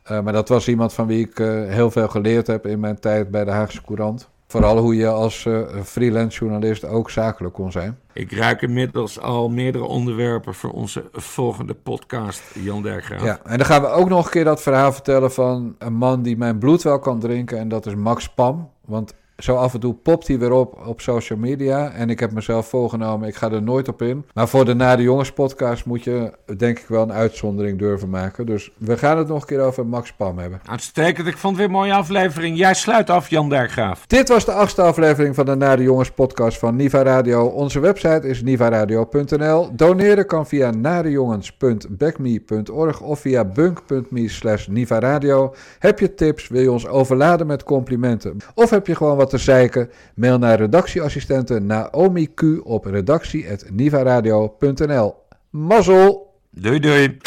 Eh, 0.04 0.22
maar 0.22 0.34
dat 0.34 0.50
was 0.50 0.68
iemand 0.68 0.94
van 0.94 1.08
wie 1.08 1.28
ik 1.28 1.38
heel 1.68 1.92
veel 1.92 2.08
geleerd 2.08 2.48
heb 2.48 2.66
in 2.66 2.80
mijn 2.80 3.00
tijd 3.00 3.32
bij 3.32 3.46
de 3.46 3.52
Haagse 3.52 3.82
Courant. 3.82 4.30
Vooral 4.48 4.78
hoe 4.78 4.96
je 4.96 5.08
als 5.08 5.46
eh, 5.46 5.62
freelance 5.84 6.40
journalist 6.40 6.86
ook 6.86 7.10
zakelijk 7.10 7.54
kon 7.54 7.72
zijn. 7.72 8.00
Ik 8.14 8.32
ruik 8.32 8.62
inmiddels 8.62 9.20
al 9.20 9.50
meerdere 9.50 9.84
onderwerpen 9.84 10.54
voor 10.54 10.72
onze 10.72 11.10
volgende 11.12 11.74
podcast, 11.74 12.42
Jan 12.54 12.82
Dijkgraaf. 12.82 13.24
Ja, 13.24 13.40
en 13.44 13.58
dan 13.58 13.66
gaan 13.66 13.82
we 13.82 13.88
ook 13.88 14.10
nog 14.10 14.26
een 14.26 14.32
keer 14.32 14.44
dat 14.44 14.62
verhaal 14.62 14.94
vertellen 14.94 15.32
van 15.32 15.76
een 15.78 15.94
man 15.94 16.22
die 16.22 16.38
mijn 16.38 16.58
bloed 16.58 16.84
wel 16.84 17.00
kan 17.00 17.20
drinken. 17.20 17.58
En 17.58 17.68
dat 17.68 17.86
is 17.86 17.96
Max 17.96 18.30
Pam. 18.30 18.70
Want 18.86 19.14
zo 19.38 19.56
af 19.56 19.74
en 19.74 19.80
toe 19.80 19.94
popt 19.94 20.28
hij 20.28 20.40
weer 20.40 20.52
op 20.52 20.86
op 20.86 21.02
social 21.02 21.40
media. 21.40 21.92
En 21.92 22.10
ik 22.10 22.20
heb 22.20 22.32
mezelf 22.32 22.68
voorgenomen, 22.68 23.28
ik 23.28 23.36
ga 23.36 23.52
er 23.52 23.62
nooit 23.62 23.88
op 23.88 24.02
in. 24.02 24.26
Maar 24.34 24.48
voor 24.48 24.66
de 24.66 24.74
Na 24.74 24.96
de 24.96 25.04
Jongens 25.04 25.32
podcast 25.32 25.86
moet 25.86 26.04
je 26.04 26.32
denk 26.58 26.80
ik 26.80 26.88
wel 26.88 27.02
een 27.02 27.12
uitzondering 27.12 27.80
durven 27.80 28.10
maken. 28.10 28.46
Dus 28.46 28.72
we 28.78 28.98
gaan 28.98 29.18
het 29.18 29.28
nog 29.28 29.42
een 29.42 29.48
keer 29.48 29.62
over 29.62 29.86
Max 29.86 30.14
Pam 30.14 30.38
hebben. 30.38 30.62
Uitstekend, 30.66 31.28
ik 31.28 31.38
vond 31.38 31.58
het 31.58 31.66
weer 31.66 31.76
een 31.76 31.82
mooie 31.82 31.94
aflevering. 31.94 32.58
Jij 32.58 32.74
sluit 32.74 33.10
af, 33.10 33.30
Jan 33.30 33.50
Dijkgraaf. 33.50 34.06
Dit 34.08 34.30
was 34.30 34.46
de 34.46 34.52
achtste 34.52 34.82
aflevering 34.82 35.36
van 35.36 35.46
de 35.46 35.56
Na 35.56 35.76
de 35.76 35.84
Jongens 35.84 36.12
podcast 36.12 36.58
van 36.58 36.76
Niva 36.76 37.02
Radio. 37.02 37.46
Onze 37.46 37.80
website 37.80 38.28
is 38.28 38.44
nivaradio.nl. 38.44 39.76
Doneren 39.76 40.26
kan 40.26 40.48
via 40.48 40.72
nadejongens.backme.org 40.72 43.02
of 43.02 43.20
via 43.20 43.46
bunk.me 43.46 44.30
slash 44.30 44.68
nivaradio. 44.68 45.56
Heb 45.80 46.00
je 46.00 46.14
tips, 46.14 46.48
wil 46.48 46.62
je 46.62 46.72
ons 46.72 46.88
overladen 46.88 47.48
met 47.48 47.64
complimenten? 47.64 48.38
Of 48.54 48.70
heb 48.70 48.88
je 48.88 48.96
gewoon 48.96 49.18
wat 49.18 49.27
te 49.28 49.38
zeiken? 49.38 49.90
Mail 50.16 50.38
naar 50.38 50.58
redactieassistente 50.58 51.60
Naomi 51.60 52.34
Q 52.34 52.42
op 52.64 52.86
redactie.nivaradio.nl. 52.86 55.16
Mazzel! 55.50 56.36
Doei 56.52 56.80
doei. 56.80 57.18